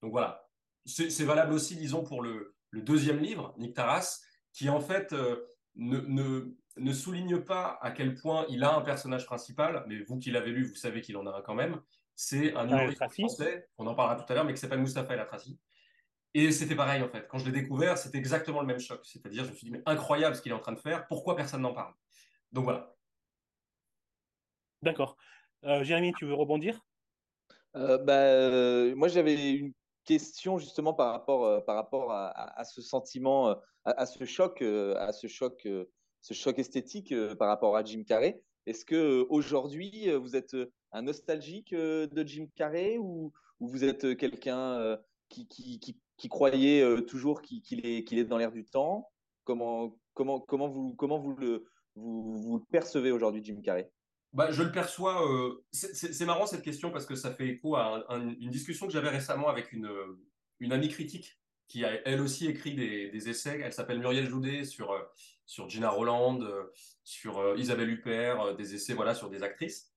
Donc 0.02 0.12
voilà, 0.12 0.50
c'est 0.86 1.24
valable 1.24 1.54
aussi, 1.54 1.78
disons, 1.78 2.04
pour 2.04 2.22
le, 2.22 2.54
le 2.72 2.82
deuxième 2.82 3.20
livre, 3.20 3.56
Nick 3.58 3.74
Taras, 3.74 4.20
qui 4.52 4.70
en 4.70 4.82
fait 4.82 5.14
euh, 5.14 5.48
ne, 5.76 6.54
ne, 6.78 6.94
souligne 6.94 7.40
pas 7.40 7.80
à 7.82 7.92
quel 7.92 8.16
point 8.16 8.46
il 8.50 8.66
a 8.66 8.76
un 8.76 8.82
personnage 8.82 9.26
principal, 9.26 9.86
mais 9.88 10.02
vous 10.02 10.20
qui 10.20 10.30
l'avez 10.30 10.52
lu, 10.52 10.66
vous 10.66 10.76
savez 10.76 11.00
qu'il 11.00 11.16
en 11.16 11.26
a 11.26 11.38
un 11.38 11.42
quand 11.42 11.56
même. 11.56 11.80
C'est 12.16 12.54
un 12.56 12.68
humoriste 12.68 13.04
français, 13.14 13.70
on 13.78 13.88
en 13.88 13.96
parlera 13.96 14.22
tout 14.22 14.32
à 14.32 14.36
l'heure, 14.36 14.46
mais 14.46 14.54
qui 14.54 14.60
s'appelle 14.60 14.80
Moustapha 14.80 15.14
El 15.14 15.22
Atrassi. 15.22 15.58
Et 16.36 16.52
c'était 16.52 16.76
pareil 16.76 17.02
en 17.02 17.10
fait. 17.10 17.28
Quand 17.28 17.40
je 17.40 17.46
l'ai 17.46 17.52
découvert, 17.52 17.98
c'était 17.98 18.20
exactement 18.20 18.62
le 18.62 18.68
même 18.68 18.80
choc. 18.80 19.00
C'est-à-dire, 19.04 19.44
je 19.46 19.50
me 19.50 19.56
suis 19.56 19.66
dit, 19.66 19.72
mais 19.72 19.82
incroyable 19.88 20.36
ce 20.36 20.42
qu'il 20.42 20.52
est 20.52 20.56
en 20.56 20.60
train 20.60 20.74
de 20.74 20.80
faire, 20.80 21.08
pourquoi 21.08 21.36
personne 21.36 21.62
n'en 21.62 21.74
parle? 21.74 21.94
Donc 22.52 22.66
voilà. 22.66 22.94
D'accord. 24.84 25.18
Euh, 25.64 25.84
Jérémy, 25.84 26.14
tu 26.14 26.26
veux 26.26 26.34
rebondir? 26.34 26.80
Euh, 27.76 27.98
bah, 27.98 28.94
Moi, 28.96 29.08
j'avais 29.08 29.54
une 29.54 29.74
question 30.06 30.58
justement 30.58 30.94
par 30.94 31.12
rapport, 31.12 31.46
euh, 31.46 31.60
par 31.60 31.76
rapport 31.76 32.12
à, 32.12 32.64
ce 32.64 32.82
sentiment, 32.82 33.50
euh, 33.50 33.56
à, 33.84 34.06
ce 34.06 34.24
choc, 34.24 34.62
euh, 34.62 34.96
à 34.98 35.12
ce 35.12 35.28
choc, 35.28 35.68
ce 36.22 36.34
choc 36.34 36.58
esthétique 36.60 37.14
par 37.38 37.50
rapport 37.50 37.76
à 37.76 37.84
Jim 37.84 38.04
Carrey. 38.08 38.42
Est-ce 38.66 38.86
que 38.86 39.26
aujourd'hui 39.30 40.12
vous 40.12 40.36
êtes 40.36 40.56
un 40.92 41.04
nostalgique 41.04 41.74
de 41.74 42.28
Jim 42.28 42.48
Carrey 42.56 42.98
ou, 42.98 43.34
vous 43.60 43.84
êtes 43.86 44.18
quelqu'un 44.18 44.98
qui, 45.30 45.48
qui, 45.48 45.80
qui, 45.80 45.98
croyait 46.30 47.04
toujours 47.06 47.42
qu'il 47.42 47.86
est, 47.86 48.24
dans 48.26 48.38
l'air 48.38 48.52
du 48.52 48.66
temps 48.66 49.10
comment, 49.46 49.96
vous, 50.68 51.36
le, 51.38 51.66
percevez 52.72 53.12
aujourd'hui, 53.12 53.42
Jim 53.44 53.62
Carrey? 53.64 53.90
Bah, 54.34 54.52
je 54.52 54.64
le 54.64 54.72
perçois. 54.72 55.32
euh, 55.32 55.64
c'est 55.72 56.26
marrant 56.26 56.46
cette 56.46 56.62
question 56.64 56.92
parce 56.92 57.06
que 57.06 57.16
ça 57.16 57.32
fait 57.32 57.48
écho 57.48 57.76
à 57.76 58.04
un- 58.10 58.16
un- 58.18 58.36
une 58.40 58.50
discussion 58.50 58.86
que 58.86 58.92
j'avais 58.92 59.10
récemment 59.10 59.48
avec 59.48 59.72
une, 59.72 59.86
euh, 59.86 60.72
amie 60.72 60.90
critique 60.90 61.40
qui 61.68 61.86
a 61.86 61.92
elle 62.06 62.22
aussi 62.22 62.48
écrit 62.48 62.76
des, 62.76 63.30
essais. 63.30 63.62
Elle 63.64 63.72
s'appelle 63.74 64.00
Muriel 64.00 64.28
Joudet 64.28 64.66
sur, 64.66 64.92
euh, 64.92 65.02
Gina 65.70 65.90
Roland, 65.90 66.42
euh, 66.42 66.64
sur 67.04 67.38
euh, 67.38 67.56
Isabelle 67.58 67.90
Huppert, 67.90 68.42
euh, 68.42 68.54
des 68.56 68.76
essais 68.76 68.94
voilà, 68.94 69.16
sur 69.16 69.30
des 69.30 69.42
actrices. 69.42 69.92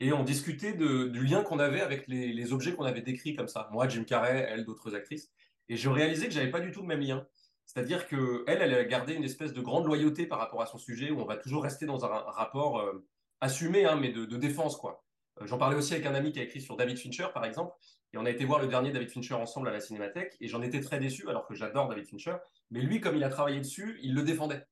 Et 0.00 0.12
on 0.12 0.24
discutait 0.24 0.74
du 0.74 1.24
lien 1.24 1.42
qu'on 1.42 1.58
avait 1.58 1.80
avec 1.80 2.06
les, 2.06 2.32
les 2.32 2.52
objets 2.52 2.74
qu'on 2.74 2.84
avait 2.84 3.00
décrits 3.00 3.34
comme 3.34 3.48
ça. 3.48 3.68
Moi, 3.72 3.88
Jim 3.88 4.04
Carrey, 4.04 4.46
elle, 4.50 4.64
d'autres 4.66 4.94
actrices. 4.94 5.32
Et 5.68 5.76
je 5.76 5.88
réalisais 5.88 6.26
que 6.26 6.32
j'avais 6.32 6.50
pas 6.50 6.60
du 6.60 6.70
tout 6.72 6.80
le 6.80 6.86
même 6.86 7.00
lien. 7.00 7.26
C'est-à-dire 7.66 8.06
que 8.06 8.44
elle, 8.46 8.62
elle 8.62 8.74
a 8.74 8.84
gardé 8.84 9.14
une 9.14 9.24
espèce 9.24 9.52
de 9.52 9.60
grande 9.60 9.86
loyauté 9.86 10.26
par 10.26 10.38
rapport 10.38 10.62
à 10.62 10.66
son 10.66 10.78
sujet, 10.78 11.10
où 11.10 11.20
on 11.20 11.24
va 11.24 11.36
toujours 11.36 11.62
rester 11.62 11.84
dans 11.84 12.04
un, 12.04 12.08
rapport 12.08 12.78
euh, 12.78 13.04
assumé, 13.40 13.84
hein, 13.84 13.96
mais 13.96 14.10
de, 14.10 14.24
de 14.24 14.36
défense, 14.36 14.76
quoi. 14.76 15.04
Euh, 15.40 15.46
J'en 15.46 15.58
parlais 15.58 15.76
aussi 15.76 15.94
avec 15.94 16.06
un 16.06 16.14
ami 16.14 16.32
qui 16.32 16.38
a 16.38 16.42
écrit 16.42 16.60
sur 16.60 16.76
David 16.76 16.98
Fincher, 16.98 17.26
par 17.34 17.44
exemple, 17.44 17.74
et 18.12 18.18
on 18.18 18.24
a 18.24 18.30
été 18.30 18.44
voir 18.44 18.60
le 18.60 18.68
dernier 18.68 18.92
David 18.92 19.10
Fincher 19.10 19.34
ensemble 19.34 19.68
à 19.68 19.72
la 19.72 19.80
Cinémathèque, 19.80 20.36
et 20.40 20.48
j'en 20.48 20.62
étais 20.62 20.80
très 20.80 20.98
déçu, 20.98 21.28
alors 21.28 21.46
que 21.46 21.54
j'adore 21.54 21.88
David 21.88 22.06
Fincher. 22.06 22.36
Mais 22.70 22.80
lui, 22.80 23.00
comme 23.00 23.16
il 23.16 23.24
a 23.24 23.28
travaillé 23.28 23.58
dessus, 23.58 23.98
il 24.02 24.14
le 24.14 24.22
défendait, 24.22 24.64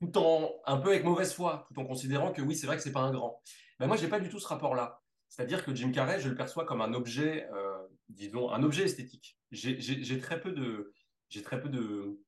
tout 0.00 0.18
en 0.18 0.52
un 0.66 0.76
peu 0.78 0.90
avec 0.90 1.04
mauvaise 1.04 1.32
foi, 1.32 1.66
tout 1.72 1.80
en 1.80 1.84
considérant 1.84 2.32
que 2.32 2.42
oui, 2.42 2.56
c'est 2.56 2.66
vrai 2.66 2.76
que 2.76 2.82
c'est 2.82 2.92
pas 2.92 3.00
un 3.00 3.12
grand. 3.12 3.40
Ben 3.78 3.86
moi, 3.86 3.96
j'ai 3.96 4.08
pas 4.08 4.20
du 4.20 4.28
tout 4.28 4.40
ce 4.40 4.48
rapport-là. 4.48 5.00
C'est-à-dire 5.28 5.64
que 5.64 5.74
Jim 5.74 5.90
Carrey, 5.90 6.20
je 6.20 6.28
le 6.28 6.36
perçois 6.36 6.64
comme 6.64 6.80
un 6.80 6.94
objet, 6.94 7.48
euh, 7.52 7.78
disons, 8.08 8.52
un 8.52 8.62
objet 8.62 8.84
esthétique. 8.84 9.36
J'ai 9.54 10.18
très 10.18 10.40
peu 10.40 10.52
de, 10.52 10.92
j'ai 11.28 11.42
très 11.42 11.60
peu 11.60 11.68
de 11.68 12.20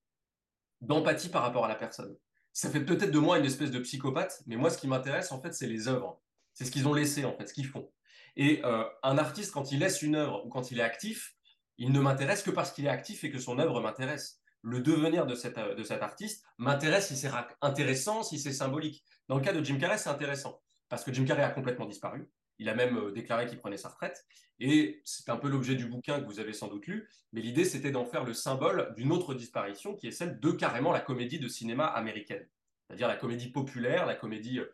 d'empathie 0.80 1.28
par 1.28 1.42
rapport 1.42 1.64
à 1.64 1.68
la 1.68 1.74
personne. 1.74 2.16
Ça 2.52 2.70
fait 2.70 2.84
peut-être 2.84 3.10
de 3.10 3.18
moi 3.18 3.38
une 3.38 3.44
espèce 3.44 3.70
de 3.70 3.78
psychopathe, 3.78 4.42
mais 4.46 4.56
moi, 4.56 4.70
ce 4.70 4.78
qui 4.78 4.88
m'intéresse, 4.88 5.32
en 5.32 5.40
fait, 5.40 5.52
c'est 5.52 5.66
les 5.66 5.88
œuvres. 5.88 6.20
C'est 6.54 6.64
ce 6.64 6.70
qu'ils 6.70 6.88
ont 6.88 6.94
laissé, 6.94 7.24
en 7.24 7.36
fait, 7.36 7.46
ce 7.46 7.54
qu'ils 7.54 7.66
font. 7.66 7.90
Et 8.36 8.62
euh, 8.64 8.84
un 9.02 9.18
artiste, 9.18 9.52
quand 9.52 9.72
il 9.72 9.80
laisse 9.80 10.02
une 10.02 10.14
œuvre 10.14 10.44
ou 10.44 10.48
quand 10.48 10.70
il 10.70 10.78
est 10.78 10.82
actif, 10.82 11.34
il 11.78 11.92
ne 11.92 12.00
m'intéresse 12.00 12.42
que 12.42 12.50
parce 12.50 12.72
qu'il 12.72 12.86
est 12.86 12.90
actif 12.90 13.24
et 13.24 13.30
que 13.30 13.38
son 13.38 13.58
œuvre 13.58 13.80
m'intéresse. 13.80 14.40
Le 14.62 14.80
devenir 14.80 15.26
de, 15.26 15.34
cette, 15.34 15.58
de 15.58 15.82
cet 15.82 16.02
artiste 16.02 16.44
m'intéresse 16.58 17.08
si 17.08 17.16
c'est 17.16 17.30
intéressant, 17.60 18.22
si 18.22 18.38
c'est 18.38 18.52
symbolique. 18.52 19.04
Dans 19.28 19.36
le 19.36 19.42
cas 19.42 19.52
de 19.52 19.62
Jim 19.62 19.78
Carrey, 19.78 19.98
c'est 19.98 20.08
intéressant 20.10 20.60
parce 20.88 21.04
que 21.04 21.12
Jim 21.12 21.24
Carrey 21.24 21.42
a 21.42 21.50
complètement 21.50 21.86
disparu. 21.86 22.30
Il 22.58 22.68
a 22.68 22.74
même 22.74 22.96
euh, 22.96 23.12
déclaré 23.12 23.46
qu'il 23.46 23.58
prenait 23.58 23.76
sa 23.76 23.88
retraite. 23.88 24.26
Et 24.58 25.02
c'est 25.04 25.28
un 25.28 25.36
peu 25.36 25.48
l'objet 25.48 25.74
du 25.74 25.86
bouquin 25.86 26.20
que 26.20 26.26
vous 26.26 26.40
avez 26.40 26.52
sans 26.52 26.68
doute 26.68 26.86
lu. 26.86 27.08
Mais 27.32 27.40
l'idée, 27.40 27.64
c'était 27.64 27.90
d'en 27.90 28.04
faire 28.04 28.24
le 28.24 28.32
symbole 28.32 28.94
d'une 28.96 29.12
autre 29.12 29.34
disparition 29.34 29.94
qui 29.94 30.06
est 30.08 30.12
celle 30.12 30.40
de 30.40 30.50
carrément 30.50 30.92
la 30.92 31.00
comédie 31.00 31.38
de 31.38 31.48
cinéma 31.48 31.86
américaine. 31.86 32.46
C'est-à-dire 32.86 33.08
la 33.08 33.16
comédie 33.16 33.48
populaire, 33.48 34.06
la 34.06 34.14
comédie, 34.14 34.60
euh, 34.60 34.72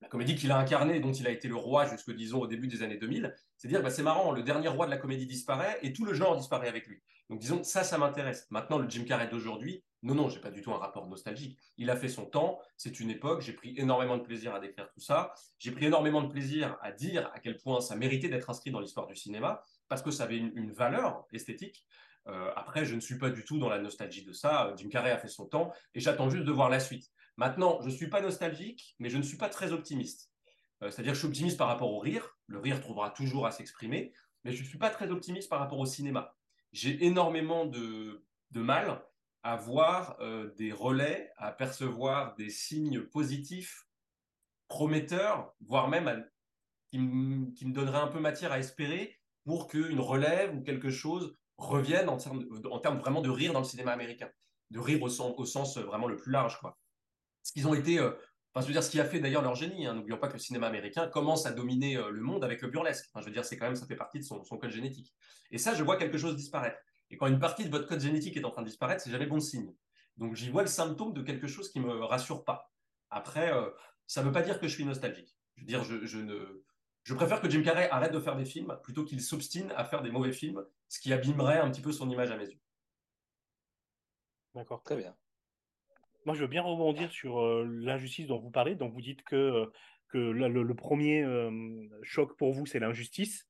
la 0.00 0.08
comédie 0.08 0.34
qu'il 0.34 0.50
a 0.52 0.58
incarnée, 0.58 1.00
dont 1.00 1.12
il 1.12 1.26
a 1.26 1.30
été 1.30 1.48
le 1.48 1.56
roi 1.56 1.86
jusque, 1.86 2.14
disons, 2.14 2.40
au 2.40 2.46
début 2.46 2.68
des 2.68 2.82
années 2.82 2.98
2000. 2.98 3.34
C'est 3.56 3.68
dire, 3.68 3.82
bah, 3.82 3.90
c'est 3.90 4.02
marrant, 4.02 4.32
le 4.32 4.42
dernier 4.42 4.68
roi 4.68 4.86
de 4.86 4.90
la 4.90 4.98
comédie 4.98 5.26
disparaît 5.26 5.78
et 5.82 5.92
tout 5.92 6.04
le 6.04 6.12
genre 6.12 6.36
disparaît 6.36 6.68
avec 6.68 6.86
lui. 6.86 7.00
Donc, 7.30 7.40
disons, 7.40 7.64
ça, 7.64 7.84
ça 7.84 7.96
m'intéresse. 7.96 8.46
Maintenant, 8.50 8.78
le 8.78 8.88
Jim 8.88 9.04
Carrey 9.04 9.28
d'aujourd'hui, 9.28 9.82
non, 10.04 10.14
non, 10.14 10.28
j'ai 10.28 10.40
pas 10.40 10.50
du 10.50 10.60
tout 10.60 10.70
un 10.72 10.76
rapport 10.76 11.06
nostalgique. 11.08 11.58
Il 11.78 11.88
a 11.88 11.96
fait 11.96 12.10
son 12.10 12.26
temps, 12.26 12.60
c'est 12.76 13.00
une 13.00 13.08
époque, 13.08 13.40
j'ai 13.40 13.54
pris 13.54 13.72
énormément 13.78 14.18
de 14.18 14.22
plaisir 14.22 14.54
à 14.54 14.60
décrire 14.60 14.90
tout 14.92 15.00
ça. 15.00 15.32
J'ai 15.58 15.70
pris 15.70 15.86
énormément 15.86 16.20
de 16.20 16.28
plaisir 16.28 16.76
à 16.82 16.92
dire 16.92 17.30
à 17.32 17.40
quel 17.40 17.56
point 17.56 17.80
ça 17.80 17.96
méritait 17.96 18.28
d'être 18.28 18.50
inscrit 18.50 18.70
dans 18.70 18.80
l'histoire 18.80 19.06
du 19.06 19.16
cinéma, 19.16 19.64
parce 19.88 20.02
que 20.02 20.10
ça 20.10 20.24
avait 20.24 20.36
une, 20.36 20.72
valeur 20.72 21.24
esthétique. 21.32 21.86
Euh, 22.26 22.50
après, 22.54 22.84
je 22.84 22.94
ne 22.94 23.00
suis 23.00 23.16
pas 23.16 23.30
du 23.30 23.44
tout 23.44 23.58
dans 23.58 23.70
la 23.70 23.78
nostalgie 23.78 24.24
de 24.24 24.32
ça. 24.32 24.74
Jim 24.76 24.90
Carrey 24.90 25.10
a 25.10 25.18
fait 25.18 25.28
son 25.28 25.46
temps 25.46 25.72
et 25.94 26.00
j'attends 26.00 26.28
juste 26.28 26.44
de 26.44 26.52
voir 26.52 26.68
la 26.68 26.80
suite. 26.80 27.10
Maintenant, 27.36 27.80
je 27.80 27.86
ne 27.86 27.92
suis 27.92 28.08
pas 28.08 28.20
nostalgique, 28.20 28.94
mais 28.98 29.10
je 29.10 29.16
ne 29.16 29.22
suis 29.22 29.36
pas 29.36 29.48
très 29.48 29.72
optimiste. 29.72 30.30
Euh, 30.82 30.90
C'est-à-dire 30.90 31.12
que 31.12 31.16
je 31.16 31.20
suis 31.20 31.28
optimiste 31.28 31.58
par 31.58 31.68
rapport 31.68 31.92
au 31.92 31.98
rire. 31.98 32.36
Le 32.46 32.58
rire 32.58 32.80
trouvera 32.80 33.10
toujours 33.10 33.46
à 33.46 33.50
s'exprimer, 33.50 34.12
mais 34.44 34.52
je 34.52 34.62
ne 34.62 34.68
suis 34.68 34.78
pas 34.78 34.90
très 34.90 35.10
optimiste 35.10 35.48
par 35.48 35.58
rapport 35.58 35.78
au 35.78 35.86
cinéma. 35.86 36.36
J'ai 36.72 37.04
énormément 37.04 37.66
de, 37.66 38.24
mal 38.52 39.02
à 39.42 39.56
voir 39.56 40.16
euh, 40.20 40.54
des 40.54 40.72
relais, 40.72 41.32
à 41.36 41.50
percevoir 41.50 42.34
des 42.36 42.50
signes 42.50 43.02
positifs, 43.02 43.86
prometteurs, 44.68 45.52
voire 45.60 45.88
même 45.88 46.24
qui, 46.90 46.98
me, 46.98 47.72
donneraient 47.72 47.98
un 47.98 48.08
peu 48.08 48.20
matière 48.20 48.52
à 48.52 48.58
espérer 48.58 49.20
pour 49.44 49.68
qu'une 49.68 50.00
relève 50.00 50.54
ou 50.56 50.62
quelque 50.62 50.90
chose 50.90 51.36
revienne 51.58 52.08
en 52.08 52.16
termes, 52.16 52.46
en 52.70 52.78
termes 52.78 52.98
vraiment 52.98 53.20
de 53.20 53.30
rire 53.30 53.52
dans 53.52 53.60
le 53.60 53.64
cinéma 53.64 53.92
américain, 53.92 54.30
de 54.70 54.78
rire 54.78 55.02
au, 55.02 55.08
sens, 55.08 55.34
au 55.36 55.44
sens 55.44 55.76
vraiment 55.78 56.08
le 56.08 56.16
plus 56.16 56.32
large. 56.32 56.58
Quoi. 56.60 56.78
Qu'ils 57.54 57.68
ont 57.68 57.74
été, 57.74 57.98
euh, 57.98 58.10
enfin, 58.52 58.62
je 58.62 58.66
veux 58.66 58.72
dire, 58.72 58.82
ce 58.82 58.90
qui 58.90 59.00
a 59.00 59.04
fait 59.04 59.20
d'ailleurs 59.20 59.42
leur 59.42 59.54
génie. 59.54 59.86
Hein. 59.86 59.94
N'oublions 59.94 60.18
pas 60.18 60.28
que 60.28 60.34
le 60.34 60.38
cinéma 60.38 60.66
américain 60.66 61.06
commence 61.06 61.46
à 61.46 61.52
dominer 61.52 61.96
euh, 61.96 62.10
le 62.10 62.20
monde 62.20 62.44
avec 62.44 62.60
le 62.62 62.68
burlesque. 62.68 63.08
Enfin, 63.12 63.20
je 63.20 63.26
veux 63.26 63.32
dire, 63.32 63.44
c'est 63.44 63.56
quand 63.56 63.66
même, 63.66 63.76
ça 63.76 63.86
fait 63.86 63.96
partie 63.96 64.18
de 64.18 64.24
son, 64.24 64.42
code 64.42 64.70
génétique. 64.70 65.14
Et 65.50 65.58
ça, 65.58 65.74
je 65.74 65.82
vois 65.82 65.96
quelque 65.96 66.18
chose 66.18 66.36
disparaître. 66.36 66.78
Et 67.10 67.16
quand 67.16 67.26
une 67.26 67.38
partie 67.38 67.64
de 67.64 67.70
votre 67.70 67.86
code 67.86 68.00
génétique 68.00 68.36
est 68.36 68.44
en 68.44 68.50
train 68.50 68.62
de 68.62 68.68
disparaître, 68.68 69.02
c'est 69.02 69.10
jamais 69.10 69.26
bon 69.26 69.40
signe. 69.40 69.72
Donc 70.16 70.34
j'y 70.34 70.50
vois 70.50 70.62
le 70.62 70.68
symptôme 70.68 71.12
de 71.12 71.22
quelque 71.22 71.46
chose 71.46 71.70
qui 71.70 71.80
me 71.80 72.04
rassure 72.04 72.44
pas. 72.44 72.72
Après, 73.10 73.52
euh, 73.52 73.70
ça 74.06 74.20
ne 74.20 74.26
veut 74.26 74.32
pas 74.32 74.42
dire 74.42 74.58
que 74.58 74.66
je 74.66 74.74
suis 74.74 74.84
nostalgique. 74.84 75.36
Je 75.56 75.62
veux 75.62 75.66
dire, 75.66 75.84
je, 75.84 76.04
je 77.04 77.14
préfère 77.14 77.40
que 77.40 77.48
Jim 77.50 77.62
Carrey 77.62 77.88
arrête 77.90 78.12
de 78.12 78.18
faire 78.18 78.36
des 78.36 78.44
films 78.44 78.76
plutôt 78.82 79.04
qu'il 79.04 79.20
s'obstine 79.20 79.72
à 79.76 79.84
faire 79.84 80.02
des 80.02 80.10
mauvais 80.10 80.32
films, 80.32 80.64
ce 80.88 81.00
qui 81.00 81.12
abîmerait 81.12 81.58
un 81.58 81.70
petit 81.70 81.82
peu 81.82 81.92
son 81.92 82.08
image 82.10 82.30
à 82.30 82.36
mes 82.36 82.46
yeux. 82.46 82.60
D'accord. 84.54 84.82
Très 84.82 84.96
bien. 84.96 85.14
Moi, 86.24 86.34
je 86.34 86.40
veux 86.40 86.46
bien 86.46 86.62
rebondir 86.62 87.10
sur 87.10 87.40
euh, 87.40 87.66
l'injustice 87.68 88.26
dont 88.26 88.38
vous 88.38 88.50
parlez. 88.50 88.74
Donc, 88.74 88.92
vous 88.94 89.02
dites 89.02 89.22
que, 89.22 89.36
euh, 89.36 89.66
que 90.08 90.18
le, 90.18 90.74
premier 90.74 91.22
euh, 91.22 91.50
choc 92.02 92.36
pour 92.36 92.52
vous, 92.52 92.66
c'est 92.66 92.78
l'injustice. 92.78 93.46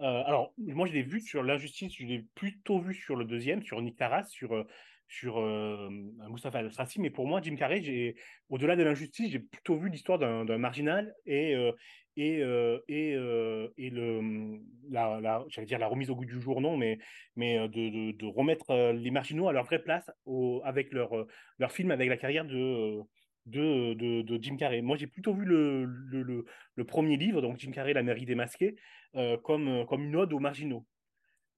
Alors, 0.00 0.54
moi, 0.58 0.86
je 0.86 0.92
l'ai 0.92 1.02
vu 1.02 1.20
sur 1.20 1.42
l'injustice, 1.42 1.92
je 1.92 2.04
l'ai 2.04 2.24
plutôt 2.36 2.78
vu 2.78 2.94
sur 2.94 3.16
le 3.16 3.24
deuxième, 3.24 3.64
sur 3.64 3.82
Nick 3.82 3.96
Taras, 3.96 4.22
sur, 4.24 4.64
sur 5.08 5.38
euh, 5.38 5.88
Moustapha 6.28 6.58
Al-Sassi. 6.58 7.00
Mais 7.00 7.10
pour 7.10 7.26
moi, 7.26 7.40
Jim 7.42 7.56
Carrey, 7.56 8.14
au-delà 8.50 8.76
de 8.76 8.82
l'injustice, 8.82 9.30
j'ai 9.30 9.38
plutôt 9.38 9.76
vu 9.76 9.88
l'histoire 9.88 10.18
d'un, 10.18 10.58
marginal 10.58 11.14
et, 11.26 11.54
euh, 11.54 11.72
et, 12.16 12.42
euh, 12.42 12.78
euh, 12.90 13.68
et 13.78 13.90
le, 13.90 14.60
la, 14.90 15.44
dire 15.64 15.78
la 15.78 15.86
remise 15.86 16.10
au 16.10 16.16
goût 16.16 16.26
du 16.26 16.40
jour, 16.40 16.60
non, 16.60 16.76
mais, 16.76 16.98
mais 17.36 17.68
de, 17.68 18.12
de, 18.12 18.26
remettre 18.26 18.92
les 18.92 19.10
marginaux 19.10 19.48
à 19.48 19.52
leur 19.52 19.64
vraie 19.64 19.82
place 19.82 20.10
avec 20.64 20.92
leur, 20.92 21.26
leur 21.58 21.72
film, 21.72 21.90
avec 21.90 22.08
la 22.08 22.16
carrière 22.16 22.44
de 22.44 23.00
de, 23.46 23.94
de, 23.94 24.42
Jim 24.42 24.56
Carrey. 24.56 24.82
Moi, 24.82 24.98
j'ai 24.98 25.06
plutôt 25.06 25.32
vu 25.32 25.46
le, 25.46 25.86
le, 25.86 26.84
premier 26.84 27.16
livre, 27.16 27.40
donc 27.40 27.58
Jim 27.58 27.70
Carrey, 27.70 27.94
La 27.94 28.02
mairie 28.02 28.26
démasquée, 28.26 28.76
comme, 29.42 29.86
comme 29.86 30.04
une 30.04 30.16
ode 30.16 30.34
aux 30.34 30.38
marginaux. 30.38 30.84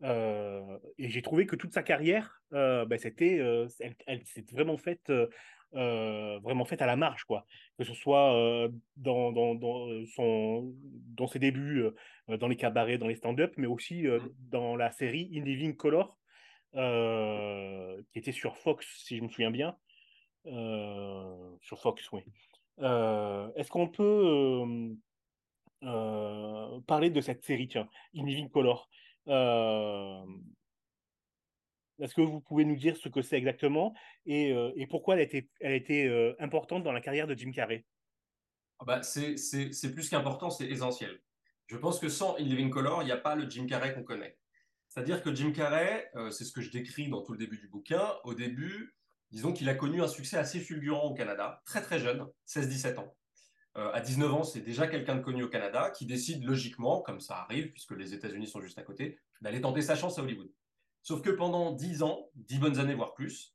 Euh, 0.03 0.79
et 0.99 1.11
j'ai 1.11 1.23
trouvé 1.23 1.47
que 1.47 1.57
toute 1.57 1.73
sa 1.75 1.83
carrière, 1.83 2.41
euh, 2.53 2.85
ben, 2.87 2.99
c'était, 2.99 3.37
elle, 3.81 3.97
elle 4.07 4.27
s'est 4.27 4.45
vraiment 4.53 4.77
faite, 4.79 5.13
vraiment 5.73 6.65
faite 6.65 6.83
à 6.83 6.87
la 6.87 6.97
marge, 6.97 7.25
quoi. 7.25 7.47
Que 7.79 7.85
ce 7.85 7.95
soit 7.95 8.69
dans, 8.97 9.33
dans, 9.33 9.55
dans, 9.55 9.89
son, 10.15 10.75
dans 11.17 11.27
ses 11.27 11.39
débuts, 11.39 11.85
dans 12.29 12.49
les 12.49 12.57
cabarets, 12.57 12.99
dans 12.99 13.09
les 13.09 13.17
stand-up, 13.17 13.53
mais 13.57 13.67
aussi 13.67 14.05
dans 14.39 14.77
la 14.77 14.91
série 14.91 15.31
In 15.35 15.45
Living 15.45 15.77
Color, 15.77 16.19
qui 16.73 18.19
était 18.19 18.33
sur 18.33 18.57
Fox, 18.57 18.87
si 19.05 19.19
je 19.19 19.23
me 19.23 19.29
souviens 19.29 19.51
bien. 19.51 19.77
Euh, 20.47 21.57
sur 21.61 21.79
Fox, 21.81 22.11
oui. 22.13 22.23
Euh, 22.81 23.51
Est-ce 23.57 23.71
qu'on 23.71 23.89
peut 23.89 24.97
euh, 25.83 26.81
parler 26.87 27.11
de 27.11 27.21
cette 27.21 27.45
série, 27.45 27.69
tiens, 27.69 27.89
In 28.17 28.25
Living 28.25 28.49
Color? 28.49 28.89
Est-ce 32.01 32.15
que 32.15 32.23
vous 32.23 32.41
pouvez 32.41 32.65
nous 32.65 32.77
dire 32.77 32.97
ce 32.97 33.09
que 33.09 33.23
c'est 33.23 33.37
exactement 33.37 33.95
et, 34.27 34.51
et, 34.77 34.87
pourquoi 34.87 35.15
elle 35.15 35.21
a 35.21 35.25
été, 35.25 35.49
été 35.61 36.35
importante 36.39 36.83
dans 36.83 36.93
la 36.93 37.01
carrière 37.01 37.27
de 37.27 37.35
Jim 37.35 37.53
Carrey? 37.53 37.85
Bah, 38.85 39.03
C'est 39.03 39.35
plus 39.93 40.09
qu'important, 40.09 40.51
c'est 40.51 40.67
essentiel. 40.67 41.21
Je 41.67 41.77
pense 41.77 42.01
que 42.01 42.09
sans 42.09 42.37
In 42.37 42.45
Living 42.45 42.71
Color, 42.71 43.03
il 43.03 43.07
n'y 43.07 43.13
a 43.13 43.17
pas 43.17 43.37
le 43.37 43.49
Jim 43.49 43.67
Carrey 43.67 43.95
qu'on 43.95 44.03
connaît. 44.03 44.37
C'est-à-dire 44.89 45.23
que 45.23 45.33
Jim 45.33 45.53
Carrey, 45.53 46.11
c'est 46.31 46.45
ce 46.45 46.53
que 46.53 46.61
je 46.61 46.71
décris 46.71 47.09
dans 47.09 47.23
tout 47.23 47.33
le 47.33 47.39
début 47.39 47.59
du 47.59 47.69
bouquin, 47.69 48.17
au 48.25 48.35
début, 48.35 48.97
disons 49.31 49.53
qu'il 49.53 49.69
a 49.69 49.75
connu 49.75 50.03
un 50.03 50.09
succès 50.09 50.37
assez 50.37 50.59
fulgurant 50.59 51.05
au 51.05 51.15
Canada, 51.15 51.63
très 51.65 51.81
très 51.81 52.01
jeune, 52.01 52.27
16-17 52.49 52.99
ans. 52.99 53.17
Euh, 53.77 53.93
à 53.93 54.01
19 54.01 54.35
ans, 54.35 54.43
c'est 54.43 54.61
déjà 54.61 54.89
quelqu'un 54.89 55.17
de 55.17 55.23
connu 55.23 55.45
au 55.45 55.49
Canada 55.49 55.91
qui 55.91 56.07
décide 56.07 56.45
logiquement, 56.45 57.01
comme 57.03 57.21
ça 57.21 57.37
arrive, 57.37 57.71
puisque 57.71 57.93
les 57.93 58.15
États-Unis 58.15 58.49
sont 58.49 58.61
juste 58.61 58.79
à 58.79 58.83
côté, 58.83 59.19
d'aller 59.41 59.61
tenter 59.61 59.83
sa 59.83 59.95
chance 59.95 60.19
à 60.19 60.23
Hollywood. 60.23 60.51
Sauf 61.03 61.23
que 61.23 61.31
pendant 61.31 61.73
10 61.73 62.03
ans, 62.03 62.31
10 62.35 62.59
bonnes 62.59 62.79
années, 62.79 62.95
voire 62.95 63.15
plus, 63.15 63.55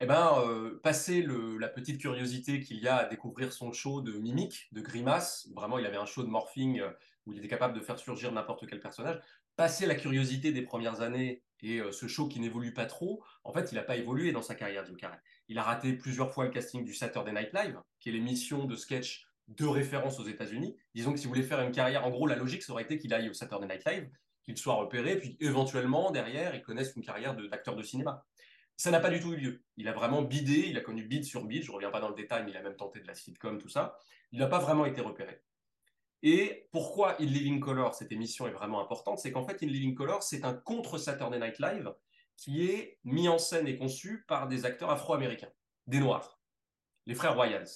eh 0.00 0.06
ben, 0.06 0.38
euh, 0.44 0.80
passer 0.82 1.26
la 1.58 1.68
petite 1.68 2.00
curiosité 2.00 2.60
qu'il 2.60 2.78
y 2.78 2.88
a 2.88 2.96
à 2.96 3.04
découvrir 3.04 3.52
son 3.52 3.72
show 3.72 4.00
de 4.00 4.12
mimique, 4.12 4.68
de 4.72 4.80
grimace, 4.80 5.48
vraiment 5.54 5.78
il 5.78 5.86
avait 5.86 5.96
un 5.96 6.06
show 6.06 6.22
de 6.22 6.28
morphing 6.28 6.80
euh, 6.80 6.90
où 7.26 7.32
il 7.32 7.38
était 7.38 7.48
capable 7.48 7.74
de 7.74 7.80
faire 7.80 7.98
surgir 7.98 8.30
n'importe 8.32 8.66
quel 8.68 8.80
personnage, 8.80 9.20
passer 9.56 9.86
la 9.86 9.94
curiosité 9.94 10.52
des 10.52 10.62
premières 10.62 11.00
années 11.00 11.42
et 11.60 11.80
ce 11.90 12.06
show 12.06 12.28
qui 12.28 12.38
n'évolue 12.38 12.72
pas 12.72 12.86
trop, 12.86 13.24
en 13.42 13.52
fait, 13.52 13.72
il 13.72 13.74
n'a 13.74 13.82
pas 13.82 13.96
évolué 13.96 14.30
dans 14.30 14.42
sa 14.42 14.54
carrière, 14.54 14.86
Jim 14.86 14.94
Carrey. 14.94 15.18
Il 15.48 15.58
a 15.58 15.64
raté 15.64 15.92
plusieurs 15.94 16.32
fois 16.32 16.44
le 16.44 16.50
casting 16.50 16.84
du 16.84 16.94
Saturday 16.94 17.32
Night 17.32 17.52
Live, 17.52 17.80
qui 17.98 18.10
est 18.10 18.12
l'émission 18.12 18.64
de 18.64 18.76
sketch 18.76 19.27
de 19.48 19.66
référence 19.66 20.20
aux 20.20 20.26
États-Unis. 20.26 20.76
Disons 20.94 21.12
que 21.12 21.18
si 21.18 21.24
vous 21.24 21.32
voulez 21.32 21.42
faire 21.42 21.60
une 21.60 21.72
carrière, 21.72 22.06
en 22.06 22.10
gros, 22.10 22.26
la 22.26 22.36
logique, 22.36 22.62
ça 22.62 22.72
aurait 22.72 22.82
été 22.82 22.98
qu'il 22.98 23.12
aille 23.14 23.30
au 23.30 23.34
Saturday 23.34 23.66
Night 23.66 23.84
Live, 23.86 24.10
qu'il 24.42 24.56
soit 24.56 24.74
repéré, 24.74 25.18
puis 25.18 25.36
éventuellement, 25.40 26.10
derrière, 26.10 26.54
il 26.54 26.62
connaisse 26.62 26.94
une 26.96 27.02
carrière 27.02 27.34
d'acteur 27.34 27.76
de, 27.76 27.82
cinéma. 27.82 28.24
Ça 28.76 28.90
n'a 28.90 29.00
pas 29.00 29.10
du 29.10 29.20
tout 29.20 29.32
eu 29.32 29.36
lieu. 29.36 29.64
Il 29.76 29.88
a 29.88 29.92
vraiment 29.92 30.22
bidé, 30.22 30.66
il 30.68 30.76
a 30.76 30.80
connu 30.80 31.02
bid 31.02 31.24
sur 31.24 31.44
bid, 31.44 31.62
je 31.62 31.70
ne 31.70 31.74
reviens 31.74 31.90
pas 31.90 32.00
dans 32.00 32.08
le 32.08 32.14
détail, 32.14 32.44
mais 32.44 32.50
il 32.52 32.56
a 32.56 32.62
même 32.62 32.76
tenté 32.76 33.00
de 33.00 33.06
la 33.06 33.14
sitcom, 33.14 33.58
tout 33.58 33.68
ça. 33.68 33.98
Il 34.30 34.38
n'a 34.38 34.46
pas 34.46 34.58
vraiment 34.58 34.86
été 34.86 35.00
repéré. 35.00 35.42
Et 36.22 36.68
pourquoi 36.72 37.20
In 37.20 37.26
Living 37.26 37.60
Color, 37.60 37.94
cette 37.94 38.12
émission 38.12 38.46
est 38.46 38.52
vraiment 38.52 38.80
importante, 38.80 39.18
c'est 39.18 39.32
qu'en 39.32 39.44
fait, 39.44 39.62
In 39.62 39.66
Living 39.66 39.94
Color, 39.94 40.22
c'est 40.22 40.44
un 40.44 40.54
contre 40.54 40.98
Saturday 40.98 41.38
Night 41.38 41.58
Live 41.58 41.92
qui 42.36 42.64
est 42.66 42.98
mis 43.04 43.28
en 43.28 43.38
scène 43.38 43.66
et 43.66 43.76
conçu 43.76 44.24
par 44.28 44.46
des 44.46 44.64
acteurs 44.64 44.90
afro-américains, 44.90 45.50
des 45.86 45.98
Noirs, 45.98 46.40
les 47.06 47.14
frères 47.14 47.34
Royals. 47.34 47.68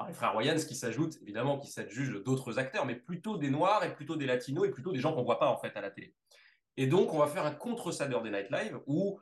Alors, 0.00 0.08
les 0.08 0.14
frères 0.14 0.32
Royals 0.32 0.64
qui 0.64 0.74
s'ajoutent, 0.74 1.18
évidemment, 1.20 1.58
qui 1.58 1.70
s'adjugent 1.70 2.22
d'autres 2.24 2.58
acteurs, 2.58 2.86
mais 2.86 2.94
plutôt 2.94 3.36
des 3.36 3.50
Noirs 3.50 3.84
et 3.84 3.94
plutôt 3.94 4.16
des 4.16 4.24
Latinos 4.24 4.66
et 4.66 4.70
plutôt 4.70 4.92
des 4.92 4.98
gens 4.98 5.12
qu'on 5.12 5.20
ne 5.20 5.26
voit 5.26 5.38
pas 5.38 5.50
en 5.50 5.58
fait 5.58 5.76
à 5.76 5.82
la 5.82 5.90
télé. 5.90 6.14
Et 6.78 6.86
donc, 6.86 7.12
on 7.12 7.18
va 7.18 7.26
faire 7.26 7.44
un 7.44 7.50
contre 7.50 7.92
Saturday 7.92 8.30
Night 8.30 8.50
Live 8.50 8.80
où, 8.86 9.20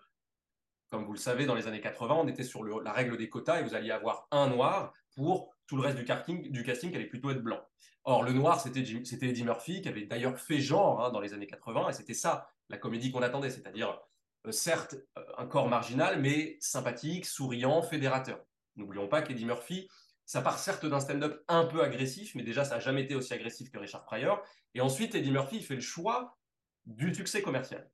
comme 0.89 1.05
vous 1.05 1.15
le 1.15 1.19
savez, 1.19 1.47
dans 1.47 1.57
les 1.57 1.67
années 1.67 1.81
80, 1.81 2.15
on 2.15 2.29
était 2.29 2.45
sur 2.45 2.63
la 2.63 2.93
règle 2.93 3.17
des 3.17 3.29
quotas 3.29 3.59
et 3.59 3.65
vous 3.65 3.75
alliez 3.75 3.91
avoir 3.91 4.29
un 4.31 4.51
Noir 4.51 4.93
pour 5.17 5.53
tout 5.67 5.75
le 5.75 5.83
reste 5.83 5.99
du 5.99 6.05
casting, 6.05 6.49
du 6.53 6.63
casting 6.63 6.91
qui 6.91 6.97
allait 6.97 7.07
plutôt 7.07 7.31
être 7.31 7.43
blanc. 7.43 7.61
Or, 8.05 8.23
le 8.23 8.33
Noir, 8.33 8.61
c'était 8.61 8.79
Eddie 8.79 9.45
Murphy, 9.45 9.83
qui 9.83 9.89
avait 9.89 10.07
d'ailleurs 10.07 10.39
fait 10.39 10.61
genre 10.61 11.05
hein, 11.05 11.11
dans 11.11 11.21
les 11.21 11.35
années 11.35 11.49
80, 11.49 11.89
et 11.89 11.93
c'était 11.93 12.15
ça, 12.15 12.49
la 12.69 12.79
comédie 12.79 13.11
qu'on 13.11 13.23
attendait, 13.23 13.51
c'est-à-dire 13.51 14.01
euh, 14.47 14.53
certes 14.53 14.95
euh, 15.19 15.25
un 15.39 15.47
corps 15.47 15.69
marginal, 15.69 16.21
mais 16.21 16.57
sympathique, 16.61 17.27
souriant, 17.27 17.83
fédérateur. 17.83 18.39
N'oublions 18.77 19.09
pas 19.09 19.23
qu'Eddie 19.23 19.45
Murphy, 19.45 19.89
ça 20.29 20.43
part 20.43 20.59
certes 20.59 20.87
d'un 20.87 21.01
stand-up 21.01 21.43
un 21.49 21.65
peu 21.65 21.83
agressif, 21.83 22.35
mais 22.35 22.43
déjà 22.43 22.65
ça 22.65 22.75
n'a 22.75 22.81
jamais 22.81 23.03
été 23.03 23.15
aussi 23.15 23.33
agressif 23.33 23.71
que 23.71 23.79
Richard 23.79 24.05
Pryor. 24.05 24.43
Et 24.75 24.81
ensuite, 24.81 25.15
Eddie 25.15 25.31
Murphy 25.31 25.63
fait 25.63 25.75
le 25.75 25.81
choix 25.81 26.39
du 26.87 27.15
succès 27.15 27.43
commercial. 27.43 27.91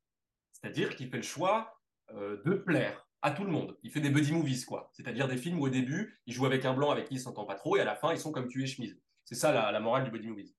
C'est-à-dire 0.51 0.95
qu'il 0.95 1.09
fait 1.09 1.17
le 1.17 1.23
choix 1.23 1.79
euh, 2.11 2.41
de 2.43 2.53
plaire 2.53 3.07
à 3.21 3.31
tout 3.31 3.43
le 3.43 3.51
monde. 3.51 3.77
Il 3.83 3.91
fait 3.91 4.01
des 4.01 4.09
buddy 4.09 4.33
movies, 4.33 4.65
quoi. 4.65 4.91
C'est-à-dire 4.93 5.27
des 5.27 5.37
films 5.37 5.59
où 5.59 5.65
au 5.65 5.69
début, 5.69 6.21
il 6.25 6.33
joue 6.33 6.45
avec 6.45 6.65
un 6.65 6.73
blanc 6.73 6.91
avec 6.91 7.05
qui 7.07 7.15
il 7.15 7.19
s'entend 7.19 7.45
pas 7.45 7.55
trop, 7.55 7.77
et 7.77 7.81
à 7.81 7.85
la 7.85 7.95
fin, 7.95 8.11
ils 8.11 8.19
sont 8.19 8.31
comme 8.31 8.47
tu 8.47 8.63
es 8.63 8.67
chemise. 8.67 8.99
C'est 9.23 9.35
ça 9.35 9.51
la, 9.51 9.71
la, 9.71 9.79
morale 9.79 10.03
du 10.03 10.11
buddy 10.11 10.27
movies. 10.27 10.53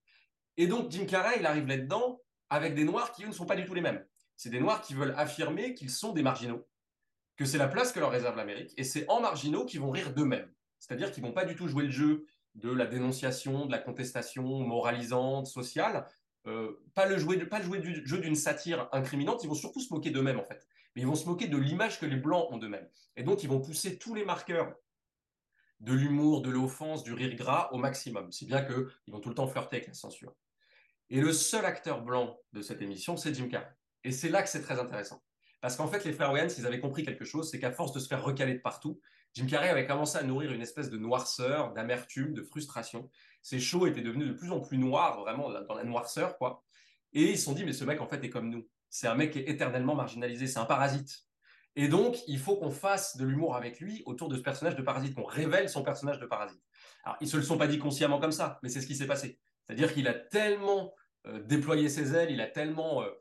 Et 0.57 0.67
donc, 0.67 0.91
Jim 0.91 1.05
Carrey, 1.05 1.37
il 1.39 1.45
arrive 1.45 1.67
là-dedans 1.67 2.21
avec 2.49 2.75
des 2.75 2.83
noirs 2.83 3.11
qui, 3.11 3.23
eux, 3.23 3.27
ne 3.27 3.33
sont 3.33 3.45
pas 3.45 3.55
du 3.55 3.65
tout 3.65 3.73
les 3.73 3.81
mêmes 3.81 4.03
c'est 4.37 4.51
des 4.51 4.59
Noirs 4.59 4.81
qui 4.81 4.93
veulent 4.93 5.15
affirmer 5.17 5.73
qu'ils 5.73 5.89
sont 5.89 6.13
des 6.13 6.21
marginaux, 6.21 6.65
que 7.35 7.45
c'est 7.45 7.57
la 7.57 7.67
place 7.67 7.91
que 7.91 7.99
leur 7.99 8.11
réserve 8.11 8.37
l'Amérique, 8.37 8.73
et 8.77 8.83
c'est 8.83 9.09
en 9.09 9.19
marginaux 9.19 9.65
qu'ils 9.65 9.81
vont 9.81 9.89
rire 9.89 10.13
d'eux-mêmes. 10.13 10.49
C'est-à-dire 10.79 11.11
qu'ils 11.11 11.23
vont 11.23 11.33
pas 11.33 11.45
du 11.45 11.55
tout 11.55 11.67
jouer 11.67 11.83
le 11.83 11.91
jeu 11.91 12.25
de 12.55 12.71
la 12.71 12.85
dénonciation, 12.85 13.65
de 13.65 13.71
la 13.71 13.79
contestation 13.79 14.43
moralisante, 14.43 15.47
sociale, 15.47 16.07
euh, 16.47 16.81
pas, 16.93 17.05
le 17.05 17.17
jouer, 17.17 17.37
pas 17.45 17.59
le 17.59 17.65
jouer 17.65 17.79
du 17.79 18.05
jeu 18.05 18.19
d'une 18.19 18.35
satire 18.35 18.87
incriminante, 18.91 19.43
ils 19.43 19.47
vont 19.47 19.55
surtout 19.55 19.81
se 19.81 19.93
moquer 19.93 20.11
d'eux-mêmes 20.11 20.39
en 20.39 20.45
fait. 20.45 20.65
Mais 20.95 21.01
ils 21.01 21.07
vont 21.07 21.15
se 21.15 21.25
moquer 21.25 21.47
de 21.47 21.57
l'image 21.57 21.99
que 21.99 22.05
les 22.05 22.15
Blancs 22.15 22.47
ont 22.51 22.57
d'eux-mêmes. 22.57 22.87
Et 23.15 23.23
donc 23.23 23.43
ils 23.43 23.49
vont 23.49 23.59
pousser 23.59 23.97
tous 23.97 24.15
les 24.15 24.25
marqueurs 24.25 24.73
de 25.79 25.93
l'humour, 25.93 26.41
de 26.41 26.49
l'offense, 26.49 27.03
du 27.03 27.13
rire 27.13 27.35
gras 27.35 27.69
au 27.71 27.77
maximum. 27.77 28.31
Si 28.31 28.45
bien 28.45 28.63
qu'ils 28.63 29.13
vont 29.13 29.19
tout 29.19 29.29
le 29.29 29.35
temps 29.35 29.47
flirter 29.47 29.77
avec 29.77 29.87
la 29.87 29.93
censure. 29.93 30.33
Et 31.09 31.21
le 31.21 31.31
seul 31.33 31.65
acteur 31.65 32.01
blanc 32.01 32.39
de 32.53 32.61
cette 32.61 32.81
émission, 32.81 33.17
c'est 33.17 33.33
Jim 33.33 33.47
Carrey. 33.47 33.71
Et 34.03 34.11
c'est 34.11 34.29
là 34.29 34.41
que 34.41 34.49
c'est 34.49 34.61
très 34.61 34.79
intéressant. 34.79 35.23
Parce 35.61 35.75
qu'en 35.75 35.87
fait, 35.87 36.03
les 36.05 36.13
frères 36.13 36.31
Wayans, 36.31 36.49
ils 36.57 36.65
avaient 36.65 36.79
compris 36.79 37.03
quelque 37.03 37.25
chose, 37.25 37.49
c'est 37.49 37.59
qu'à 37.59 37.71
force 37.71 37.91
de 37.93 37.99
se 37.99 38.07
faire 38.07 38.23
recaler 38.23 38.55
de 38.55 38.59
partout, 38.59 38.99
Jim 39.37 39.45
Carrey 39.45 39.69
avait 39.69 39.85
commencé 39.85 40.17
à 40.17 40.23
nourrir 40.23 40.51
une 40.51 40.63
espèce 40.63 40.89
de 40.89 40.97
noirceur, 40.97 41.71
d'amertume, 41.73 42.33
de 42.33 42.41
frustration. 42.41 43.07
Ses 43.43 43.59
shows 43.59 43.85
étaient 43.85 44.01
devenus 44.01 44.29
de 44.29 44.33
plus 44.33 44.51
en 44.51 44.61
plus 44.61 44.79
noirs, 44.79 45.19
vraiment 45.19 45.51
dans 45.51 45.75
la 45.75 45.83
noirceur, 45.83 46.39
quoi. 46.39 46.63
Et 47.13 47.33
ils 47.33 47.37
se 47.37 47.45
sont 47.45 47.53
dit, 47.53 47.63
mais 47.63 47.73
ce 47.73 47.83
mec, 47.83 48.01
en 48.01 48.07
fait, 48.07 48.23
est 48.23 48.31
comme 48.31 48.49
nous. 48.49 48.67
C'est 48.89 49.05
un 49.05 49.13
mec 49.13 49.33
qui 49.33 49.37
est 49.37 49.47
éternellement 49.47 49.93
marginalisé, 49.93 50.47
c'est 50.47 50.57
un 50.57 50.65
parasite. 50.65 51.19
Et 51.75 51.87
donc, 51.87 52.17
il 52.25 52.39
faut 52.39 52.57
qu'on 52.57 52.71
fasse 52.71 53.15
de 53.15 53.25
l'humour 53.25 53.55
avec 53.55 53.79
lui 53.79 54.01
autour 54.07 54.27
de 54.27 54.35
ce 54.37 54.41
personnage 54.41 54.75
de 54.75 54.81
parasite, 54.81 55.13
qu'on 55.13 55.23
révèle 55.23 55.69
son 55.69 55.83
personnage 55.83 56.17
de 56.17 56.25
parasite. 56.25 56.63
Alors, 57.03 57.17
ils 57.21 57.27
se 57.27 57.37
le 57.37 57.43
sont 57.43 57.59
pas 57.59 57.67
dit 57.67 57.77
consciemment 57.77 58.19
comme 58.19 58.31
ça, 58.31 58.59
mais 58.63 58.69
c'est 58.69 58.81
ce 58.81 58.87
qui 58.87 58.95
s'est 58.95 59.05
passé. 59.05 59.39
C'est-à-dire 59.67 59.93
qu'il 59.93 60.07
a 60.07 60.15
tellement 60.15 60.95
euh, 61.27 61.43
déployé 61.43 61.89
ses 61.89 62.15
ailes, 62.15 62.31
il 62.31 62.41
a 62.41 62.47
tellement 62.47 63.03
euh, 63.03 63.11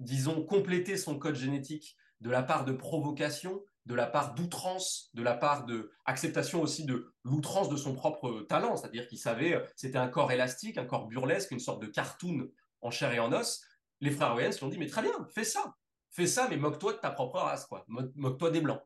disons, 0.00 0.42
compléter 0.44 0.96
son 0.96 1.20
code 1.20 1.36
génétique 1.36 1.96
de 2.20 2.30
la 2.30 2.42
part 2.42 2.64
de 2.64 2.72
provocation, 2.72 3.62
de 3.86 3.94
la 3.94 4.06
part 4.06 4.34
d'outrance, 4.34 5.10
de 5.14 5.22
la 5.22 5.34
part 5.34 5.64
de 5.66 5.90
acceptation 6.04 6.62
aussi 6.62 6.84
de 6.84 7.12
l'outrance 7.24 7.68
de 7.68 7.76
son 7.76 7.94
propre 7.94 8.42
talent, 8.48 8.76
c'est-à-dire 8.76 9.08
qu'il 9.08 9.18
savait, 9.18 9.54
euh, 9.54 9.64
c'était 9.76 9.98
un 9.98 10.08
corps 10.08 10.30
élastique, 10.30 10.78
un 10.78 10.84
corps 10.84 11.08
burlesque, 11.08 11.50
une 11.50 11.60
sorte 11.60 11.82
de 11.82 11.86
cartoon 11.86 12.48
en 12.80 12.90
chair 12.90 13.12
et 13.12 13.18
en 13.18 13.32
os. 13.32 13.62
Les 14.00 14.10
frères 14.10 14.34
Wayans 14.34 14.50
lui 14.50 14.64
ont 14.64 14.68
dit, 14.68 14.78
mais 14.78 14.86
très 14.86 15.02
bien, 15.02 15.12
fais 15.34 15.44
ça, 15.44 15.74
fais 16.10 16.26
ça, 16.26 16.46
mais 16.48 16.56
moque-toi 16.56 16.92
de 16.92 16.98
ta 16.98 17.10
propre 17.10 17.38
race, 17.38 17.66
quoi, 17.66 17.84
moque-toi 17.88 18.50
des 18.50 18.60
blancs. 18.60 18.82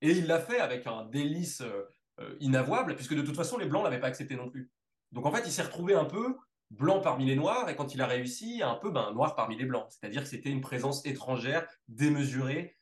Et 0.00 0.10
il 0.12 0.26
l'a 0.26 0.40
fait 0.40 0.60
avec 0.60 0.86
un 0.86 1.04
délice 1.06 1.62
euh, 1.62 1.84
euh, 2.20 2.36
inavouable, 2.40 2.94
puisque 2.94 3.14
de 3.14 3.22
toute 3.22 3.36
façon, 3.36 3.56
les 3.58 3.66
blancs 3.66 3.84
l'avaient 3.84 4.00
pas 4.00 4.08
accepté 4.08 4.36
non 4.36 4.50
plus. 4.50 4.70
Donc 5.12 5.26
en 5.26 5.32
fait, 5.32 5.42
il 5.46 5.52
s'est 5.52 5.62
retrouvé 5.62 5.94
un 5.94 6.04
peu 6.04 6.36
blanc 6.70 7.00
parmi 7.00 7.24
les 7.24 7.36
noirs, 7.36 7.68
et 7.68 7.76
quand 7.76 7.94
il 7.94 8.02
a 8.02 8.06
réussi, 8.06 8.62
un 8.62 8.74
peu 8.74 8.90
ben, 8.90 9.12
noir 9.12 9.34
parmi 9.34 9.56
les 9.56 9.64
blancs. 9.64 9.86
C'est-à-dire 9.88 10.22
que 10.22 10.28
c'était 10.28 10.50
une 10.50 10.60
présence 10.60 11.04
étrangère, 11.06 11.66
démesurée. 11.88 12.76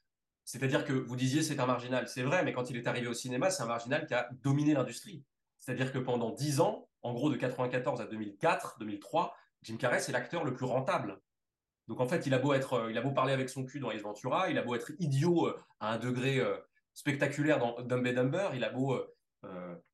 C'est-à-dire 0.45 0.84
que 0.84 0.93
vous 0.93 1.16
disiez 1.16 1.43
c'est 1.43 1.61
un 1.61 1.66
marginal, 1.66 2.09
c'est 2.09 2.22
vrai, 2.22 2.45
mais 2.45 2.53
quand 2.53 2.68
il 2.70 2.76
est 2.76 2.86
arrivé 2.86 3.07
au 3.07 3.14
cinéma, 3.14 3.51
c'est 3.51 3.62
un 3.62 3.66
marginal 3.66 4.07
qui 4.07 4.14
a 4.14 4.28
dominé 4.43 4.74
l'industrie. 4.74 5.24
C'est-à-dire 5.59 5.93
que 5.93 5.99
pendant 5.99 6.30
dix 6.30 6.61
ans, 6.61 6.88
en 7.03 7.12
gros 7.12 7.30
de 7.30 7.36
94 7.36 8.01
à 8.01 8.07
2004, 8.07 8.78
2003, 8.80 9.34
Jim 9.62 9.76
Carrey 9.76 10.01
c'est 10.01 10.12
l'acteur 10.12 10.45
le 10.45 10.55
plus 10.55 10.66
rentable. 10.66 11.20
Donc 11.88 12.01
en 12.01 12.07
fait, 12.07 12.26
il 12.26 12.34
a 12.34 12.38
beau 12.38 12.53
être, 12.53 12.74
euh, 12.74 12.90
il 12.90 12.99
a 12.99 13.03
beau 13.03 13.11
parler 13.11 13.32
avec 13.32 13.49
son 13.49 13.64
cul 13.64 13.80
dans 13.80 13.90
Ace 13.90 14.03
Ventura, 14.03 14.51
il 14.51 14.59
a 14.59 14.62
beau 14.62 14.74
être 14.74 14.93
idiot 14.99 15.49
euh, 15.49 15.61
à 15.80 15.93
un 15.93 15.99
degré 15.99 16.38
euh, 16.38 16.57
spectaculaire 16.95 17.59
dans 17.59 17.80
Dumb 17.82 18.07
and 18.07 18.12
Dumber, 18.12 18.51
il 18.55 18.64
a 18.64 18.70
beau 18.70 19.01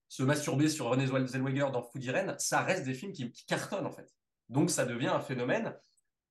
se 0.09 0.23
masturber 0.23 0.69
sur 0.69 0.87
René 0.87 1.07
Zellweger 1.07 1.71
dans 1.71 1.83
Food 1.83 2.05
Irene, 2.05 2.35
ça 2.39 2.63
reste 2.63 2.85
des 2.85 2.95
films 2.95 3.13
qui, 3.13 3.31
cartonnent 3.47 3.87
en 3.87 3.91
fait. 3.91 4.15
Donc 4.49 4.71
ça 4.71 4.85
devient 4.85 5.09
un 5.09 5.21
phénomène 5.21 5.75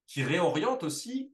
qui 0.05 0.23
réoriente 0.23 0.83
aussi 0.83 1.33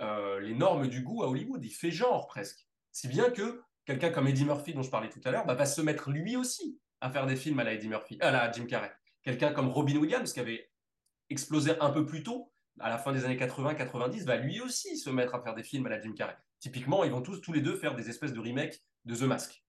euh, 0.00 0.40
les 0.40 0.54
normes 0.54 0.88
du 0.88 1.02
goût 1.02 1.22
à 1.22 1.28
Hollywood. 1.28 1.64
Il 1.64 1.70
fait 1.70 1.90
genre 1.90 2.26
presque. 2.26 2.66
Si 2.92 3.08
bien 3.08 3.30
que 3.30 3.62
quelqu'un 3.84 4.10
comme 4.10 4.28
Eddie 4.28 4.44
Murphy, 4.44 4.74
dont 4.74 4.82
je 4.82 4.90
parlais 4.90 5.08
tout 5.08 5.20
à 5.24 5.30
l'heure, 5.30 5.46
bah, 5.46 5.54
va 5.54 5.66
se 5.66 5.80
mettre 5.80 6.10
lui 6.10 6.36
aussi 6.36 6.78
à 7.00 7.10
faire 7.10 7.26
des 7.26 7.36
films 7.36 7.58
à 7.60 7.64
la 7.64 7.72
Eddie 7.72 7.88
Murphy, 7.88 8.18
à 8.20 8.30
la 8.30 8.50
Jim 8.50 8.66
Carrey. 8.66 8.92
Quelqu'un 9.22 9.52
comme 9.52 9.68
Robin 9.68 9.96
Williams, 9.96 10.32
qui 10.32 10.40
avait 10.40 10.70
explosé 11.30 11.78
un 11.80 11.90
peu 11.90 12.04
plus 12.04 12.22
tôt, 12.22 12.52
à 12.80 12.88
la 12.88 12.98
fin 12.98 13.12
des 13.12 13.24
années 13.24 13.36
80-90, 13.36 14.24
va 14.24 14.36
lui 14.36 14.60
aussi 14.60 14.96
se 14.96 15.10
mettre 15.10 15.34
à 15.34 15.42
faire 15.42 15.54
des 15.54 15.62
films 15.62 15.86
à 15.86 15.90
la 15.90 16.00
Jim 16.00 16.12
Carrey. 16.12 16.36
Typiquement, 16.60 17.04
ils 17.04 17.10
vont 17.10 17.22
tous, 17.22 17.40
tous 17.40 17.52
les 17.52 17.60
deux 17.60 17.76
faire 17.76 17.94
des 17.94 18.08
espèces 18.08 18.32
de 18.32 18.40
remakes 18.40 18.82
de 19.04 19.14
The 19.14 19.22
Mask. 19.22 19.64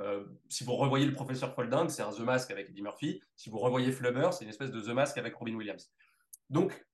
Euh, 0.00 0.24
si 0.48 0.64
vous 0.64 0.74
revoyez 0.74 1.06
le 1.06 1.12
professeur 1.12 1.54
Folding, 1.54 1.88
c'est 1.88 2.02
un 2.02 2.10
The 2.10 2.20
Mask 2.20 2.50
avec 2.50 2.68
Eddie 2.68 2.82
Murphy. 2.82 3.22
Si 3.36 3.48
vous 3.48 3.58
revoyez 3.58 3.92
Flubber, 3.92 4.30
c'est 4.32 4.44
une 4.44 4.50
espèce 4.50 4.70
de 4.70 4.80
The 4.80 4.88
Mask 4.88 5.16
avec 5.18 5.34
Robin 5.34 5.54
Williams. 5.54 5.90
Donc, 6.50 6.84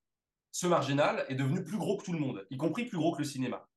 ce 0.50 0.66
marginal 0.66 1.24
est 1.28 1.34
devenu 1.34 1.62
plus 1.64 1.78
gros 1.78 1.96
que 1.96 2.04
tout 2.04 2.12
le 2.12 2.18
monde, 2.18 2.46
y 2.50 2.56
compris 2.56 2.84
plus 2.84 2.98
gros 2.98 3.12
que 3.12 3.18
le 3.18 3.24
cinéma. 3.24 3.68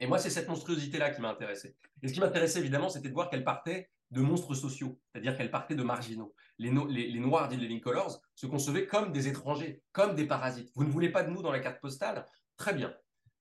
Et 0.00 0.06
moi, 0.06 0.18
c'est 0.18 0.30
cette 0.30 0.48
monstruosité-là 0.48 1.10
qui 1.10 1.20
m'a 1.20 1.28
intéressé. 1.28 1.76
Et 2.02 2.08
ce 2.08 2.14
qui 2.14 2.20
m'intéressait 2.20 2.58
évidemment, 2.58 2.88
c'était 2.88 3.08
de 3.08 3.14
voir 3.14 3.28
qu'elle 3.28 3.44
partait 3.44 3.90
de 4.10 4.20
monstres 4.22 4.54
sociaux, 4.54 4.98
c'est-à-dire 5.12 5.36
qu'elle 5.36 5.50
partait 5.50 5.74
de 5.74 5.82
marginaux. 5.82 6.34
Les, 6.58 6.70
les, 6.70 7.20
Noirs 7.20 7.48
d'In 7.48 7.56
Living 7.56 7.80
Colors 7.80 8.20
se 8.34 8.46
concevaient 8.46 8.86
comme 8.86 9.12
des 9.12 9.28
étrangers, 9.28 9.82
comme 9.92 10.14
des 10.14 10.26
parasites. 10.26 10.70
Vous 10.74 10.84
ne 10.84 10.90
voulez 10.90 11.10
pas 11.10 11.22
de 11.22 11.30
nous 11.30 11.42
dans 11.42 11.52
la 11.52 11.60
carte 11.60 11.80
postale? 11.80 12.26
Très 12.56 12.72
bien. 12.72 12.92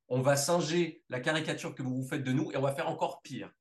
On 0.10 0.22
va 0.22 0.36
singer 0.36 1.04
la 1.10 1.20
caricature 1.20 1.74
que 1.74 1.82
vous 1.82 2.02
vous 2.02 2.08
faites 2.08 2.24
de 2.24 2.32
nous 2.32 2.52
et 2.52 2.58
on 2.58 2.62
va 2.62 2.74
faire 2.74 2.90
encore 2.90 3.22
pire. 3.22 3.52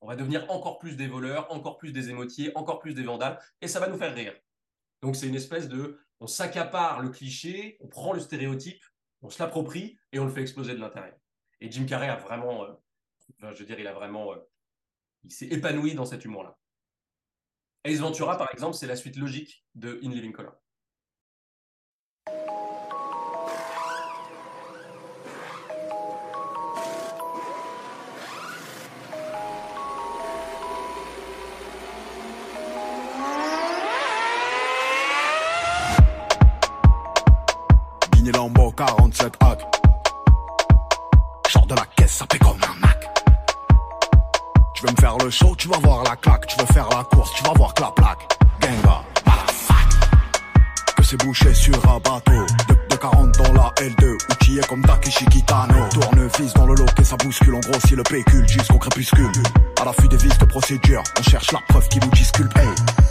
On 0.00 0.08
va 0.08 0.16
devenir 0.16 0.50
encore 0.50 0.78
plus 0.78 0.96
des 0.96 1.06
voleurs, 1.06 1.50
encore 1.52 1.78
plus 1.78 1.92
des 1.92 2.10
émotiers, 2.10 2.52
encore 2.56 2.80
plus 2.80 2.94
des 2.94 3.04
vandales, 3.04 3.38
et 3.60 3.68
ça 3.68 3.78
va 3.78 3.88
nous 3.88 3.96
faire 3.96 4.14
rire. 4.14 4.34
Donc 5.00 5.16
c'est 5.16 5.28
une 5.28 5.34
espèce 5.34 5.68
de, 5.68 6.00
on 6.22 6.28
s'accapare 6.28 7.02
le 7.02 7.08
cliché, 7.08 7.76
on 7.80 7.88
prend 7.88 8.12
le 8.12 8.20
stéréotype, 8.20 8.80
on 9.22 9.28
se 9.28 9.42
l'approprie 9.42 9.98
et 10.12 10.20
on 10.20 10.24
le 10.24 10.30
fait 10.30 10.42
exploser 10.42 10.72
de 10.72 10.78
l'intérieur. 10.78 11.16
Et 11.60 11.68
Jim 11.68 11.84
Carrey 11.84 12.08
a 12.08 12.14
vraiment, 12.14 12.64
euh, 12.64 12.72
je 13.40 13.58
veux 13.58 13.64
dire, 13.64 13.80
il 13.80 13.88
a 13.88 13.92
vraiment, 13.92 14.32
euh, 14.32 14.36
il 15.24 15.32
s'est 15.32 15.48
épanoui 15.48 15.94
dans 15.94 16.04
cet 16.04 16.24
humour-là. 16.24 16.56
Ace 17.82 17.98
Ventura, 17.98 18.38
par 18.38 18.48
exemple, 18.52 18.76
c'est 18.76 18.86
la 18.86 18.94
suite 18.94 19.16
logique 19.16 19.66
de 19.74 19.98
In 20.04 20.10
Living 20.10 20.30
Color. 20.30 20.54
Lambo 38.32 38.72
47 38.72 39.34
hack. 39.40 39.60
Genre 41.48 41.66
de 41.66 41.74
la 41.74 41.84
caisse, 41.96 42.12
ça 42.12 42.26
fait 42.30 42.38
comme 42.38 42.58
un 42.62 42.80
Mac. 42.80 42.98
Tu 44.74 44.86
veux 44.86 44.92
me 44.92 44.96
faire 44.96 45.16
le 45.18 45.30
show, 45.30 45.54
tu 45.56 45.68
vas 45.68 45.78
voir 45.78 46.02
la 46.04 46.16
claque. 46.16 46.46
Tu 46.46 46.58
veux 46.58 46.66
faire 46.66 46.88
la 46.88 47.04
course, 47.04 47.32
tu 47.34 47.42
vas 47.44 47.52
voir 47.54 47.74
que 47.74 47.82
la 47.82 47.90
plaque. 47.90 48.38
Genga, 48.60 49.02
la 49.26 49.32
fac. 49.52 49.76
c'est 51.02 51.16
bouché 51.24 51.52
sur 51.54 51.74
un 51.88 51.98
bateau. 51.98 52.46
De, 52.68 52.74
de 52.88 52.96
40 52.96 53.38
dans 53.38 53.52
la 53.52 53.70
L2, 53.76 54.16
outillé 54.30 54.62
comme 54.68 54.82
Takeshi 54.82 55.26
Kitano. 55.26 55.88
Tournevis 55.90 56.54
dans 56.54 56.66
le 56.66 56.74
lot 56.74 56.86
et 56.98 57.04
ça 57.04 57.16
bouscule, 57.16 57.54
on 57.54 57.60
grossit 57.60 57.96
le 57.96 58.02
pécule 58.02 58.48
jusqu'au 58.48 58.78
crépuscule. 58.78 59.32
À 59.80 59.84
l'affût 59.84 60.08
des 60.08 60.16
vis 60.16 60.36
de 60.38 60.44
procédure, 60.44 61.02
on 61.18 61.22
cherche 61.22 61.52
la 61.52 61.60
preuve 61.68 61.88
qui 61.88 62.00
nous 62.00 62.10
disculpe. 62.10 62.56
Hey. 62.56 63.01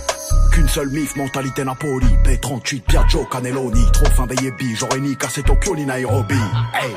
Qu'une 0.52 0.68
seule 0.68 0.90
mif, 0.90 1.16
mentalité 1.16 1.64
Napoli. 1.64 2.08
P38, 2.24 2.82
Piaggio, 2.82 3.26
Cannelloni. 3.26 3.92
Trop 3.92 4.06
fin 4.12 4.28
des 4.28 4.36
yébis, 4.44 4.76
j'aurais 4.76 5.00
ni 5.00 5.16
cassé 5.16 5.44
Tokyo 5.44 5.76
ni 5.76 5.86
Nairobi. 5.86 6.40
Hey. 6.74 6.96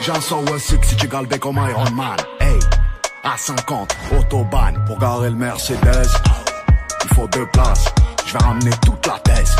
J'ai 0.00 0.12
un 0.12 0.20
106 0.20 0.78
si 0.82 0.96
tu 0.96 1.08
galbais 1.08 1.38
comme 1.38 1.56
Iron 1.56 1.90
Man. 1.92 2.16
Hey. 2.40 2.58
À 3.24 3.36
50, 3.36 3.96
autobahn 4.18 4.84
pour 4.86 4.98
garer 4.98 5.30
le 5.30 5.36
Mercedes. 5.36 6.08
Il 7.04 7.14
faut 7.14 7.28
deux 7.28 7.46
places, 7.46 7.84
je 8.26 8.32
vais 8.32 8.38
ramener 8.44 8.70
toute 8.84 9.06
la 9.06 9.18
thèse. 9.20 9.54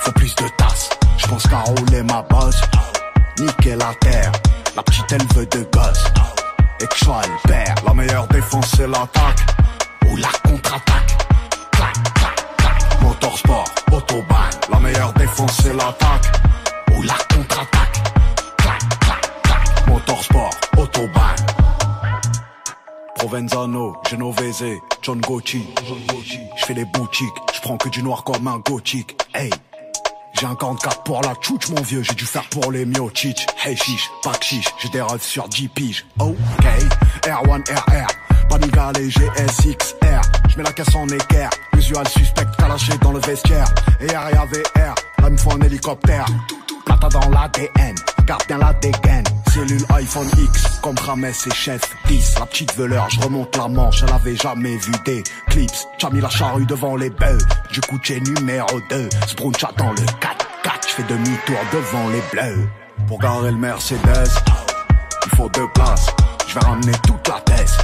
Faut 0.00 0.12
plus 0.12 0.34
de 0.34 0.48
tasses, 0.58 0.90
je 1.16 1.26
pense 1.26 1.46
qu'à 1.46 1.60
rouler 1.60 2.02
ma 2.02 2.20
bosse. 2.22 2.60
Niquer 3.40 3.76
la 3.76 3.94
terre, 4.00 4.32
la 4.76 4.82
petite 4.82 5.10
elle 5.12 5.26
veut 5.34 5.46
de 5.46 5.66
gosse. 5.72 6.04
Et 6.80 6.86
que 6.86 6.94
je 6.96 7.04
sois 7.04 7.22
le 7.22 7.48
père, 7.48 7.74
la 7.86 7.94
meilleure 7.94 8.28
défense 8.28 8.70
c'est 8.76 8.86
l'attaque. 8.86 9.46
Ou 10.10 10.16
la 10.16 10.28
contre-attaque. 10.46 11.03
Clac, 13.24 13.38
clac, 13.40 13.64
clac. 13.64 13.64
Motorsport, 13.64 13.64
autobahn, 13.90 14.50
la 14.70 14.80
meilleure 14.80 15.12
défense 15.14 15.56
c'est 15.62 15.72
l'attaque. 15.72 16.30
Ou 16.94 17.02
la 17.02 17.14
contre-attaque. 17.34 18.02
Clac, 18.58 18.78
clac, 19.00 19.42
clac. 19.42 19.88
Motorsport, 19.88 20.50
autobahn. 20.76 21.36
Provenzano, 23.16 23.96
Genovese, 24.08 24.78
John 25.00 25.20
Gucci. 25.20 25.64
Je 26.56 26.64
fais 26.66 26.74
les 26.74 26.84
boutiques, 26.84 27.34
je 27.54 27.60
prends 27.62 27.78
que 27.78 27.88
du 27.88 28.02
noir 28.02 28.24
comme 28.24 28.46
un 28.46 28.58
gothique. 28.58 29.16
Hey, 29.34 29.50
j'ai 30.38 30.46
un 30.46 30.54
44 30.54 31.02
pour 31.04 31.22
la 31.22 31.34
tchouch 31.36 31.70
mon 31.70 31.80
vieux, 31.80 32.02
j'ai 32.02 32.14
dû 32.14 32.26
faire 32.26 32.46
pour 32.50 32.70
les 32.72 32.84
miochich. 32.84 33.46
Hey 33.64 33.74
chiche, 33.76 34.10
pas 34.22 34.34
chiche, 34.40 34.68
j'ai 34.82 34.90
des 34.90 35.00
rêves 35.00 35.22
sur 35.22 35.48
10 35.48 35.68
piges. 35.68 36.06
Ok, 36.18 36.34
R1 37.22 37.62
RR, 37.72 38.06
Paniga 38.54 38.92
léger 38.92 39.28
SXR. 39.48 40.20
Je 40.48 40.56
mets 40.56 40.62
la 40.62 40.72
caisse 40.72 40.94
en 40.94 41.08
équerre, 41.08 41.50
usual 41.76 42.06
suspect 42.06 42.46
calaché 42.56 42.92
dans 43.00 43.10
le 43.10 43.18
vestiaire. 43.18 43.66
Et 44.00 44.06
RIA 44.06 44.44
VR, 44.44 44.94
là 45.20 45.30
me 45.30 45.36
faut 45.36 45.50
un 45.50 45.60
hélicoptère. 45.60 46.24
Plata 46.86 47.08
dans 47.08 47.30
l'ADN, 47.30 47.96
garde 48.24 48.46
bien 48.46 48.58
la 48.58 48.72
dégaine. 48.74 49.24
Cellule 49.52 49.84
iPhone 49.96 50.28
X, 50.38 50.78
comme 50.82 50.94
Rames 51.04 51.24
et 51.24 51.50
Chef 51.52 51.80
10. 52.06 52.38
La 52.38 52.46
petite 52.46 52.76
veleur, 52.76 53.10
je 53.10 53.20
remonte 53.22 53.56
la 53.56 53.66
manche, 53.66 54.04
elle 54.04 54.14
avait 54.14 54.36
jamais 54.36 54.76
vu 54.76 54.92
des 55.04 55.24
clips. 55.48 55.72
T'as 55.98 56.10
mis 56.10 56.20
la 56.20 56.30
charrue 56.30 56.64
devant 56.64 56.94
les 56.94 57.10
bœufs, 57.10 57.44
du 57.72 57.80
coup 57.80 57.98
t'es 57.98 58.20
numéro 58.20 58.80
2. 58.88 59.08
Spruncha 59.26 59.72
dans 59.76 59.90
le 59.90 59.96
4-4, 59.96 60.04
je 60.86 60.92
fais 60.94 61.02
demi-tour 61.02 61.58
devant 61.72 62.08
les 62.10 62.22
bleus. 62.30 62.68
Pour 63.08 63.18
garer 63.18 63.50
le 63.50 63.58
Mercedes, 63.58 64.30
il 65.26 65.36
faut 65.36 65.48
deux 65.48 65.66
places. 65.74 66.06
Je 66.46 66.54
vais 66.54 66.66
ramener 66.66 66.92
toute 67.04 67.26
la 67.26 67.40
thèse. 67.40 67.83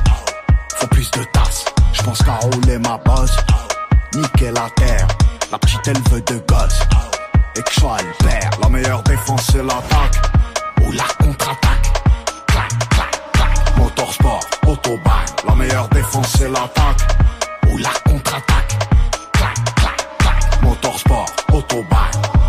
Faut 0.81 0.87
plus 0.87 1.11
de 1.11 1.23
tasses, 1.25 1.67
je 1.93 2.03
pense 2.03 2.23
qu'à 2.23 2.37
rouler 2.37 2.79
ma 2.79 2.97
bosse. 3.05 3.37
Niquer 4.15 4.51
la 4.51 4.71
terre, 4.77 5.07
la 5.53 5.59
petite 5.59 5.87
elle 5.87 6.01
veut 6.11 6.23
de 6.23 6.43
gosse. 6.49 6.81
Et 7.55 7.63
que 7.63 7.71
je 7.71 7.81
sois 7.81 7.99
père, 8.21 8.51
la 8.63 8.69
meilleure 8.71 9.03
défense 9.03 9.43
c'est 9.53 9.63
l'attaque. 9.63 10.17
Ou 10.83 10.93
la 10.93 11.05
contre-attaque. 11.23 12.03
Clac, 12.47 12.69
clac, 12.89 13.33
clac. 13.33 13.77
Motorsport, 13.77 14.41
autobahn, 14.67 15.27
la 15.47 15.55
meilleure 15.55 15.89
défense 15.91 16.29
c'est 16.39 16.49
l'attaque. 16.49 17.19
Ou 17.71 17.77
la 17.77 17.91
contre-attaque. 18.11 18.79
Clac, 19.33 19.55
clac, 19.77 20.19
clac. 20.19 20.63
Motorsport, 20.63 21.27
autobahn. 21.53 22.40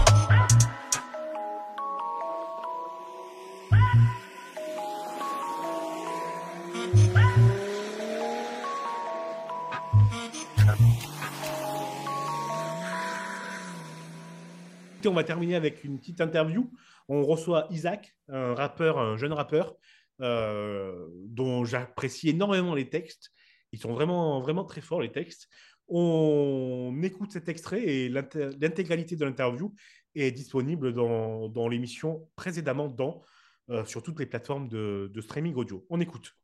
On 15.08 15.14
va 15.14 15.24
terminer 15.24 15.56
avec 15.56 15.84
une 15.84 15.99
petite 15.99 16.22
interview. 16.22 16.72
On 17.08 17.24
reçoit 17.24 17.68
Isaac, 17.70 18.16
un 18.30 18.54
rappeur, 18.54 18.99
un 18.99 19.18
jeune 19.18 19.34
rappeur, 19.34 19.76
euh, 20.22 21.08
dont 21.26 21.66
j'apprécie 21.66 22.30
énormément 22.30 22.76
les 22.76 22.89
textes. 22.89 23.32
Ils 23.72 23.80
sont 23.80 23.93
vraiment, 23.93 24.41
vraiment 24.41 24.64
très 24.64 24.82
forts, 24.82 25.02
les 25.02 25.12
textes. 25.12 25.47
On 25.88 26.97
écoute 27.04 27.32
cet 27.32 27.49
extrait 27.49 27.84
et 27.84 28.10
l'inté- 28.10 28.49
l'intégralité 28.60 29.16
de 29.16 29.26
l'interview 29.26 29.74
est 30.16 30.32
disponible 30.32 30.93
dans, 30.93 31.49
dans 31.49 31.68
l'émission 31.68 32.28
précédemment 32.36 32.88
dans, 32.88 33.22
euh, 33.70 33.84
sur 33.86 34.04
toutes 34.04 34.20
les 34.20 34.26
plateformes 34.26 34.68
de, 34.68 35.12
streaming 35.22 35.56
audio. 35.56 35.86
On 35.89 35.99
écoute. 35.99 36.36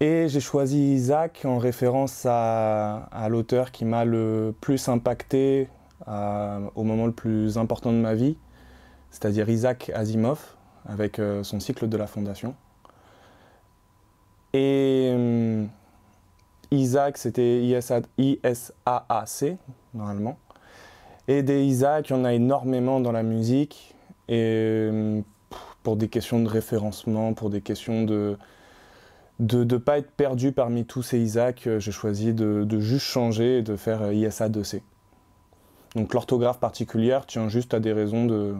Et 0.00 0.28
j'ai 0.28 0.40
choisi 0.40 0.94
Isaac 0.94 1.42
en 1.44 1.58
référence 1.58 2.24
à 2.24 3.26
l'auteur 3.30 3.72
qui 3.72 3.84
m'a 3.84 4.04
le 4.04 4.54
plus 4.60 4.88
impacté 4.88 5.68
au 6.74 6.84
moment 6.84 7.06
le 7.06 7.12
plus 7.12 7.58
important 7.58 7.92
de 7.92 7.98
ma 7.98 8.14
vie, 8.14 8.36
c'est-à-dire 9.10 9.48
Isaac 9.48 9.90
Asimov, 9.94 10.54
avec 10.86 11.18
euh, 11.18 11.42
son 11.42 11.60
cycle 11.60 11.88
de 11.88 11.96
la 11.96 12.06
Fondation. 12.06 12.54
Et 14.52 15.12
hum, 15.14 15.68
Isaac, 16.70 17.18
c'était 17.18 17.62
ISA 17.62 18.00
ISAAC, 18.18 19.58
normalement. 19.94 20.38
Et 21.26 21.42
des 21.42 21.64
Isaac, 21.64 22.08
il 22.08 22.12
y 22.14 22.16
en 22.16 22.24
a 22.24 22.32
énormément 22.32 23.00
dans 23.00 23.12
la 23.12 23.22
musique. 23.22 23.94
Et 24.28 24.88
hum, 24.90 25.24
pour 25.82 25.96
des 25.96 26.08
questions 26.08 26.40
de 26.40 26.48
référencement, 26.48 27.34
pour 27.34 27.50
des 27.50 27.60
questions 27.60 28.04
de 28.04 28.36
de 29.38 29.62
ne 29.62 29.76
pas 29.76 29.98
être 29.98 30.10
perdu 30.10 30.50
parmi 30.50 30.84
tous 30.84 31.02
ces 31.04 31.20
Isaac, 31.20 31.68
euh, 31.68 31.78
j'ai 31.78 31.92
choisi 31.92 32.34
de, 32.34 32.64
de 32.64 32.80
juste 32.80 33.06
changer 33.06 33.58
et 33.58 33.62
de 33.62 33.76
faire 33.76 34.02
euh, 34.02 34.12
ISA 34.12 34.48
2C. 34.48 34.80
Donc 35.94 36.14
l'orthographe 36.14 36.60
particulière 36.60 37.26
tient 37.26 37.48
juste 37.48 37.74
à 37.74 37.80
des 37.80 37.92
raisons 37.92 38.26
de... 38.26 38.54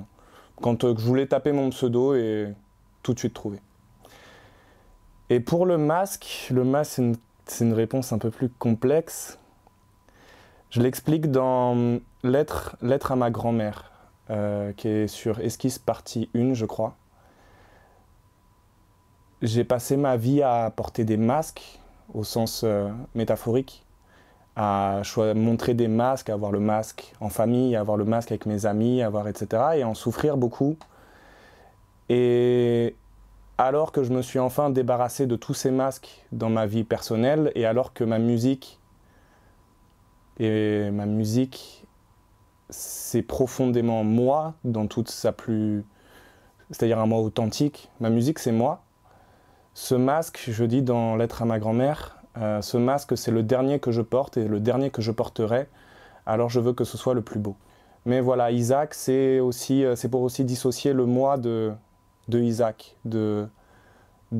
Quand 0.60 0.84
euh, 0.84 0.94
je 0.96 1.04
voulais 1.04 1.26
taper 1.26 1.52
mon 1.52 1.70
pseudo 1.70 2.14
et 2.14 2.48
tout 3.02 3.14
de 3.14 3.18
suite 3.18 3.34
trouver. 3.34 3.60
Et 5.30 5.40
pour 5.40 5.66
le 5.66 5.78
masque, 5.78 6.48
le 6.50 6.64
masque 6.64 7.00
c'est 7.46 7.64
une, 7.64 7.72
réponse 7.72 8.12
un 8.12 8.18
peu 8.18 8.30
plus 8.30 8.48
complexe. 8.48 9.38
Je 10.70 10.80
l'explique 10.80 11.30
dans 11.30 12.00
Lettre, 12.22 12.76
Lettre 12.82 13.12
à 13.12 13.16
ma 13.16 13.30
grand-mère, 13.30 13.92
euh, 14.30 14.72
qui 14.72 14.88
est 14.88 15.06
sur 15.06 15.40
Esquisse 15.40 15.78
partie 15.78 16.28
1, 16.34 16.54
je 16.54 16.66
crois 16.66 16.96
j'ai 19.42 19.64
passé 19.64 19.96
ma 19.96 20.16
vie 20.16 20.42
à 20.42 20.70
porter 20.74 21.04
des 21.04 21.16
masques 21.16 21.80
au 22.12 22.24
sens 22.24 22.62
euh, 22.64 22.88
métaphorique, 23.14 23.84
à 24.60 25.02
montrer 25.36 25.74
des 25.74 25.86
masques, 25.86 26.30
à 26.30 26.34
avoir 26.34 26.50
le 26.50 26.58
masque 26.58 27.12
en 27.20 27.28
famille, 27.28 27.76
à 27.76 27.80
avoir 27.80 27.96
le 27.96 28.04
masque 28.04 28.32
avec 28.32 28.44
mes 28.44 28.66
amis, 28.66 29.02
avoir 29.02 29.28
etc. 29.28 29.62
et 29.76 29.84
en 29.84 29.94
souffrir 29.94 30.36
beaucoup. 30.36 30.76
Et 32.08 32.96
alors 33.56 33.92
que 33.92 34.02
je 34.02 34.12
me 34.12 34.20
suis 34.20 34.40
enfin 34.40 34.70
débarrassé 34.70 35.26
de 35.26 35.36
tous 35.36 35.54
ces 35.54 35.70
masques 35.70 36.26
dans 36.32 36.50
ma 36.50 36.66
vie 36.66 36.82
personnelle 36.82 37.52
et 37.54 37.66
alors 37.66 37.92
que 37.92 38.02
ma 38.02 38.18
musique 38.18 38.80
et 40.40 40.90
ma 40.90 41.06
musique 41.06 41.86
c'est 42.68 43.22
profondément 43.22 44.02
moi 44.02 44.54
dans 44.64 44.88
toute 44.88 45.08
sa 45.08 45.32
plus 45.32 45.84
c'est-à-dire 46.70 46.98
un 46.98 47.06
moi 47.06 47.20
authentique, 47.20 47.90
ma 48.00 48.10
musique 48.10 48.40
c'est 48.40 48.52
moi. 48.52 48.82
Ce 49.74 49.94
masque, 49.94 50.44
je 50.48 50.64
dis 50.64 50.82
dans 50.82 51.16
Lettre 51.16 51.42
à 51.42 51.44
ma 51.44 51.58
grand-mère, 51.58 52.17
euh, 52.38 52.62
ce 52.62 52.76
masque 52.76 53.16
c'est 53.16 53.30
le 53.30 53.42
dernier 53.42 53.80
que 53.80 53.90
je 53.90 54.02
porte 54.02 54.36
et 54.36 54.46
le 54.46 54.60
dernier 54.60 54.90
que 54.90 55.02
je 55.02 55.12
porterai, 55.12 55.68
alors 56.26 56.50
je 56.50 56.60
veux 56.60 56.72
que 56.72 56.84
ce 56.84 56.96
soit 56.96 57.14
le 57.14 57.22
plus 57.22 57.40
beau. 57.40 57.56
Mais 58.04 58.20
voilà, 58.20 58.50
Isaac, 58.50 58.94
c'est 58.94 59.38
euh, 59.38 59.94
pour 60.10 60.22
aussi 60.22 60.44
dissocier 60.44 60.92
le 60.92 61.04
moi 61.04 61.36
de, 61.36 61.74
Isaac, 62.32 62.96
de, 63.04 63.48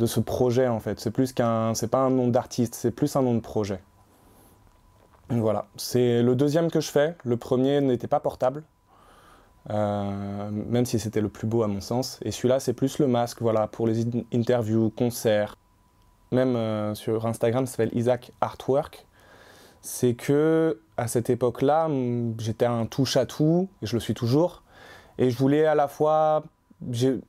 ce 0.06 0.20
projet 0.20 0.68
en 0.68 0.80
fait. 0.80 1.00
C'est 1.00 1.10
plus 1.10 1.32
qu'un, 1.32 1.72
pas 1.90 1.98
un 1.98 2.10
nom 2.10 2.28
d'artiste, 2.28 2.74
c'est 2.74 2.90
plus 2.90 3.14
un 3.16 3.22
nom 3.22 3.34
de 3.34 3.40
projet. 3.40 3.80
Voilà, 5.30 5.66
c'est 5.76 6.22
le 6.22 6.34
deuxième 6.34 6.70
que 6.70 6.80
je 6.80 6.90
fais. 6.90 7.14
Le 7.24 7.36
premier 7.36 7.82
n'était 7.82 8.06
pas 8.06 8.20
portable, 8.20 8.62
euh, 9.68 10.50
même 10.50 10.86
si 10.86 10.98
c'était 10.98 11.20
le 11.20 11.28
plus 11.28 11.46
beau 11.46 11.62
à 11.62 11.66
mon 11.66 11.82
sens. 11.82 12.18
Et 12.22 12.30
celui-là, 12.30 12.60
c'est 12.60 12.72
plus 12.72 12.98
le 12.98 13.06
masque, 13.06 13.42
voilà, 13.42 13.66
pour 13.66 13.86
les 13.86 14.06
in- 14.06 14.22
interviews, 14.32 14.88
concerts. 14.88 15.56
Même 16.32 16.56
euh, 16.56 16.94
sur 16.94 17.26
Instagram, 17.26 17.66
ça 17.66 17.72
s'appelle 17.72 17.96
Isaac 17.96 18.32
Artwork. 18.40 19.06
C'est 19.80 20.14
que 20.14 20.80
à 20.96 21.06
cette 21.08 21.30
époque-là, 21.30 21.88
j'étais 22.38 22.66
un 22.66 22.86
touche 22.86 23.16
à 23.16 23.26
tout, 23.26 23.68
et 23.82 23.86
je 23.86 23.94
le 23.94 24.00
suis 24.00 24.14
toujours. 24.14 24.62
Et 25.18 25.30
je 25.30 25.38
voulais 25.38 25.66
à 25.66 25.74
la 25.74 25.88
fois, 25.88 26.42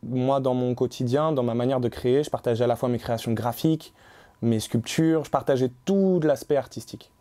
moi, 0.04 0.40
dans 0.40 0.54
mon 0.54 0.76
quotidien, 0.76 1.32
dans 1.32 1.44
ma 1.44 1.54
manière 1.54 1.80
de 1.80 1.88
créer, 1.88 2.24
je 2.24 2.30
partageais 2.30 2.64
à 2.64 2.68
la 2.68 2.76
fois 2.76 2.90
mes 2.90 3.00
créations 3.00 3.34
graphiques, 3.34 3.94
mes 4.42 4.60
sculptures, 4.60 5.24
je 5.26 5.30
partageais 5.30 5.72
tout 5.86 6.20
l'aspect 6.24 6.56
artistique. 6.56 7.12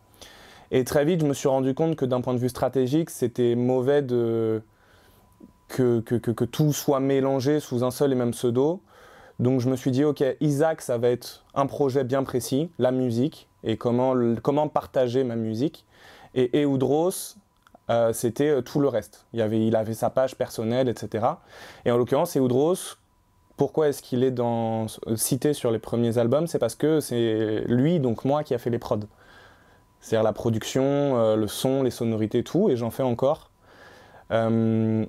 Et 0.70 0.84
très 0.84 1.04
vite, 1.04 1.20
je 1.20 1.26
me 1.26 1.34
suis 1.34 1.48
rendu 1.48 1.74
compte 1.74 1.96
que 1.96 2.04
d'un 2.04 2.20
point 2.20 2.34
de 2.34 2.38
vue 2.38 2.48
stratégique, 2.48 3.10
c'était 3.10 3.54
mauvais 3.54 4.04
que, 4.06 4.62
que, 5.68 6.00
que 6.00 6.44
tout 6.44 6.72
soit 6.72 7.00
mélangé 7.00 7.60
sous 7.60 7.84
un 7.84 7.90
seul 7.90 8.12
et 8.12 8.14
même 8.14 8.32
pseudo. 8.32 8.82
Donc 9.38 9.60
je 9.60 9.68
me 9.68 9.76
suis 9.76 9.90
dit, 9.90 10.04
ok, 10.04 10.24
Isaac, 10.40 10.82
ça 10.82 10.98
va 10.98 11.08
être 11.08 11.44
un 11.54 11.66
projet 11.66 12.02
bien 12.02 12.24
précis, 12.24 12.70
la 12.78 12.90
musique, 12.90 13.48
et 13.62 13.76
comment, 13.76 14.14
comment 14.42 14.68
partager 14.68 15.24
ma 15.24 15.36
musique. 15.36 15.84
Et 16.34 16.64
Eudros, 16.64 17.36
euh, 17.90 18.12
c'était 18.12 18.48
euh, 18.48 18.60
tout 18.60 18.80
le 18.80 18.88
reste. 18.88 19.26
Il, 19.32 19.40
avait, 19.40 19.66
il 19.66 19.74
avait 19.74 19.94
sa 19.94 20.10
page 20.10 20.36
personnelle, 20.36 20.88
etc. 20.88 21.26
Et 21.84 21.90
en 21.90 21.96
l'occurrence, 21.96 22.36
Eudros, 22.36 22.96
pourquoi 23.56 23.88
est-ce 23.88 24.02
qu'il 24.02 24.24
est 24.24 24.38
euh, 24.38 24.86
cité 25.16 25.54
sur 25.54 25.70
les 25.70 25.78
premiers 25.78 26.18
albums? 26.18 26.46
C'est 26.46 26.58
parce 26.58 26.74
que 26.74 27.00
c'est 27.00 27.64
lui, 27.66 28.00
donc 28.00 28.24
moi, 28.24 28.44
qui 28.44 28.54
a 28.54 28.58
fait 28.58 28.70
les 28.70 28.78
prods. 28.78 29.00
C'est-à-dire 30.00 30.22
la 30.22 30.32
production, 30.32 31.34
le 31.34 31.46
son, 31.48 31.82
les 31.82 31.90
sonorités, 31.90 32.44
tout, 32.44 32.70
et 32.70 32.76
j'en 32.76 32.90
fais 32.90 33.02
encore. 33.02 33.50
J'ai 34.30 35.08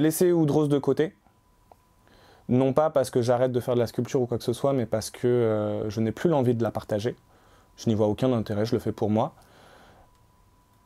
laissé 0.00 0.26
Eudros 0.26 0.66
de 0.66 0.78
côté. 0.78 1.14
Non 2.48 2.72
pas 2.72 2.90
parce 2.90 3.10
que 3.10 3.20
j'arrête 3.20 3.52
de 3.52 3.60
faire 3.60 3.74
de 3.74 3.80
la 3.80 3.86
sculpture 3.86 4.22
ou 4.22 4.26
quoi 4.26 4.38
que 4.38 4.44
ce 4.44 4.52
soit, 4.52 4.72
mais 4.72 4.86
parce 4.86 5.10
que 5.10 5.26
euh, 5.26 5.90
je 5.90 6.00
n'ai 6.00 6.12
plus 6.12 6.30
l'envie 6.30 6.54
de 6.54 6.62
la 6.62 6.70
partager. 6.70 7.14
Je 7.76 7.88
n'y 7.88 7.94
vois 7.94 8.08
aucun 8.08 8.32
intérêt, 8.32 8.64
je 8.64 8.74
le 8.74 8.78
fais 8.78 8.92
pour 8.92 9.10
moi. 9.10 9.34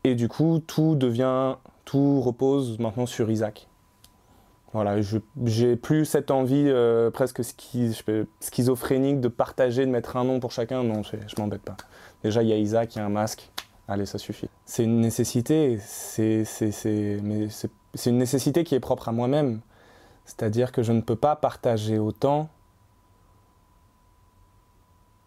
Et 0.04 0.14
du 0.14 0.28
coup, 0.28 0.60
tout 0.66 0.96
devient, 0.96 1.54
tout 1.84 2.20
repose 2.20 2.78
maintenant 2.78 3.06
sur 3.06 3.30
Isaac. 3.30 3.68
Voilà, 4.72 4.96
j'ai 5.44 5.76
plus 5.76 6.06
cette 6.06 6.30
envie 6.30 6.64
euh, 6.66 7.10
presque 7.10 7.42
schizophrénique 8.40 9.20
de 9.20 9.28
partager, 9.28 9.84
de 9.84 9.90
mettre 9.90 10.16
un 10.16 10.24
nom 10.24 10.40
pour 10.40 10.50
chacun. 10.50 10.82
Non, 10.82 11.02
je, 11.02 11.16
je 11.26 11.40
m'embête 11.40 11.62
pas. 11.62 11.76
Déjà, 12.24 12.42
il 12.42 12.48
y 12.48 12.52
a 12.52 12.56
Isaac, 12.56 12.94
il 12.94 12.98
y 12.98 13.02
a 13.02 13.04
un 13.04 13.10
masque. 13.10 13.50
Allez, 13.86 14.06
ça 14.06 14.18
suffit. 14.18 14.48
C'est 14.64 14.84
une 14.84 15.00
nécessité. 15.00 15.78
C'est 15.80 16.44
une 18.06 18.18
nécessité 18.18 18.64
qui 18.64 18.74
est 18.74 18.80
propre 18.80 19.10
à 19.10 19.12
moi-même. 19.12 19.60
C'est-à-dire 20.24 20.72
que 20.72 20.82
je 20.82 20.92
ne 20.92 21.00
peux 21.00 21.16
pas 21.16 21.36
partager 21.36 21.98
autant 21.98 22.48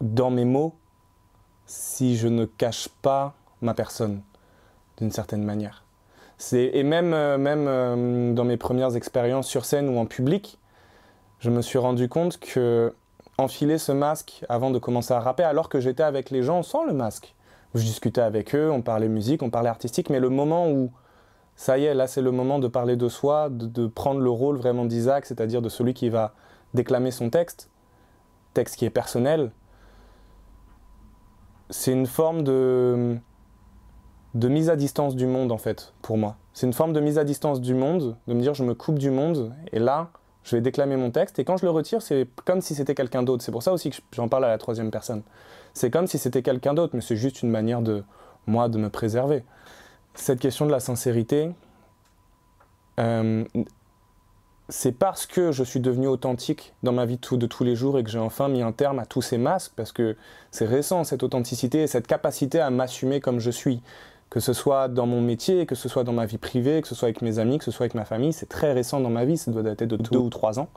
dans 0.01 0.29
mes 0.29 0.45
mots 0.45 0.75
si 1.65 2.17
je 2.17 2.27
ne 2.27 2.45
cache 2.45 2.87
pas 3.01 3.33
ma 3.61 3.73
personne 3.73 4.21
d'une 4.97 5.11
certaine 5.11 5.43
manière. 5.43 5.83
Et 6.51 6.83
même, 6.83 7.13
euh, 7.13 7.37
même 7.37 7.65
euh, 7.67 8.33
dans 8.33 8.43
mes 8.43 8.57
premières 8.57 8.95
expériences 8.95 9.47
sur 9.47 9.65
scène 9.65 9.89
ou 9.89 9.97
en 9.97 10.05
public, 10.05 10.59
je 11.39 11.49
me 11.49 11.61
suis 11.61 11.77
rendu 11.77 12.09
compte 12.09 12.39
que 12.39 12.93
enfiler 13.37 13.77
ce 13.77 13.91
masque 13.91 14.43
avant 14.47 14.71
de 14.71 14.79
commencer 14.79 15.13
à 15.13 15.19
rapper, 15.19 15.43
alors 15.43 15.69
que 15.69 15.79
j'étais 15.79 16.03
avec 16.03 16.29
les 16.29 16.43
gens 16.43 16.63
sans 16.63 16.85
le 16.85 16.93
masque, 16.93 17.35
je 17.73 17.81
discutais 17.81 18.21
avec 18.21 18.55
eux, 18.55 18.71
on 18.71 18.81
parlait 18.81 19.09
musique, 19.09 19.43
on 19.43 19.49
parlait 19.49 19.69
artistique, 19.69 20.09
mais 20.09 20.19
le 20.19 20.29
moment 20.29 20.69
où 20.69 20.91
ça 21.55 21.77
y 21.77 21.85
est, 21.85 21.93
là 21.93 22.07
c'est 22.07 22.21
le 22.21 22.31
moment 22.31 22.59
de 22.59 22.67
parler 22.67 22.95
de 22.95 23.07
soi, 23.07 23.49
de, 23.49 23.87
prendre 23.87 24.19
le 24.19 24.29
rôle 24.29 24.57
vraiment 24.57 24.85
d'Isaac, 24.85 25.25
c'est-à-dire 25.25 25.61
de 25.61 25.69
celui 25.69 25.93
qui 25.93 26.09
va 26.09 26.33
déclamer 26.73 27.11
son 27.11 27.29
texte, 27.29 27.69
texte 28.53 28.75
qui 28.75 28.85
est 28.85 28.89
personnel, 28.89 29.51
c'est 31.69 31.91
une 31.91 32.05
forme 32.05 32.43
de, 32.43 33.17
de 34.33 34.47
mise 34.47 34.69
à 34.69 34.75
distance 34.75 35.15
du 35.15 35.25
monde 35.25 35.51
en 35.51 35.57
fait, 35.57 35.93
pour 36.01 36.17
moi. 36.17 36.37
C'est 36.53 36.67
une 36.67 36.73
forme 36.73 36.93
de 36.93 36.99
mise 36.99 37.17
à 37.17 37.23
distance 37.23 37.59
du 37.59 37.73
monde, 37.73 38.17
de 38.27 38.33
me 38.33 38.41
dire 38.41 38.53
je 38.53 38.63
me 38.63 38.73
coupe 38.73 38.99
du 38.99 39.09
monde, 39.09 39.53
et 39.71 39.79
là, 39.79 40.11
je 40.43 40.55
vais 40.55 40.61
déclamer 40.61 40.95
mon 40.95 41.09
texte, 41.09 41.39
et 41.39 41.43
quand 41.43 41.57
je 41.57 41.65
le 41.65 41.71
retire, 41.71 42.01
c'est 42.01 42.27
comme 42.45 42.61
si 42.61 42.75
c'était 42.75 42.93
quelqu'un 42.93 43.23
d'autre. 43.23 43.43
C'est 43.43 43.51
pour 43.51 43.63
ça 43.63 43.73
aussi 43.73 43.89
que 43.89 43.97
j'en 44.11 44.27
parle 44.27 44.45
à 44.45 44.49
la 44.49 44.57
troisième 44.57 44.91
personne. 44.91 45.23
C'est 45.73 45.89
comme 45.89 46.05
si 46.05 46.17
c'était 46.19 46.43
quelqu'un 46.43 46.73
d'autre, 46.75 46.95
mais 46.95 47.01
c'est 47.01 47.15
juste 47.15 47.41
une 47.41 47.49
manière 47.49 47.81
de, 47.81 48.03
moi, 48.45 48.69
de 48.69 48.77
me 48.77 48.89
préserver. 48.89 49.43
Cette 50.16 50.39
question 50.39 50.66
de 50.66 50.72
la 50.72 50.80
sincérité, 50.80 51.51
euh, 52.99 53.43
c'est 54.70 54.93
parce 54.93 55.26
que 55.26 55.51
je 55.51 55.63
suis 55.63 55.80
devenu 55.80 56.07
authentique 56.07 56.74
dans 56.84 56.93
ma 56.93 57.05
vie 57.05 57.18
de, 57.18 57.45
tous 57.45 57.63
les 57.63 57.76
jours 57.76 57.99
et 57.99 58.03
que 58.03 58.09
j'ai 58.09 58.20
enfin 58.20 58.47
mis 58.47 58.61
un 58.61 58.72
terme 58.72 58.99
à 58.99 59.05
tous 59.05 59.22
ces 59.22 59.38
masques, 59.38 59.74
parce 59.76 59.91
que 59.91 60.16
c'est 60.51 60.66
récent 60.66 61.03
cette 61.03 61.22
authenticité 61.22 61.84
et 61.84 61.88
cette 61.88 62.07
capacité 62.07 62.59
à 62.59 62.70
m'assumer 62.70 63.20
comme 63.20 63.39
je 63.39 63.51
suis, 63.51 63.82
que 64.30 64.39
ce 64.39 64.53
soit 64.53 64.88
dans 64.88 65.05
mon 65.05 65.22
métier, 65.22 65.66
que 65.66 65.76
ce 65.76 65.88
soit 65.88 66.03
dans 66.03 66.13
ma 66.13 66.26
vie 66.26 66.38
privée, 66.38 66.82
que 66.82 66.88
ce 66.88 66.95
soit 66.95 67.07
avec 67.07 67.22
mes 67.22 67.38
amis, 67.38 67.59
que 67.59 67.66
ce 67.66 67.72
soit 67.72 67.84
avec 67.84 67.95
ma 67.95 68.05
famille, 68.05 68.34
c'est 68.34 68.49
très 68.49 68.74
récent 68.74 68.99
dans 68.99 69.11
ma 69.11 69.26
vie, 69.26 69.38
ça 69.38 69.51
doit 69.51 69.63
dater 69.63 69.86
de 69.86 69.97
deux 69.97 70.18
ou 70.18 70.30
trois 70.30 70.59
ans. 70.59 70.70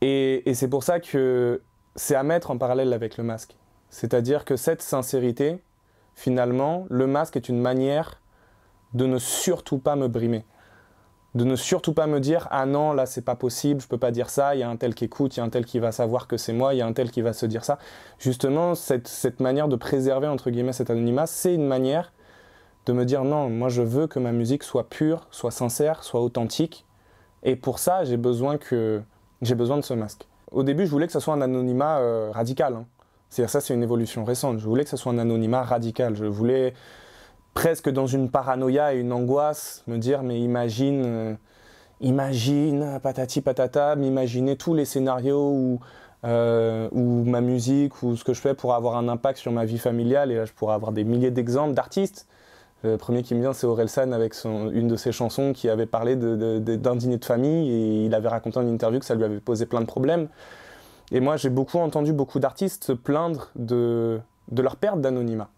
Et, 0.00 0.48
et 0.48 0.54
c'est 0.54 0.68
pour 0.68 0.84
ça 0.84 1.00
que 1.00 1.60
c'est 1.96 2.14
à 2.14 2.22
mettre 2.22 2.52
en 2.52 2.58
parallèle 2.58 2.92
avec 2.92 3.16
le 3.16 3.24
masque. 3.24 3.56
C'est-à-dire 3.90 4.44
que 4.44 4.54
cette 4.54 4.82
sincérité, 4.82 5.58
finalement, 6.18 6.84
le 6.90 7.06
masque 7.06 7.36
est 7.36 7.48
une 7.48 7.60
manière 7.60 8.20
de 8.92 9.06
ne 9.06 9.18
surtout 9.18 9.78
pas 9.78 9.94
me 9.94 10.08
brimer. 10.08 10.44
De 11.36 11.44
ne 11.44 11.54
surtout 11.54 11.92
pas 11.92 12.08
me 12.08 12.18
dire 12.18 12.48
ah 12.50 12.66
non 12.66 12.92
là 12.92 13.06
c'est 13.06 13.22
pas 13.22 13.36
possible 13.36 13.80
je 13.80 13.86
peux 13.86 13.98
pas 13.98 14.10
dire 14.10 14.30
ça 14.30 14.56
il 14.56 14.60
y 14.60 14.62
a 14.62 14.68
un 14.68 14.76
tel 14.76 14.94
qui 14.94 15.04
écoute 15.04 15.36
il 15.36 15.40
y 15.40 15.42
a 15.42 15.44
un 15.44 15.50
tel 15.50 15.66
qui 15.66 15.78
va 15.78 15.92
savoir 15.92 16.26
que 16.26 16.38
c'est 16.38 16.54
moi 16.54 16.74
il 16.74 16.78
y 16.78 16.80
a 16.80 16.86
un 16.86 16.92
tel 16.94 17.10
qui 17.12 17.20
va 17.20 17.32
se 17.32 17.46
dire 17.46 17.64
ça. 17.64 17.78
Justement 18.18 18.74
cette, 18.74 19.06
cette 19.06 19.38
manière 19.38 19.68
de 19.68 19.76
préserver 19.76 20.26
entre 20.26 20.50
guillemets 20.50 20.72
cet 20.72 20.90
anonymat 20.90 21.26
c'est 21.26 21.54
une 21.54 21.66
manière 21.66 22.12
de 22.86 22.92
me 22.92 23.04
dire 23.04 23.22
non 23.22 23.50
moi 23.50 23.68
je 23.68 23.82
veux 23.82 24.08
que 24.08 24.18
ma 24.18 24.32
musique 24.32 24.64
soit 24.64 24.88
pure 24.88 25.28
soit 25.30 25.52
sincère 25.52 26.02
soit 26.02 26.20
authentique. 26.20 26.84
Et 27.44 27.54
pour 27.54 27.78
ça 27.78 28.02
j'ai 28.02 28.16
besoin 28.16 28.56
que 28.58 29.02
j'ai 29.42 29.54
besoin 29.54 29.76
de 29.76 29.82
ce 29.82 29.94
masque. 29.94 30.26
Au 30.50 30.64
début 30.64 30.86
je 30.86 30.90
voulais 30.90 31.06
que 31.06 31.12
ce 31.12 31.20
soit 31.20 31.34
un 31.34 31.42
anonymat 31.42 31.98
euh, 31.98 32.30
radical 32.32 32.74
hein. 32.74 32.86
C'est-à-dire 33.30 33.50
ça 33.50 33.60
c'est 33.60 33.74
une 33.74 33.82
évolution 33.82 34.24
récente 34.24 34.58
je 34.58 34.64
voulais 34.66 34.84
que 34.84 34.90
ce 34.90 34.96
soit 34.96 35.12
un 35.12 35.18
anonymat 35.18 35.62
radical 35.62 36.14
je 36.16 36.24
voulais 36.24 36.74
presque 37.58 37.90
dans 37.90 38.06
une 38.06 38.30
paranoïa 38.30 38.94
et 38.94 39.00
une 39.00 39.12
angoisse, 39.12 39.82
me 39.88 39.98
dire 39.98 40.22
mais 40.22 40.40
imagine, 40.40 41.02
euh, 41.04 41.34
imagine, 42.00 43.00
patati 43.02 43.40
patata, 43.40 43.96
m'imaginer 43.96 44.54
tous 44.56 44.74
les 44.74 44.84
scénarios 44.84 45.50
où, 45.50 45.80
euh, 46.24 46.88
où 46.92 47.24
ma 47.24 47.40
musique 47.40 48.00
ou 48.04 48.14
ce 48.14 48.22
que 48.22 48.32
je 48.32 48.40
fais 48.40 48.54
pourrait 48.54 48.76
avoir 48.76 48.96
un 48.96 49.08
impact 49.08 49.40
sur 49.40 49.50
ma 49.50 49.64
vie 49.64 49.78
familiale 49.78 50.30
et 50.30 50.36
là 50.36 50.44
je 50.44 50.52
pourrais 50.52 50.74
avoir 50.74 50.92
des 50.92 51.02
milliers 51.02 51.32
d'exemples 51.32 51.74
d'artistes. 51.74 52.28
Le 52.84 52.96
premier 52.96 53.24
qui 53.24 53.34
me 53.34 53.40
vient 53.40 53.52
c'est 53.52 53.66
Orelsan 53.66 54.12
avec 54.12 54.34
une 54.44 54.86
de 54.86 54.94
ses 54.94 55.10
chansons 55.10 55.52
qui 55.52 55.68
avait 55.68 55.86
parlé 55.86 56.14
d'un 56.14 56.94
dîner 56.94 57.16
de 57.16 57.24
famille 57.24 57.72
et 57.72 58.04
il 58.06 58.14
avait 58.14 58.28
raconté 58.28 58.60
en 58.60 58.68
interview 58.68 59.00
que 59.00 59.04
ça 59.04 59.16
lui 59.16 59.24
avait 59.24 59.40
posé 59.40 59.66
plein 59.66 59.80
de 59.80 59.86
problèmes. 59.86 60.28
Et 61.12 61.20
moi 61.20 61.36
j'ai 61.36 61.50
beaucoup 61.50 61.78
entendu 61.78 62.12
beaucoup 62.12 62.38
d'artistes 62.38 62.84
se 62.84 62.92
plaindre 62.92 63.50
de, 63.56 64.20
de 64.50 64.62
leur 64.62 64.76
perte 64.76 65.00
d'anonymat. 65.00 65.48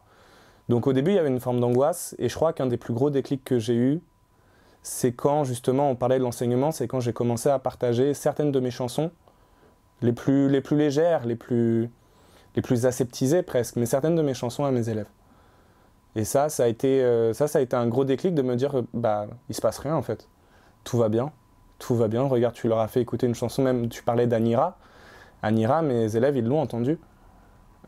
Donc 0.68 0.86
au 0.86 0.92
début, 0.92 1.11
il 1.11 1.14
y 1.14 1.18
avait 1.18 1.28
une 1.28 1.40
forme 1.40 1.59
d'angoisse, 1.59 2.14
et 2.20 2.28
je 2.28 2.34
crois 2.36 2.53
qu'un 2.53 2.66
des 2.66 2.76
plus 2.76 2.94
gros 2.94 3.11
déclics 3.11 3.42
que 3.42 3.59
j'ai 3.59 3.74
eu, 3.74 4.01
c'est 4.82 5.12
quand 5.12 5.42
justement 5.42 5.90
on 5.90 5.96
parlait 5.96 6.18
de 6.18 6.22
l'enseignement, 6.22 6.70
c'est 6.70 6.86
quand 6.86 7.01
j'ai 7.01 7.12
commencé 7.12 7.48
à 7.48 7.59
partager 7.59 8.14
certaines 8.14 8.53
de 8.53 8.61
mes 8.61 8.70
chansons, 8.70 9.11
les 10.01 10.12
plus, 10.12 10.48
les 10.48 10.61
plus 10.61 10.76
légères, 10.76 11.26
les 11.26 11.34
plus, 11.34 11.90
les 12.55 12.62
plus 12.62 12.86
aseptisées 12.86 13.42
presque, 13.42 13.76
mais 13.76 13.84
certaines 13.84 14.14
de 14.14 14.22
mes 14.22 14.32
chansons 14.32 14.64
à 14.64 14.70
mes 14.70 14.88
élèves. 14.88 15.09
Et 16.14 16.24
ça, 16.24 16.48
ça 16.48 16.64
a 16.64 16.66
été, 16.68 17.03
euh, 17.03 17.32
ça, 17.32 17.48
ça 17.48 17.59
a 17.59 17.62
été 17.62 17.74
un 17.74 17.88
gros 17.88 18.05
déclic 18.05 18.34
de 18.34 18.42
me 18.42 18.55
dire, 18.55 18.82
bah, 18.94 19.26
il 19.48 19.55
se 19.55 19.61
passe 19.61 19.78
rien 19.78 19.96
en 19.96 20.03
fait. 20.03 20.28
Tout 20.84 20.98
va 20.98 21.09
bien, 21.09 21.32
tout 21.80 21.96
va 21.96 22.07
bien. 22.07 22.22
Regarde, 22.22 22.55
tu 22.55 22.68
leur 22.68 22.78
as 22.78 22.88
fait 22.88 23.01
écouter 23.01 23.26
une 23.26 23.34
chanson, 23.34 23.62
même 23.62 23.88
tu 23.88 24.05
parlais 24.05 24.28
d'Anira. 24.28 24.78
Anira, 25.43 25.82
mes 25.82 26.16
élèves, 26.16 26.36
ils 26.36 26.45
l'ont 26.45 26.61
entendue. 26.61 26.99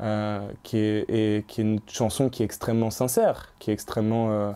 Euh, 0.01 0.49
qui, 0.63 0.79
est, 0.79 1.59
une 1.59 1.79
chanson 1.87 2.31
qui 2.31 2.43
est 2.43 2.45
extrêmement 2.47 2.91
sincère, 2.91 3.53
qui 3.59 3.71
est 3.71 3.75
extrêmement, 3.75 4.31
euh, 4.31 4.51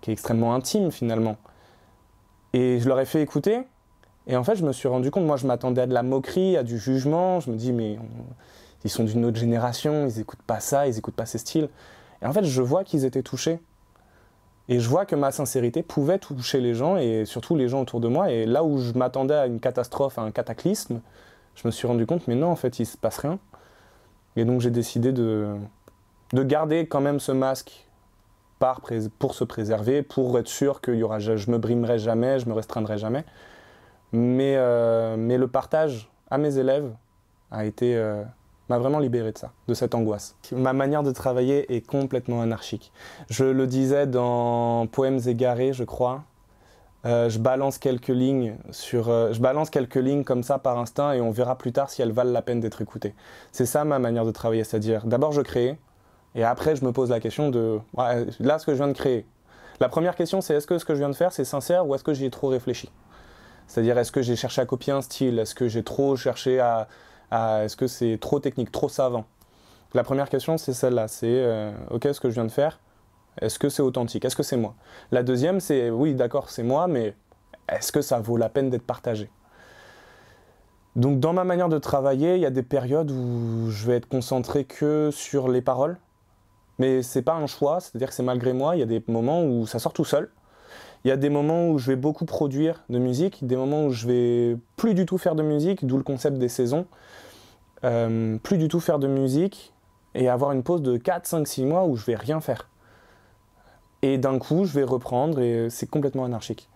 qui 0.00 0.10
est 0.10 0.12
extrêmement 0.12 0.54
intime 0.54 0.90
finalement. 0.90 1.36
Et 2.52 2.80
je 2.80 2.88
leur 2.88 2.98
ai 2.98 3.06
fait 3.06 3.22
écouter, 3.22 3.60
et 4.26 4.36
en 4.36 4.42
fait 4.42 4.56
je 4.56 4.66
me 4.66 4.72
suis 4.72 4.88
rendu 4.88 5.10
compte, 5.10 5.24
moi 5.24 5.36
je 5.36 5.46
m'attendais 5.46 5.82
à 5.82 5.86
de 5.86 5.94
la 5.94 6.02
moquerie, 6.02 6.56
à 6.56 6.62
du 6.62 6.78
jugement, 6.78 7.38
je 7.40 7.50
me 7.50 7.56
dis 7.56 7.72
mais 7.72 7.96
ils 8.84 8.90
sont 8.90 9.04
d'une 9.04 9.24
autre 9.24 9.38
génération, 9.38 10.06
ils 10.06 10.20
écoutent 10.20 10.42
pas 10.42 10.60
ça, 10.60 10.88
ils 10.88 10.98
écoutent 10.98 11.16
pas 11.16 11.26
ces 11.26 11.38
styles. 11.38 11.70
Et 12.20 12.26
en 12.26 12.32
fait 12.32 12.44
je 12.44 12.60
vois 12.60 12.82
qu'ils 12.82 13.04
étaient 13.04 13.22
touchés. 13.22 13.60
Et 14.68 14.80
je 14.80 14.88
vois 14.88 15.06
que 15.06 15.14
ma 15.14 15.30
sincérité 15.30 15.84
pouvait 15.84 16.18
toucher 16.18 16.60
les 16.60 16.74
gens, 16.74 16.96
et 16.96 17.24
surtout 17.24 17.54
les 17.54 17.68
gens 17.68 17.82
autour 17.82 18.00
de 18.00 18.08
moi, 18.08 18.32
et 18.32 18.46
là 18.46 18.64
où 18.64 18.78
je 18.78 18.92
m'attendais 18.92 19.34
à 19.34 19.46
une 19.46 19.60
catastrophe, 19.60 20.18
à 20.18 20.22
un 20.22 20.32
cataclysme, 20.32 21.00
je 21.56 21.66
me 21.66 21.72
suis 21.72 21.88
rendu 21.88 22.06
compte, 22.06 22.28
mais 22.28 22.36
non, 22.36 22.48
en 22.48 22.56
fait, 22.56 22.78
il 22.78 22.86
se 22.86 22.96
passe 22.96 23.18
rien. 23.18 23.38
Et 24.36 24.44
donc 24.44 24.60
j'ai 24.60 24.70
décidé 24.70 25.12
de, 25.12 25.56
de 26.32 26.42
garder 26.42 26.86
quand 26.86 27.00
même 27.00 27.18
ce 27.18 27.32
masque 27.32 27.86
par, 28.58 28.82
pour 29.18 29.34
se 29.34 29.44
préserver, 29.44 30.02
pour 30.02 30.38
être 30.38 30.48
sûr 30.48 30.80
que 30.80 30.92
y 30.92 31.02
aura, 31.02 31.18
je, 31.18 31.36
je 31.36 31.50
me 31.50 31.58
brimerai 31.58 31.98
jamais, 31.98 32.38
je 32.38 32.48
me 32.48 32.54
restreindrai 32.54 32.98
jamais. 32.98 33.24
Mais, 34.12 34.54
euh, 34.56 35.16
mais 35.18 35.36
le 35.36 35.48
partage 35.48 36.10
à 36.30 36.38
mes 36.38 36.58
élèves 36.58 36.90
a 37.50 37.64
été 37.64 37.96
euh, 37.96 38.22
m'a 38.68 38.78
vraiment 38.78 38.98
libéré 38.98 39.32
de 39.32 39.38
ça, 39.38 39.52
de 39.68 39.74
cette 39.74 39.94
angoisse. 39.94 40.36
Ma 40.52 40.72
manière 40.72 41.02
de 41.02 41.12
travailler 41.12 41.74
est 41.74 41.80
complètement 41.80 42.42
anarchique. 42.42 42.92
Je 43.28 43.44
le 43.44 43.66
disais 43.66 44.06
dans 44.06 44.86
Poèmes 44.86 45.20
égarés, 45.26 45.72
je 45.72 45.84
crois. 45.84 46.24
Euh, 47.06 47.28
je 47.28 47.38
balance 47.38 47.78
quelques 47.78 48.08
lignes 48.08 48.56
sur, 48.70 49.08
euh, 49.08 49.32
je 49.32 49.40
balance 49.40 49.70
quelques 49.70 49.94
lignes 49.94 50.24
comme 50.24 50.42
ça 50.42 50.58
par 50.58 50.76
instinct 50.76 51.12
et 51.12 51.20
on 51.20 51.30
verra 51.30 51.56
plus 51.56 51.72
tard 51.72 51.88
si 51.88 52.02
elles 52.02 52.10
valent 52.10 52.32
la 52.32 52.42
peine 52.42 52.58
d'être 52.58 52.82
écoutées. 52.82 53.14
C'est 53.52 53.66
ça 53.66 53.84
ma 53.84 54.00
manière 54.00 54.24
de 54.24 54.32
travailler, 54.32 54.64
c'est-à-dire 54.64 55.06
d'abord 55.06 55.30
je 55.30 55.40
crée 55.40 55.78
Et 56.34 56.42
après, 56.42 56.74
je 56.74 56.84
me 56.84 56.90
pose 56.90 57.10
la 57.10 57.20
question 57.20 57.50
de, 57.50 57.78
là, 58.40 58.58
ce 58.58 58.66
que 58.66 58.72
je 58.72 58.78
viens 58.78 58.88
de 58.88 58.92
créer. 58.92 59.24
La 59.78 59.88
première 59.88 60.16
question, 60.16 60.40
c'est 60.40 60.54
est-ce 60.54 60.66
que 60.66 60.78
ce 60.78 60.84
que 60.84 60.94
je 60.94 60.98
viens 60.98 61.08
de 61.08 61.14
faire, 61.14 61.32
c'est 61.32 61.44
sincère 61.44 61.86
ou 61.86 61.94
est-ce 61.94 62.02
que 62.02 62.12
j'y 62.12 62.24
ai 62.24 62.30
trop 62.30 62.48
réfléchi? 62.48 62.90
C'est-à-dire, 63.68 63.96
est-ce 63.98 64.10
que 64.10 64.22
j'ai 64.22 64.36
cherché 64.36 64.60
à 64.60 64.66
copier 64.66 64.92
un 64.92 65.02
style? 65.02 65.38
Est-ce 65.38 65.54
que 65.54 65.68
j'ai 65.68 65.84
trop 65.84 66.16
cherché 66.16 66.58
à... 66.60 66.88
à 67.30 67.64
est-ce 67.64 67.76
que 67.76 67.86
c'est 67.86 68.18
trop 68.20 68.40
technique, 68.40 68.72
trop 68.72 68.88
savant? 68.88 69.26
La 69.94 70.02
première 70.02 70.28
question, 70.28 70.58
c'est 70.58 70.72
celle-là. 70.72 71.08
C'est, 71.08 71.26
euh, 71.26 71.72
ok, 71.90 72.08
ce 72.12 72.20
que 72.20 72.30
je 72.30 72.34
viens 72.34 72.44
de 72.44 72.50
faire, 72.50 72.80
est-ce 73.40 73.58
que 73.58 73.68
c'est 73.68 73.82
authentique? 73.82 74.24
Est-ce 74.24 74.36
que 74.36 74.42
c'est 74.42 74.56
moi? 74.56 74.74
La 75.12 75.22
deuxième, 75.22 75.60
c'est, 75.60 75.90
oui, 75.90 76.14
d'accord, 76.14 76.50
c'est 76.50 76.62
moi, 76.62 76.86
mais 76.86 77.14
est-ce 77.68 77.92
que 77.92 78.00
ça 78.00 78.20
vaut 78.20 78.36
la 78.36 78.48
peine 78.48 78.70
d'être 78.70 78.86
partagé? 78.86 79.30
Donc 80.94 81.20
dans 81.20 81.34
ma 81.34 81.44
manière 81.44 81.68
de 81.68 81.78
travailler, 81.78 82.36
il 82.36 82.40
y 82.40 82.46
a 82.46 82.50
des 82.50 82.62
périodes 82.62 83.10
où 83.10 83.68
je 83.68 83.86
vais 83.86 83.96
être 83.96 84.08
concentré 84.08 84.64
que 84.64 85.10
sur 85.12 85.48
les 85.48 85.60
paroles, 85.60 85.98
mais 86.78 87.02
c'est 87.02 87.22
pas 87.22 87.34
un 87.34 87.46
choix, 87.46 87.80
c'est-à-dire 87.80 88.08
que 88.08 88.14
c'est 88.14 88.22
malgré 88.22 88.54
moi. 88.54 88.76
Il 88.76 88.78
y 88.78 88.82
a 88.82 88.86
des 88.86 89.02
moments 89.06 89.44
où 89.44 89.66
ça 89.66 89.78
sort 89.78 89.92
tout 89.92 90.06
seul. 90.06 90.30
Il 91.04 91.08
y 91.08 91.10
a 91.10 91.16
des 91.16 91.28
moments 91.28 91.68
où 91.68 91.78
je 91.78 91.88
vais 91.88 91.96
beaucoup 91.96 92.24
produire 92.24 92.82
de 92.88 92.98
musique, 92.98 93.46
des 93.46 93.56
moments 93.56 93.84
où 93.84 93.90
je 93.90 94.06
vais 94.06 94.56
plus 94.76 94.94
du 94.94 95.06
tout 95.06 95.18
faire 95.18 95.34
de 95.34 95.42
musique, 95.42 95.86
d'où 95.86 95.98
le 95.98 96.02
concept 96.02 96.38
des 96.38 96.48
saisons. 96.48 96.86
Euh, 97.84 98.38
plus 98.38 98.56
du 98.56 98.68
tout 98.68 98.80
faire 98.80 98.98
de 98.98 99.06
musique 99.06 99.74
et 100.14 100.28
avoir 100.30 100.52
une 100.52 100.62
pause 100.62 100.80
de 100.80 100.96
4, 100.96 101.26
5, 101.26 101.46
6 101.46 101.64
mois 101.66 101.84
où 101.84 101.96
je 101.96 102.06
vais 102.06 102.16
rien 102.16 102.40
faire. 102.40 102.68
Et 104.06 104.18
d'un 104.18 104.38
coup, 104.38 104.64
je 104.66 104.72
vais 104.72 104.84
reprendre 104.84 105.40
et 105.40 105.68
c'est 105.68 105.88
complètement 105.88 106.24
anarchique. 106.24 106.68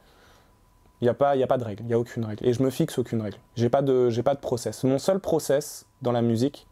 Il 1.01 1.05
n'y 1.05 1.09
a, 1.09 1.15
pas, 1.15 1.31
a 1.31 1.47
pas 1.47 1.59
de 1.59 1.65
règle, 1.65 1.85
il 1.85 1.87
n'y 1.87 1.95
a 1.95 1.99
aucune 1.99 2.25
règle. 2.25 2.45
Et 2.45 2.53
je 2.53 2.61
me 2.61 2.71
fixe 2.71 2.99
aucune 2.99 3.23
règle. 3.23 3.39
J'ai 3.55 3.69
pas 3.69 3.83
de, 3.83 4.11
pas 4.21 4.35
de 4.35 4.41
process. 4.41 4.83
Mon 4.83 4.99
seul 4.99 5.21
process 5.21 5.87
dans 6.03 6.11
la 6.11 6.23
musique, 6.23 6.67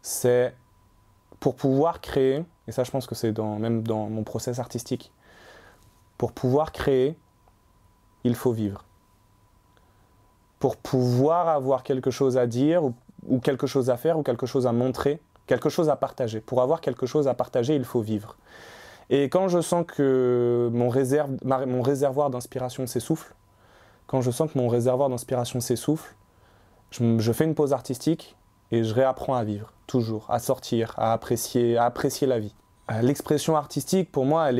c'est 0.00 0.54
pour 1.40 1.56
pouvoir 1.56 2.00
créer, 2.00 2.42
et 2.68 2.72
ça 2.72 2.84
je 2.84 2.90
pense 2.90 3.06
que 3.06 3.14
c'est 3.14 3.32
dans, 3.32 3.58
même 3.58 3.82
dans 3.82 4.08
mon 4.08 4.24
process 4.24 4.58
artistique, 4.58 5.12
pour 6.16 6.32
pouvoir 6.32 6.72
créer, 6.72 7.14
il 8.24 8.36
faut 8.36 8.52
vivre. 8.52 8.86
Pour 10.58 10.78
pouvoir 10.78 11.48
avoir 11.48 11.82
quelque 11.82 12.10
chose 12.10 12.38
à 12.38 12.46
dire, 12.46 12.82
ou 13.28 13.40
quelque 13.40 13.66
chose 13.66 13.90
à 13.90 13.98
faire, 13.98 14.18
ou 14.18 14.22
quelque 14.22 14.46
chose 14.46 14.66
à 14.66 14.72
montrer, 14.72 15.20
quelque 15.46 15.68
chose 15.68 15.90
à 15.90 15.96
partager. 15.96 16.40
Pour 16.40 16.62
avoir 16.62 16.80
quelque 16.80 17.04
chose 17.04 17.28
à 17.28 17.34
partager, 17.34 17.76
il 17.76 17.84
faut 17.84 18.00
vivre. 18.00 18.38
Et 19.10 19.24
quand 19.24 19.48
je 19.48 19.60
sens 19.60 19.84
que 19.86 20.70
mon, 20.72 20.88
réservoir 20.88 22.30
d'inspiration 22.30 22.86
s'essouffle, 22.86 23.34
quand 24.06 24.20
je 24.20 24.30
sens 24.30 24.52
que 24.52 24.56
mon 24.56 24.68
réservoir 24.68 25.08
d'inspiration 25.08 25.60
s'essouffle, 25.60 26.14
je, 26.92 27.18
je, 27.18 27.32
fais 27.32 27.44
une 27.44 27.56
pause 27.56 27.72
artistique 27.72 28.36
et 28.70 28.84
je 28.84 28.94
réapprends 28.94 29.34
à 29.34 29.42
vivre, 29.42 29.72
toujours, 29.88 30.26
à 30.28 30.38
sortir, 30.38 30.94
à 30.96 31.12
apprécier, 31.12 31.76
à 31.76 31.84
apprécier 31.86 32.28
la 32.28 32.38
vie. 32.38 32.54
Euh, 32.92 33.02
l'expression 33.02 33.56
artistique, 33.56 34.12
pour 34.12 34.26
moi, 34.26 34.50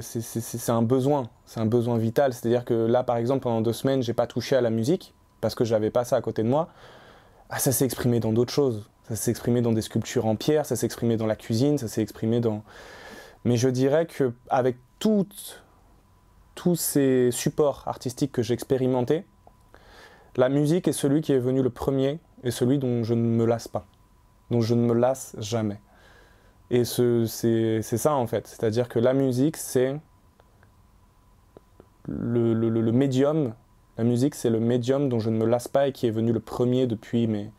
c'est 0.00 0.70
un 0.70 0.82
besoin, 0.82 1.30
c'est 1.46 1.60
un 1.60 1.66
besoin 1.66 1.96
vital. 1.96 2.34
C'est-à-dire 2.34 2.66
que 2.66 2.74
là, 2.74 3.02
par 3.02 3.16
exemple, 3.16 3.44
pendant 3.44 3.62
deux 3.62 3.72
semaines, 3.72 4.02
j'ai 4.02 4.14
pas 4.14 4.26
touché 4.26 4.56
à 4.56 4.60
la 4.60 4.70
musique 4.70 5.14
parce 5.40 5.54
que 5.54 5.64
j'avais 5.64 5.90
pas 5.90 6.04
ça 6.04 6.16
à 6.16 6.20
côté 6.20 6.42
de 6.42 6.48
moi. 6.48 6.68
Ah, 7.48 7.58
ça 7.58 7.72
s'est 7.72 7.86
exprimé 7.86 8.20
dans 8.20 8.32
d'autres 8.32 8.52
choses. 8.52 8.90
Ça 9.08 9.16
s'est 9.16 9.30
exprimé 9.30 9.62
dans 9.62 9.72
des 9.72 9.82
sculptures 9.82 10.26
en 10.26 10.36
pierre, 10.36 10.66
ça 10.66 10.74
s'est 10.74 10.86
exprimé 10.86 11.16
dans 11.16 11.26
la 11.26 11.36
cuisine, 11.36 11.78
ça 11.78 11.86
s'est 11.86 12.02
exprimé 12.02 12.40
dans, 12.40 12.62
mais 13.46 13.56
je 13.56 13.68
dirais 13.68 14.08
qu'avec 14.08 14.76
tous 14.98 15.24
ces 16.74 17.30
supports 17.30 17.84
artistiques 17.86 18.32
que 18.32 18.42
j'ai 18.42 18.54
expérimentés, 18.54 19.24
la 20.36 20.48
musique 20.48 20.88
est 20.88 20.92
celui 20.92 21.20
qui 21.20 21.32
est 21.32 21.38
venu 21.38 21.62
le 21.62 21.70
premier 21.70 22.18
et 22.42 22.50
celui 22.50 22.78
dont 22.78 23.04
je 23.04 23.14
ne 23.14 23.20
me 23.20 23.46
lasse 23.46 23.68
pas, 23.68 23.86
dont 24.50 24.62
je 24.62 24.74
ne 24.74 24.84
me 24.84 24.94
lasse 24.94 25.36
jamais. 25.38 25.80
Et 26.70 26.84
c'est 26.84 27.82
ça 27.82 28.14
en 28.14 28.26
fait, 28.26 28.48
c'est-à-dire 28.48 28.88
que 28.88 28.98
la 28.98 29.14
musique 29.14 29.56
c'est 29.56 29.96
le, 32.08 32.52
le, 32.52 32.68
le, 32.68 32.92
médium, 32.92 33.54
la 33.96 34.02
musique 34.02 34.34
c'est 34.34 34.50
le 34.50 34.58
médium 34.58 35.08
dont 35.08 35.20
je 35.20 35.30
ne 35.30 35.38
me 35.38 35.46
lasse 35.46 35.68
pas 35.68 35.86
et 35.86 35.92
qui 35.92 36.08
est 36.08 36.10
venu 36.10 36.32
le 36.32 36.40
premier 36.40 36.88
depuis 36.88 37.28
mais 37.28 37.52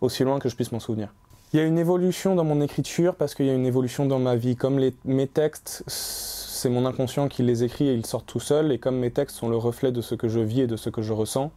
aussi 0.00 0.22
loin 0.22 0.38
que 0.38 0.48
je 0.48 0.54
puisse 0.54 0.70
m'en 0.70 0.78
souvenir. 0.78 1.12
Il 1.54 1.58
y 1.58 1.60
a 1.60 1.66
une 1.66 1.78
évolution 1.78 2.34
dans 2.34 2.42
mon 2.42 2.60
écriture 2.60 3.14
parce 3.14 3.36
qu'il 3.36 3.46
y 3.46 3.50
a 3.50 3.54
une 3.54 3.64
évolution 3.64 4.06
dans 4.06 4.18
ma 4.18 4.34
vie. 4.34 4.56
Comme 4.56 4.80
mes 5.04 5.26
textes, 5.28 5.84
c'est 5.86 6.68
mon 6.68 6.84
inconscient 6.84 7.28
qui 7.28 7.44
les 7.44 7.62
écrit 7.62 7.86
et 7.86 7.94
ils 7.94 8.04
sortent 8.04 8.26
tout 8.26 8.40
seuls. 8.40 8.72
Et 8.72 8.80
comme 8.80 8.98
mes 8.98 9.12
textes 9.12 9.36
sont 9.36 9.48
le 9.48 9.56
reflet 9.56 9.92
de 9.92 10.00
ce 10.00 10.16
que 10.16 10.26
je 10.26 10.40
vis 10.40 10.62
et 10.62 10.66
de 10.66 10.74
ce 10.74 10.90
que 10.90 11.00
je 11.00 11.12
ressens, 11.12 11.52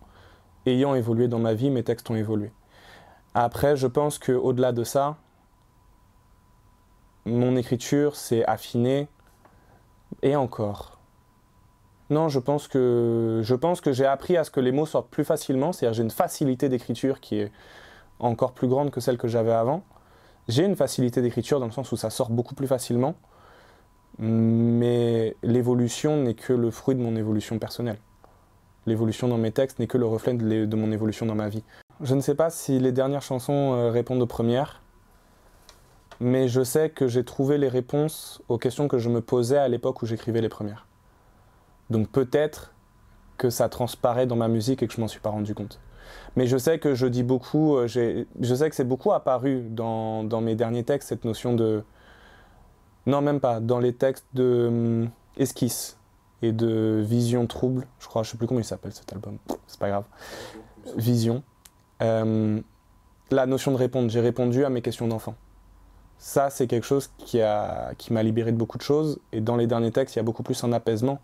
ayant 0.68 0.94
évolué 0.94 1.28
dans 1.28 1.40
ma 1.40 1.56
vie, 1.56 1.72
mes 1.72 1.82
textes 1.82 2.12
ont 2.12 2.16
évolué. 2.16 2.52
Après, 3.34 3.76
je 3.76 3.88
pense 3.88 4.20
qu'au-delà 4.20 4.72
de 4.72 4.84
ça, 4.84 5.18
mon 7.26 7.56
écriture 7.56 8.16
s'est 8.16 8.46
affinée 8.46 9.08
et 10.22 10.36
encore. 10.36 11.00
Non, 12.12 12.30
je 12.30 12.38
pense 12.38 12.68
que 12.68 13.42
je 13.44 13.56
pense 13.56 13.82
que 13.82 13.92
j'ai 13.94 14.06
appris 14.06 14.38
à 14.38 14.44
ce 14.44 14.52
que 14.52 14.60
les 14.60 14.72
mots 14.72 14.86
sortent 14.86 15.10
plus 15.10 15.26
facilement, 15.26 15.74
c'est-à-dire 15.74 15.96
j'ai 15.96 16.04
une 16.04 16.12
facilité 16.12 16.70
d'écriture 16.70 17.20
qui 17.20 17.40
est 17.40 17.52
encore 18.20 18.54
plus 18.54 18.68
grande 18.68 18.92
que 18.92 19.00
celle 19.00 19.18
que 19.18 19.28
j'avais 19.28 19.52
avant. 19.52 19.84
J'ai 20.48 20.66
une 20.66 20.76
facilité 20.76 21.22
d'écriture 21.22 21.60
dans 21.60 21.66
le 21.66 21.72
sens 21.72 21.92
où 21.92 21.98
ça 21.98 22.10
sort 22.10 22.30
beaucoup 22.30 22.56
plus 22.56 22.68
facilement, 22.68 23.16
mais 24.18 25.36
l'évolution 25.44 26.18
n'est 26.18 26.34
que 26.34 26.54
le 26.54 26.72
fruit 26.72 26.96
de 26.96 27.02
mon 27.02 27.16
évolution 27.16 27.60
personnelle. 27.60 28.00
L'évolution 28.86 29.28
dans 29.28 29.38
mes 29.38 29.52
textes 29.52 29.80
n'est 29.80 29.88
que 29.88 29.98
le 29.98 30.06
reflet 30.06 30.34
de, 30.34 30.76
mon 30.76 30.92
évolution 30.92 31.26
dans 31.26 31.36
ma 31.36 31.50
vie. 31.50 31.64
Je 32.02 32.16
ne 32.16 32.22
sais 32.22 32.36
pas 32.36 32.50
si 32.50 32.80
les 32.80 32.94
dernières 32.94 33.22
chansons 33.22 33.74
euh, 33.74 33.92
répondent 33.92 34.22
aux 34.22 34.28
premières, 34.28 34.82
mais 36.20 36.48
je 36.48 36.64
sais 36.64 36.90
que 36.90 37.08
j'ai 37.08 37.26
trouvé 37.26 37.58
les 37.58 37.68
réponses 37.68 38.42
aux 38.48 38.58
questions 38.58 38.88
que 38.88 38.98
je 38.98 39.10
me 39.10 39.22
posais 39.22 39.58
à 39.58 39.68
l'époque 39.68 40.02
où 40.02 40.06
j'écrivais 40.06 40.42
les 40.42 40.50
premières. 40.50 40.88
Donc 41.90 42.10
peut-être 42.10 42.74
que 43.38 43.50
ça 43.50 43.70
transparaît 43.70 44.26
dans 44.26 44.36
ma 44.36 44.48
musique 44.48 44.82
et 44.82 44.88
que 44.88 44.94
je 44.94 45.02
m'en 45.02 45.08
suis 45.08 45.20
pas 45.20 45.30
rendu 45.30 45.54
compte. 45.54 45.80
Mais 46.36 46.48
je 46.48 46.58
sais 46.58 46.80
que 46.80 46.94
je 46.94 47.08
dis 47.08 47.24
beaucoup, 47.24 47.78
euh, 47.78 47.88
je 47.88 48.56
sais 48.56 48.70
que 48.70 48.76
c'est 48.76 48.88
beaucoup 48.88 49.12
apparu 49.12 49.64
dans, 49.70 50.42
mes 50.42 50.56
derniers 50.56 50.84
textes, 50.84 51.10
cette 51.10 51.26
notion 51.26 51.54
de... 51.54 51.84
Non, 53.06 53.22
même 53.22 53.40
pas, 53.40 53.60
dans 53.60 53.80
les 53.80 53.94
textes 53.94 54.28
de 54.34 54.68
hum, 54.68 55.10
esquisse 55.38 55.98
et 56.42 56.52
de 56.52 57.02
vision 57.04 57.48
trouble, 57.48 57.88
je 58.00 58.08
crois, 58.08 58.24
je 58.24 58.32
sais 58.32 58.38
plus 58.38 58.48
comment 58.48 58.60
il 58.60 58.66
s'appelle 58.66 58.94
cet 58.94 59.12
album, 59.14 59.38
c'est 59.66 59.80
pas 59.80 59.90
grave. 59.90 60.06
Vision. 60.96 61.44
Euh, 62.02 62.60
la 63.32 63.46
notion 63.46 63.72
de 63.72 63.78
répondre, 63.78 64.10
j'ai 64.10 64.22
répondu 64.22 64.64
à 64.64 64.70
mes 64.70 64.82
questions 64.82 65.08
d'enfant. 65.08 65.36
Ça, 66.20 66.50
c'est 66.50 66.68
quelque 66.68 66.86
chose 66.86 67.10
qui 67.18 67.40
m'a 67.40 67.94
qui 67.98 68.14
libéré 68.14 68.52
de 68.52 68.58
beaucoup 68.58 68.78
de 68.78 68.84
choses. 68.84 69.20
Et 69.32 69.42
dans 69.42 69.56
les 69.56 69.68
derniers 69.68 69.92
textes, 69.92 70.16
il 70.16 70.20
y 70.20 70.22
a 70.22 70.24
beaucoup 70.24 70.44
plus 70.44 70.64
un 70.64 70.74
apaisement. 70.74 71.20